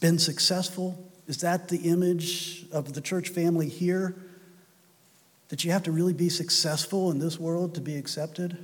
been 0.00 0.18
successful? 0.18 1.10
Is 1.28 1.38
that 1.38 1.68
the 1.68 1.78
image 1.78 2.66
of 2.72 2.94
the 2.94 3.00
church 3.00 3.28
family 3.28 3.68
here? 3.68 4.16
That 5.48 5.64
you 5.64 5.70
have 5.72 5.82
to 5.84 5.92
really 5.92 6.14
be 6.14 6.30
successful 6.30 7.10
in 7.10 7.18
this 7.18 7.38
world 7.38 7.74
to 7.74 7.80
be 7.80 7.96
accepted? 7.96 8.56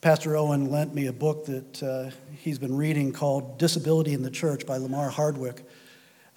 Pastor 0.00 0.34
Owen 0.34 0.70
lent 0.70 0.94
me 0.94 1.06
a 1.06 1.12
book 1.12 1.44
that 1.44 1.82
uh, 1.82 2.10
he's 2.38 2.58
been 2.58 2.74
reading 2.74 3.12
called 3.12 3.58
Disability 3.58 4.14
in 4.14 4.22
the 4.22 4.30
Church 4.30 4.66
by 4.66 4.78
Lamar 4.78 5.10
Hardwick. 5.10 5.62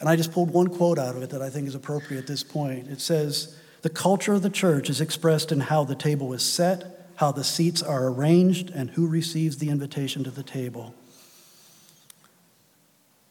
And 0.04 0.10
I 0.10 0.18
just 0.18 0.34
pulled 0.34 0.52
one 0.52 0.68
quote 0.68 1.00
out 1.00 1.16
of 1.16 1.24
it 1.24 1.30
that 1.30 1.42
I 1.42 1.50
think 1.50 1.66
is 1.66 1.76
appropriate 1.76 2.20
at 2.20 2.28
this 2.28 2.44
point. 2.44 2.90
It 2.90 3.00
says, 3.00 3.58
The 3.84 3.90
culture 3.90 4.34
of 4.34 4.42
the 4.42 4.50
church 4.50 4.90
is 4.90 5.00
expressed 5.00 5.50
in 5.50 5.62
how 5.62 5.86
the 5.86 5.96
table 5.96 6.34
is 6.34 6.44
set, 6.44 7.08
how 7.16 7.32
the 7.32 7.46
seats 7.46 7.82
are 7.82 8.08
arranged, 8.10 8.70
and 8.70 8.90
who 8.90 9.08
receives 9.08 9.60
the 9.60 9.70
invitation 9.70 10.26
to 10.26 10.30
the 10.30 10.44
table. 10.44 10.94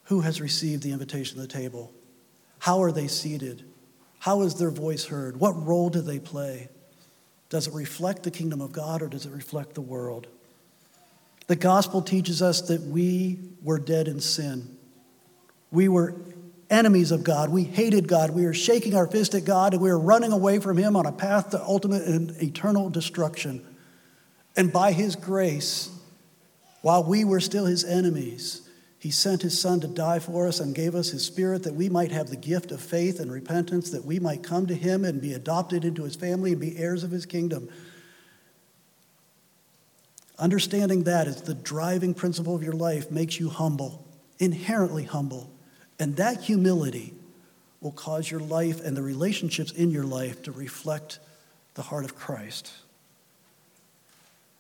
Who 0.05 0.23
has 0.23 0.41
received 0.41 0.83
the 0.83 0.93
invitation 0.93 1.37
to 1.37 1.43
the 1.43 1.47
table? 1.47 1.93
How 2.61 2.83
are 2.83 2.91
they 2.91 3.07
seated? 3.07 3.65
How 4.21 4.41
is 4.41 4.55
their 4.55 4.71
voice 4.71 5.05
heard? 5.05 5.39
What 5.39 5.67
role 5.67 5.91
do 5.91 6.01
they 6.01 6.21
play? 6.21 6.71
Does 7.51 7.67
it 7.67 7.75
reflect 7.75 8.23
the 8.23 8.31
kingdom 8.31 8.63
of 8.63 8.73
God 8.73 9.03
or 9.03 9.09
does 9.09 9.27
it 9.27 9.33
reflect 9.33 9.75
the 9.75 9.83
world? 9.83 10.27
The 11.49 11.57
gospel 11.57 12.01
teaches 12.01 12.41
us 12.41 12.63
that 12.63 12.81
we 12.81 13.41
were 13.63 13.79
dead 13.79 14.09
in 14.09 14.21
sin. 14.21 14.79
We 15.71 15.89
were 15.89 16.15
enemies 16.73 17.13
of 17.13 17.23
God. 17.23 17.51
We 17.51 17.65
hated 17.65 18.09
God. 18.09 18.31
We 18.31 18.47
were 18.47 18.55
shaking 18.55 18.97
our 18.97 19.07
fist 19.07 19.35
at 19.35 19.45
God 19.45 19.75
and 19.75 19.83
we 19.83 19.91
were 19.91 19.99
running 19.99 20.33
away 20.33 20.59
from 20.59 20.79
Him 20.79 20.97
on 20.97 21.07
a 21.07 21.13
path 21.13 21.51
to 21.51 21.63
ultimate 21.63 22.03
and 22.03 22.31
eternal 22.43 22.91
destruction. 22.91 23.65
And 24.57 24.73
by 24.73 24.93
His 24.93 25.15
grace, 25.15 25.91
while 26.81 27.05
we 27.05 27.25
were 27.25 27.41
still 27.41 27.67
His 27.67 27.85
enemies, 27.85 28.69
He 28.99 29.11
sent 29.11 29.43
His 29.43 29.61
Son 29.61 29.81
to 29.81 29.87
die 29.87 30.19
for 30.19 30.49
us 30.49 30.59
and 30.59 30.75
gave 30.75 30.95
us 30.95 31.11
His 31.11 31.25
Spirit 31.25 31.63
that 31.65 31.75
we 31.75 31.89
might 31.89 32.11
have 32.11 32.31
the 32.31 32.37
gift 32.37 32.73
of 32.73 32.81
faith 32.81 33.21
and 33.21 33.31
repentance, 33.31 33.91
that 33.91 34.05
we 34.05 34.19
might 34.19 34.43
come 34.43 34.67
to 34.67 34.75
Him 34.75 35.05
and 35.05 35.21
be 35.21 35.35
adopted 35.35 35.85
into 35.85 36.05
His 36.05 36.17
family 36.17 36.53
and 36.53 36.61
be 36.61 36.79
heirs 36.79 37.05
of 37.05 37.11
His 37.11 37.27
kingdom. 37.27 37.69
Understanding 40.39 41.05
that 41.05 41.29
as 41.29 41.43
the 41.43 41.55
driving 41.55 42.15
principle 42.15 42.57
of 42.57 42.63
your 42.63 42.73
life 42.73 43.11
makes 43.11 43.39
you 43.39 43.51
humble, 43.51 44.05
inherently 44.39 45.05
humble. 45.05 45.52
And 46.03 46.17
that 46.17 46.41
humility 46.41 47.15
will 47.81 47.93
cause 47.93 48.29
your 48.29 48.41
life 48.41 48.85
and 48.85 48.97
the 48.97 49.03
relationships 49.03 49.71
in 49.71 49.93
your 49.93 50.03
life 50.03 50.43
to 50.43 50.51
reflect 50.51 51.21
the 51.75 51.83
heart 51.83 52.05
of 52.05 52.17
Christ. 52.17 52.73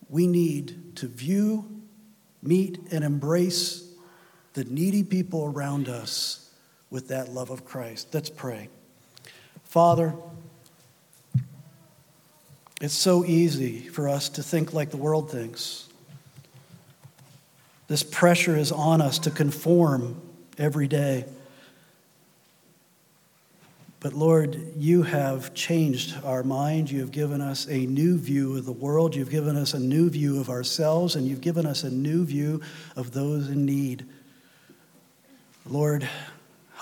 We 0.09 0.29
need 0.29 0.95
to 0.95 1.09
view, 1.09 1.83
meet, 2.45 2.79
and 2.93 3.03
embrace 3.03 3.93
the 4.53 4.63
needy 4.63 5.03
people 5.03 5.45
around 5.45 5.89
us 5.89 6.49
with 6.91 7.09
that 7.09 7.29
love 7.29 7.51
of 7.51 7.65
Christ. 7.65 8.15
Let's 8.15 8.31
pray. 8.31 8.69
Father, 9.65 10.15
it's 12.81 12.95
so 12.95 13.25
easy 13.25 13.81
for 13.89 14.09
us 14.09 14.29
to 14.29 14.45
think 14.45 14.73
like 14.73 14.93
the 14.93 14.97
world 14.97 15.33
thinks. 15.33 15.89
This 17.89 18.05
pressure 18.05 18.57
is 18.57 18.71
on 18.71 19.01
us 19.01 19.19
to 19.19 19.33
conform 19.33 20.23
every 20.59 20.89
day. 20.89 21.25
But 24.01 24.15
Lord, 24.15 24.61
you 24.77 25.03
have 25.03 25.55
changed 25.55 26.17
our 26.25 26.43
mind. 26.43 26.91
You 26.91 27.01
have 27.01 27.13
given 27.13 27.41
us 27.41 27.67
a 27.69 27.87
new 27.87 28.19
view 28.19 28.57
of 28.57 28.65
the 28.65 28.73
world. 28.73 29.15
You've 29.15 29.31
given 29.31 29.57
us 29.57 29.75
a 29.75 29.79
new 29.79 30.11
view 30.11 30.41
of 30.41 30.51
ourselves, 30.51 31.15
and 31.15 31.27
you've 31.27 31.41
given 31.41 31.67
us 31.67 31.85
a 31.85 31.91
new 31.91 32.25
view 32.25 32.61
of 32.97 33.13
those 33.13 33.49
in 33.49 33.65
need. 33.65 34.05
Lord, 35.65 36.09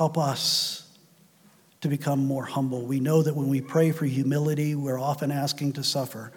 Help 0.01 0.17
us 0.17 0.97
to 1.83 1.89
become 1.89 2.25
more 2.25 2.47
humble. 2.47 2.87
We 2.87 3.01
know 3.01 3.23
that 3.23 3.37
when 3.37 3.49
we 3.49 3.61
pray 3.61 3.93
for 3.93 4.07
humility, 4.07 4.75
we're 4.75 4.99
often 4.99 5.31
asking 5.31 5.75
to 5.75 5.85
suffer 5.85 6.33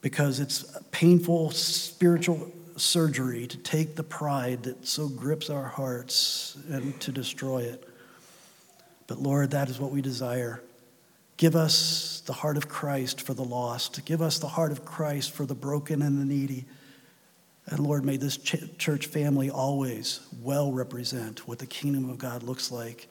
because 0.00 0.40
it's 0.40 0.76
painful 0.90 1.52
spiritual 1.52 2.50
surgery 2.76 3.46
to 3.46 3.56
take 3.58 3.96
the 3.96 4.02
pride 4.02 4.64
that 4.64 4.86
so 4.86 5.08
grips 5.08 5.50
our 5.50 5.64
hearts 5.64 6.56
and 6.70 6.98
to 7.00 7.12
destroy 7.12 7.62
it. 7.62 7.88
But 9.06 9.20
Lord, 9.20 9.50
that 9.50 9.68
is 9.68 9.78
what 9.78 9.90
we 9.90 10.00
desire. 10.00 10.60
Give 11.36 11.56
us 11.56 12.22
the 12.26 12.32
heart 12.32 12.56
of 12.56 12.68
Christ 12.68 13.20
for 13.20 13.34
the 13.34 13.44
lost. 13.44 14.04
Give 14.04 14.22
us 14.22 14.38
the 14.38 14.48
heart 14.48 14.72
of 14.72 14.84
Christ 14.84 15.32
for 15.32 15.46
the 15.46 15.54
broken 15.54 16.00
and 16.02 16.20
the 16.20 16.24
needy. 16.24 16.64
And 17.66 17.80
Lord, 17.80 18.04
may 18.04 18.16
this 18.16 18.36
ch- 18.36 18.76
church 18.78 19.06
family 19.06 19.50
always 19.50 20.20
well 20.42 20.70
represent 20.70 21.48
what 21.48 21.58
the 21.58 21.66
kingdom 21.66 22.08
of 22.08 22.18
God 22.18 22.42
looks 22.42 22.70
like 22.70 23.08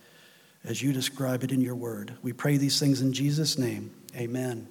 as 0.63 0.81
you 0.81 0.93
describe 0.93 1.43
it 1.43 1.51
in 1.51 1.61
your 1.61 1.75
word. 1.75 2.13
We 2.21 2.33
pray 2.33 2.57
these 2.57 2.79
things 2.79 3.01
in 3.01 3.13
Jesus' 3.13 3.57
name. 3.57 3.91
Amen. 4.15 4.67